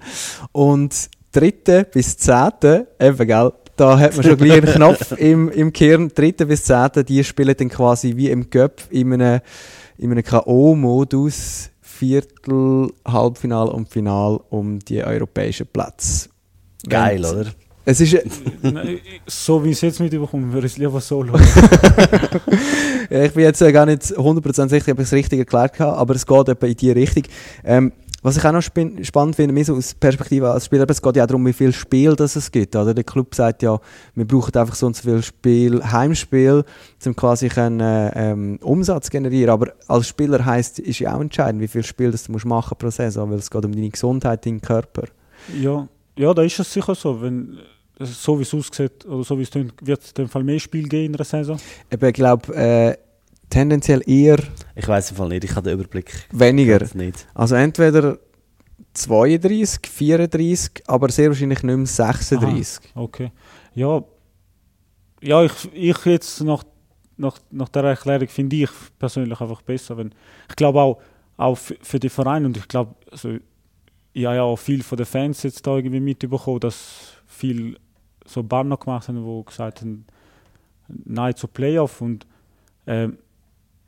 [0.52, 5.72] Und dritte bis zehnte, eben, gell, da hat man schon gleich einen Knopf im, im
[5.72, 6.09] Kern.
[6.14, 9.40] Dritte bis zehnte, die spielen dann quasi wie im Cup in einem,
[9.98, 11.70] in einem K.O.-Modus.
[12.05, 16.28] Viertel, Halbfinal und Final um die europäischen Plätze.
[16.86, 17.51] Geil, Wenn- oder?
[17.86, 18.14] Es ist,
[18.62, 21.40] Nein, so wie ich es jetzt mitbekomme, würde ich es lieber so schauen.
[23.10, 25.97] Ja, ich bin jetzt äh, gar nicht 100% sicher, ob ich es richtig erklärt habe,
[25.98, 27.24] aber es geht etwa in die Richtung.
[27.62, 27.93] Ähm,
[28.25, 31.15] was ich auch noch spannend finde, mir so aus Perspektive als Spieler, eben, es geht
[31.15, 32.75] ja auch darum, wie viel Spiel das es gibt.
[32.75, 32.95] Oder?
[32.95, 33.79] Der Club sagt ja,
[34.15, 36.65] wir brauchen einfach so und so viel Spiel, Heimspiel,
[37.05, 39.51] um quasi äh, ähm, Umsatz generieren.
[39.51, 42.79] Aber als Spieler heisst, ist ja auch entscheidend, wie viel Spiel das du musst machen
[42.79, 45.03] pro Saison, weil es geht um deine Gesundheit, deinen Körper.
[45.61, 45.87] ja,
[46.17, 47.21] ja, da ist es sicher so.
[47.21, 47.59] Wenn,
[47.99, 50.59] so wie es aussieht oder so wie es tönt, wird es in dem Fall mehr
[50.59, 51.59] Spiel geben in einer Saison.
[51.91, 52.97] Eben, ich glaube, äh,
[53.55, 54.39] tendenziell eher
[54.74, 56.12] Ich weiß im Fall nicht, ich habe den Überblick.
[56.32, 56.85] weniger.
[57.35, 58.18] Also entweder
[58.94, 62.81] 32, 34, aber sehr wahrscheinlich nicht mehr 36.
[62.94, 63.31] Aha, okay.
[63.74, 64.02] Ja,
[65.20, 66.64] ja ich, ich jetzt nach,
[67.16, 69.97] nach, nach der Erklärung finde ich persönlich einfach besser.
[69.97, 70.12] Wenn,
[70.48, 71.01] ich glaube auch,
[71.36, 73.36] auch für, die Vereine und ich glaube, also,
[74.12, 77.76] ich habe ja auch viel von den Fans jetzt da irgendwie mitbekommen, dass viel
[78.26, 80.06] so Banner gemacht haben, wo gesagt haben,
[80.89, 82.26] nein zu Playoff und
[82.86, 83.18] ähm,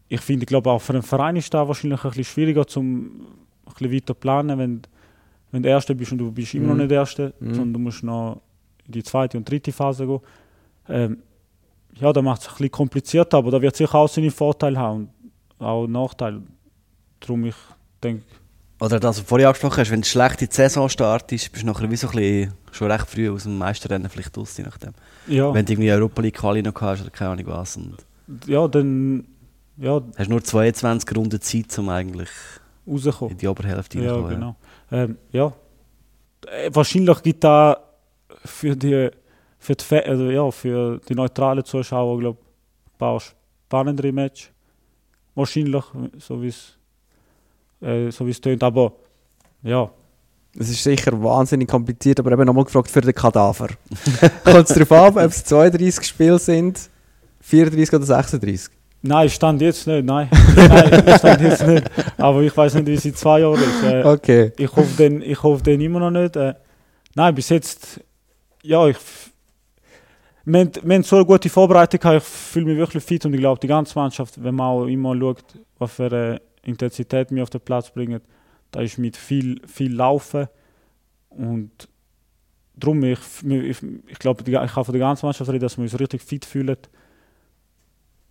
[0.09, 3.27] ich finde, ich glaube auch für den Verein ist da wahrscheinlich ein bisschen schwieriger zum
[3.67, 4.83] ein bisschen weiter planen, wenn,
[5.51, 6.81] wenn du Erster bist und du bist immer noch Mhm.
[6.83, 7.55] nicht Erster, Mhm.
[7.55, 8.41] sondern du musst noch
[8.87, 10.21] in die zweite und dritte Phase gehen.
[10.89, 11.19] Ähm,
[12.01, 15.09] ja, da macht es ein bisschen komplizierter, aber da wird sicher auch seine Vorteile haben
[15.59, 16.43] und auch Nachteile.
[17.21, 17.55] Darum ich
[18.03, 18.23] denke,
[18.79, 21.63] Oder das, was du vorhin angesprochen hast, wenn du schlecht in die Saison startest, bist
[21.65, 24.93] du nachher wie so ein bisschen schon recht früh aus dem Meisterrennen vielleicht raus, nachdem.
[25.27, 25.53] Ja.
[25.55, 27.77] Wenn du irgendwie Europa League Quali noch hast oder keine Ahnung was.
[27.79, 27.97] Und
[28.47, 29.25] ja, dann
[29.79, 32.29] ja, hast nur 22 Runden Zeit, um eigentlich
[32.87, 33.33] rauskommen.
[33.33, 34.57] in die Oberhälfte Ja, reinzukommen, genau.
[34.91, 35.53] Ähm, ja.
[36.47, 37.77] Äh, wahrscheinlich gibt da
[38.45, 39.11] für die,
[39.59, 44.51] für die, also, ja, für die neutralen Zuschauer, glaube ein paar spannendere Matches.
[45.35, 45.85] Wahrscheinlich,
[46.19, 46.77] so wie es
[47.81, 48.63] äh, so tönt.
[48.63, 48.93] Aber
[49.63, 49.91] ja,
[50.59, 53.69] Es ist sicher wahnsinnig kompliziert, aber eben nochmal gefragt für den Kadaver.
[54.45, 56.89] Kommt es darauf an, ob es 32 Spiele sind,
[57.41, 58.76] 34 oder 36?
[59.07, 60.29] Nein, stand jetzt nicht, nein.
[60.57, 61.85] nein, stand jetzt nicht.
[62.19, 63.83] Aber ich weiß nicht, wie es in zwei Jahren ist.
[63.83, 64.53] Äh, Okay.
[64.59, 66.37] Ich hoffe den, ich hoffe den immer noch nicht.
[66.37, 66.55] Äh,
[67.15, 68.01] nein, bis jetzt,
[68.63, 68.97] ja, ich.
[70.45, 73.35] Wir haben, wir haben so eine gute Vorbereitung gehabt, ich fühle mich wirklich fit und
[73.35, 75.43] ich glaube, die ganze Mannschaft, wenn man auch immer schaut,
[75.79, 78.21] was für eine Intensität wir auf den Platz bringen,
[78.71, 80.47] da ist mit viel, viel Laufen
[81.31, 81.89] und
[82.77, 85.83] darum, ich, ich, ich glaube, die- ich kann von der ganzen Mannschaft reden, dass wir
[85.83, 86.77] uns richtig fit fühlen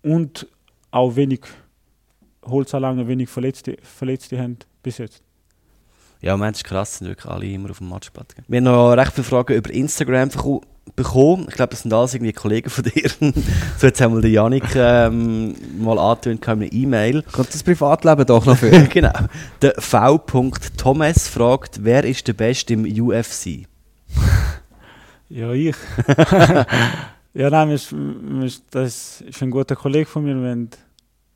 [0.02, 0.46] und
[0.90, 1.40] auch wenig
[2.44, 5.22] Holzanlagen, wenig Verletzte, Verletzte haben bis jetzt.
[6.20, 8.34] Ja, im Moment ist krass, sind wirklich alle immer auf dem Matchplatz.
[8.34, 8.44] gell.
[8.48, 10.30] Wir haben noch recht viele Fragen über Instagram
[10.94, 11.46] bekommen.
[11.48, 13.10] Ich glaube, das sind alles irgendwie Kollegen von dir.
[13.78, 17.22] so jetzt haben wir den Janik ähm, mal angetönt in einer E-Mail.
[17.32, 18.70] Kommt das Privatleben doch noch für?
[18.88, 19.12] genau.
[19.60, 20.18] Der V.
[20.76, 23.66] Thomas fragt, wer ist der Beste im UFC?
[25.28, 25.74] Ja, ich.
[27.36, 30.34] Ja, nein, wir, ist- das ist ein guter Kollege von mir.
[30.40, 30.70] Wir, haben-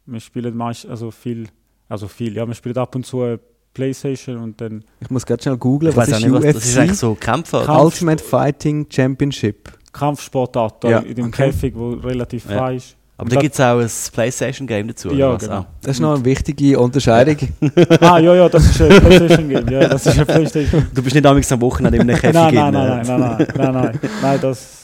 [0.06, 1.46] wir spielen meist, also viel,
[1.88, 3.38] also viel, ja, wir spielen ab und zu
[3.72, 6.44] Playstation und dann Ich muss ganz schnell googlen, Ich was weiss ist auch nicht, was-
[6.44, 6.54] UFC?
[6.54, 7.84] das ist eigentlich so Kämpfer, oder?
[7.84, 9.70] Ultimate Fighting Championship.
[9.92, 11.46] Kampfsportart da Ja, in dem okay.
[11.50, 12.58] Käfig, wo relativ Ja.
[12.58, 12.96] frei ist.
[13.16, 15.08] Aber da gibt es auch ein Playstation-Game dazu.
[15.08, 15.58] oder Ja, was genau.
[15.58, 15.66] auch?
[15.82, 17.36] Das ist noch eine wichtige Unterscheidung.
[18.00, 19.68] ah, ja, ja, das ist ein Playstation-Game.
[19.68, 20.86] Ja, das ist ein Playstation.
[20.94, 24.00] Du bist nicht am Wochenende in einem Käfig nein, nein, nein, nein, nein, nein, nein,
[24.22, 24.79] nein, das,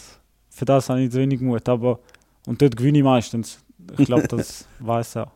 [0.57, 1.69] für das habe ich zu wenig Mut.
[1.69, 2.01] Aber,
[2.47, 3.59] und dort gewinne ich meistens.
[3.99, 5.31] Ich glaube, das weiß er.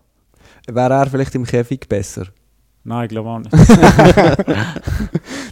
[0.66, 2.26] Wäre er vielleicht im Käfig besser?
[2.84, 3.52] Nein, ich glaube auch nicht.
[3.52, 4.56] Dann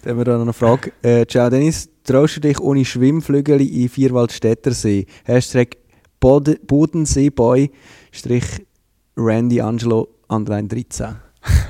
[0.07, 0.93] haben wir da noch eine Frage.
[1.03, 5.05] Äh, ciao Dennis, traust du dich ohne Schwimmflügel in Vierwaldstättersee?
[5.25, 5.77] Hashtag
[6.19, 7.71] Bod Bodenseeboy
[8.11, 8.67] Strich
[9.19, 11.17] Randy Angelo Underline 13.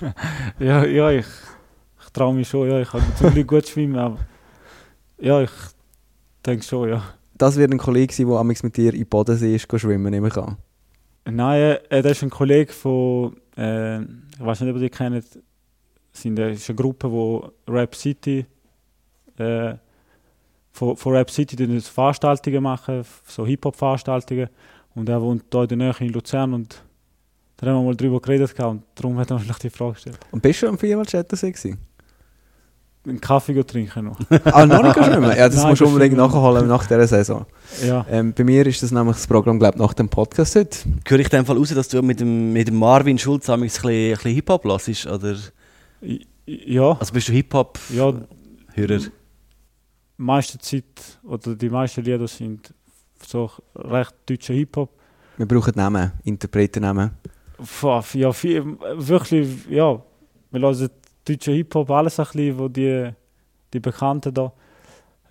[0.61, 1.27] ja, ja, ich,
[2.01, 2.69] ich traue mich schon.
[2.69, 4.19] Ja, ich kann zum Glück gut schwimmen, aber
[5.19, 5.51] ja, ich
[6.47, 7.18] denke schon, ja.
[7.39, 10.57] Das wird ein Kollege sein, der mit dir in Bodensee ist schwimmen, nehme ich an.
[11.25, 15.25] Nein, äh, das ist ein Kollege von, äh, ich weiß nicht, ob ihr die kennt,
[16.13, 18.45] sind, das ist eine Gruppe, wo Rap City,
[19.37, 19.75] äh,
[20.73, 24.49] von, von Rap City die Veranstaltungen machen, so Hip-Hop-Veranstaltungen.
[24.95, 26.83] Und er wohnt hier in der Nähe in Luzern und
[27.57, 30.19] da haben wir mal drüber geredet und darum hat er mir die Frage gestellt.
[30.31, 31.79] Und bist du am Vierwaldstättersee gewesen?
[33.09, 34.19] Einen Kaffee go trinken noch.
[34.53, 35.31] ah, noch nicht schwimmen?
[35.37, 37.47] Ja, das Nein, musst du unbedingt nachholen nach dieser Saison.
[37.85, 38.05] Ja.
[38.11, 40.79] Ähm, bei mir ist das nämlich das Programm, glaube nach dem Podcast heute.
[41.07, 43.79] Höre ich in dem Fall raus, dass du mit dem, mit dem Marvin Schulz amigs
[43.79, 45.37] ein bisschen, ein bisschen Hip-Hop hörst, oder?
[46.47, 46.97] Ja.
[46.99, 48.27] Also bist du Hip-Hop-Hörer?
[48.77, 48.99] Ja.
[50.17, 52.75] meiste Zeit oder die meisten Lieder sind
[53.27, 54.91] so recht deutscher Hip-Hop.
[55.37, 57.13] Wir brauchen Namen, Interpretennamen.
[57.81, 60.03] Boah, Ja, viel, wirklich, ja.
[60.51, 60.91] Wir hören
[61.29, 63.11] deutschen Hip-Hop, alles ein bisschen, wo die,
[63.73, 64.53] die Bekannten da.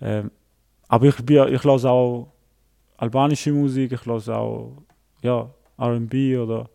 [0.00, 0.30] Ähm,
[0.88, 2.28] aber ich, bin, ich höre auch
[2.96, 4.72] albanische Musik, ich höre auch
[5.22, 5.48] ja,
[5.78, 6.68] R&B oder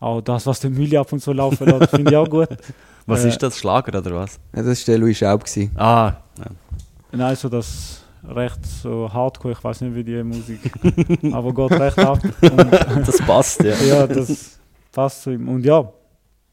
[0.00, 2.48] auch das, was der Mülli ab und zu laufen lässt, finde ich auch gut.
[3.06, 4.38] Was Äh, ist das, Schlager oder was?
[4.54, 5.42] Ja, das war der Louis Schaub.
[5.44, 5.72] gewesen.
[5.76, 6.44] Ah, ja.
[7.10, 10.60] Nein, so das recht so Hardcore, ich weiß nicht wie die Musik,
[11.32, 12.20] aber geht recht ab.
[12.42, 12.72] Und,
[13.06, 13.74] Das passt, ja.
[13.74, 14.60] ja, das
[14.92, 15.48] passt zu ihm.
[15.48, 15.92] Und ja,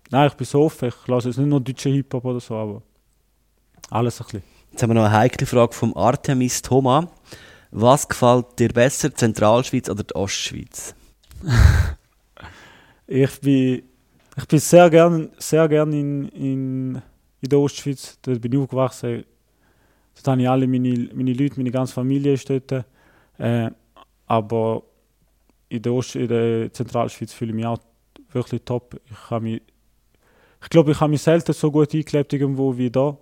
[0.10, 2.81] nein, ich bin so offen, ich lasse jetzt nicht nur deutsche Hip-Hop oder so, aber
[3.90, 4.44] alles ein bisschen.
[4.72, 7.10] Jetzt haben wir noch eine heikle Frage vom Artemis Thoma.
[7.72, 10.95] Was gefällt dir besser, die Zentralschweiz oder die Ostschweiz?
[13.11, 13.81] Ich bin,
[14.38, 16.95] ich bin sehr gern, sehr gern in, in,
[17.41, 18.19] in der Ostschweiz.
[18.22, 19.26] Dort bin ich aufgewachsen.
[20.14, 22.86] Dort habe ich alle meine, meine Leute, meine ganze Familie ist dort.
[23.40, 23.72] Äh,
[24.27, 24.84] aber
[25.69, 27.80] in der, Ost, in der Zentralschweiz fühle ich mich auch
[28.31, 29.02] wirklich top.
[29.10, 29.61] Ich, habe mich,
[30.61, 33.18] ich glaube, ich habe mich selten so gut eingelebt irgendwo wie da.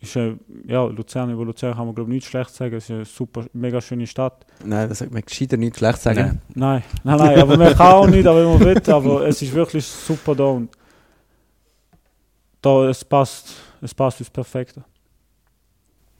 [0.00, 0.36] Ist, äh,
[0.66, 2.76] ja, Luzern, über Luzern kann man glaube ich nichts schlecht sagen.
[2.76, 4.46] Es ist eine super, mega schöne Stadt.
[4.64, 6.40] Nein, das sagt man gescheiter nicht schlecht sagen.
[6.54, 9.52] Nein, nein, nein, aber man kann auch nicht, aber wenn man will, aber es ist
[9.52, 10.70] wirklich super da und
[12.62, 14.76] da, es passt, es passt uns perfekt.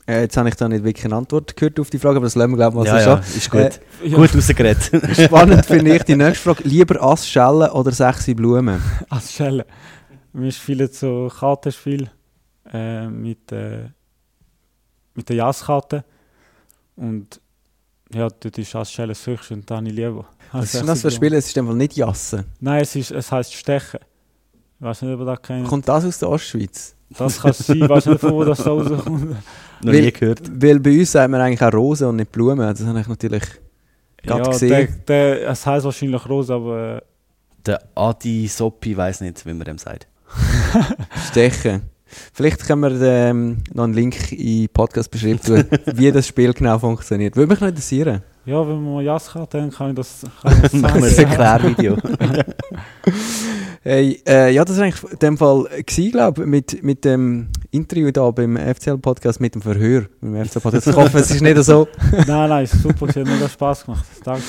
[0.08, 2.34] Äh, jetzt habe ich da nicht wirklich eine Antwort gehört auf die Frage, aber das
[2.34, 3.80] lassen wir glaube ich mal Ja, so ja, ist gut.
[4.02, 4.90] Äh, Gut rausgeredet.
[5.16, 6.66] Spannend finde ich die nächste Frage.
[6.66, 8.82] Lieber Assschellen oder sechsi Blumen?
[9.10, 9.66] Als Schelle.
[10.40, 12.10] Wir spielen so Kartenspiel
[12.72, 13.88] äh, mit, äh,
[15.14, 16.04] mit der Jasskarte
[16.96, 17.40] und
[18.12, 20.26] ja, dort ist als Schelle das höchste und da habe ich lieber.
[20.52, 21.34] Was als ist das für ein Spiel?
[21.34, 22.44] Es ist einfach nicht Jassen.
[22.60, 24.00] Nein, es, ist, es heisst Stechen.
[24.78, 25.66] Ich weiß nicht, ob ihr das kennt.
[25.66, 26.94] Kommt das aus der Ostschweiz?
[27.10, 29.36] Das kann sein, ich weiß nicht, von wo das so rauskommt.
[29.82, 30.40] Noch nie gehört.
[30.62, 32.58] Weil bei uns sagt man eigentlich auch Rosen und nicht Blumen.
[32.58, 33.42] Das habe ich natürlich
[34.22, 35.02] gerade Ja, gesehen.
[35.06, 37.00] der, der, es heisst wahrscheinlich Rose, aber äh,
[37.66, 40.06] Der Adi Soppi weiß nicht, wie man dem sagt.
[41.30, 41.82] Stechen.
[42.32, 45.64] Vielleicht können wir ähm, noch einen Link in die Podcast-Beschreibung tun,
[45.94, 47.36] wie das Spiel genau funktioniert.
[47.36, 48.22] Würde mich noch interessieren.
[48.46, 51.14] Ja, wenn man Jas hat, dann kann ich das, kann ich das Machen wir ein
[51.14, 51.30] sagen.
[51.30, 51.96] Erklärvideo.
[53.82, 58.30] Hey, äh, ja, das war eigentlich in dem Fall, glaube mit, mit dem Interview da
[58.32, 60.88] beim FCL-Podcast, mit dem Verhör beim FCL-Podcast.
[60.88, 61.86] Ich hoffe, es ist nicht so.
[62.26, 64.04] nein, nein, es ist super, es hat mega Spass gemacht.
[64.24, 64.42] Danke.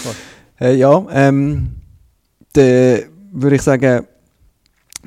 [0.59, 1.75] Äh, ja, ähm,
[2.53, 4.07] würde ich sagen,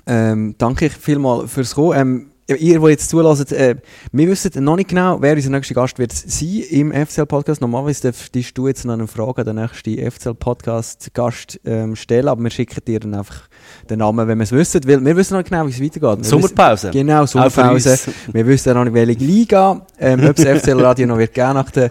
[0.07, 1.99] ähm, danke ich vielmal fürs Kommen.
[1.99, 3.77] Ähm, ihr, die jetzt zulässt, äh,
[4.11, 7.61] wir wissen noch nicht genau, wer unser nächster Gast wird sein im FCL-Podcast.
[7.61, 12.51] Normalerweise darfst du jetzt noch eine Frage an den nächsten FCL-Podcast-Gast ähm, stellen, aber wir
[12.51, 13.49] schicken dir dann einfach
[13.89, 16.19] den Namen, wenn wir es wissen, weil wir wissen noch nicht genau, wie es weitergeht.
[16.19, 16.89] Wir Sommerpause.
[16.89, 17.99] Wissen, genau, Sommerpause.
[18.33, 21.91] Wir wissen noch nicht, welche Liga, ähm, ob das FCL-Radio noch wird geben nach der,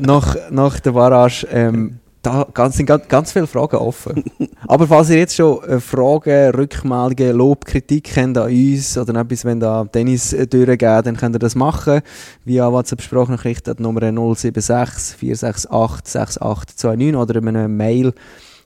[0.00, 1.46] nach, nach der Barrage.
[1.50, 4.24] Ähm, da ganz, sind ganz, ganz viele Fragen offen.
[4.68, 9.44] Aber falls ihr jetzt schon äh, Fragen, Rückmeldungen, Lob, Kritik habt an uns oder etwas,
[9.44, 12.00] wenn da Tennis äh, durchgeht, dann könnt ihr das machen.
[12.44, 18.14] Via WhatsApp-Sprachnachricht an die Nummer 076 468 6829 oder über eine Mail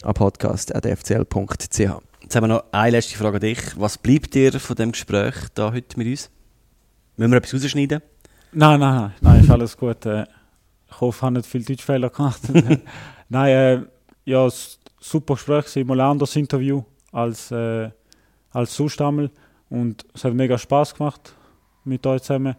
[0.04, 1.78] an podcast.fcl.ch.
[2.22, 3.58] Jetzt haben wir noch eine letzte Frage an dich.
[3.76, 6.30] Was bleibt dir von dem Gespräch da heute mit uns?
[7.16, 8.02] Müssen wir etwas rausschneiden?
[8.52, 10.04] Nein, nein, nein, nein, ist alles gut.
[10.04, 10.24] Äh,
[10.90, 12.40] Ich hoffe, ich habe nicht viel Deutschfehler gemacht.
[13.28, 13.80] nein, äh,
[14.24, 14.48] ja,
[15.00, 16.82] super Gespräch, mal ein anderes Interview
[17.12, 17.90] als, äh,
[18.50, 19.30] als einmal.
[19.68, 21.34] Und es hat mega Spaß gemacht
[21.84, 22.54] mit euch zusammen.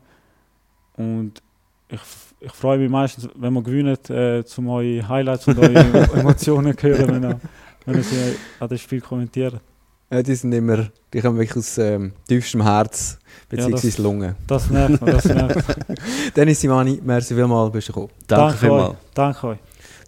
[0.95, 1.41] Und
[1.89, 1.99] ich,
[2.39, 5.73] ich freue mich meistens, wenn wir gewinnen, äh, zum eure Highlights und eure
[6.14, 7.39] Emotionen hören, wenn ihr,
[7.85, 9.56] wenn ihr sie an das Spiel kommentiert.
[10.10, 13.19] Ja, die sind immer, die kommen wirklich aus ähm, tiefstem Herz,
[13.49, 14.35] beziehungsweise das- Lungen.
[14.48, 15.65] das merkt man, das merkt
[16.35, 18.14] Dennis Simani, merci vielmals, bist du gekommen.
[18.26, 19.57] Danke Euch, danke euch.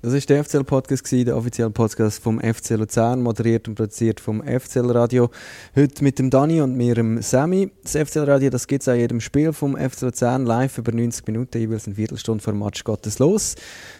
[0.01, 4.41] Das war der FCL-Podcast, gewesen, der offizielle Podcast vom FC Luzern, moderiert und produziert vom
[4.41, 5.29] FCL-Radio.
[5.75, 7.69] Heute mit dem Dani und mir, dem Sammy.
[7.83, 11.57] Das FCL-Radio, das gibt es an jedem Spiel vom FC Luzern live über 90 Minuten,
[11.57, 13.55] jeweils eine Viertelstunde vor Match geht es los.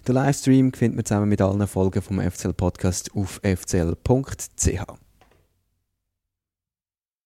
[0.08, 5.09] Den Livestream findet man zusammen mit allen Folgen vom FCL-Podcast auf fcl.ch.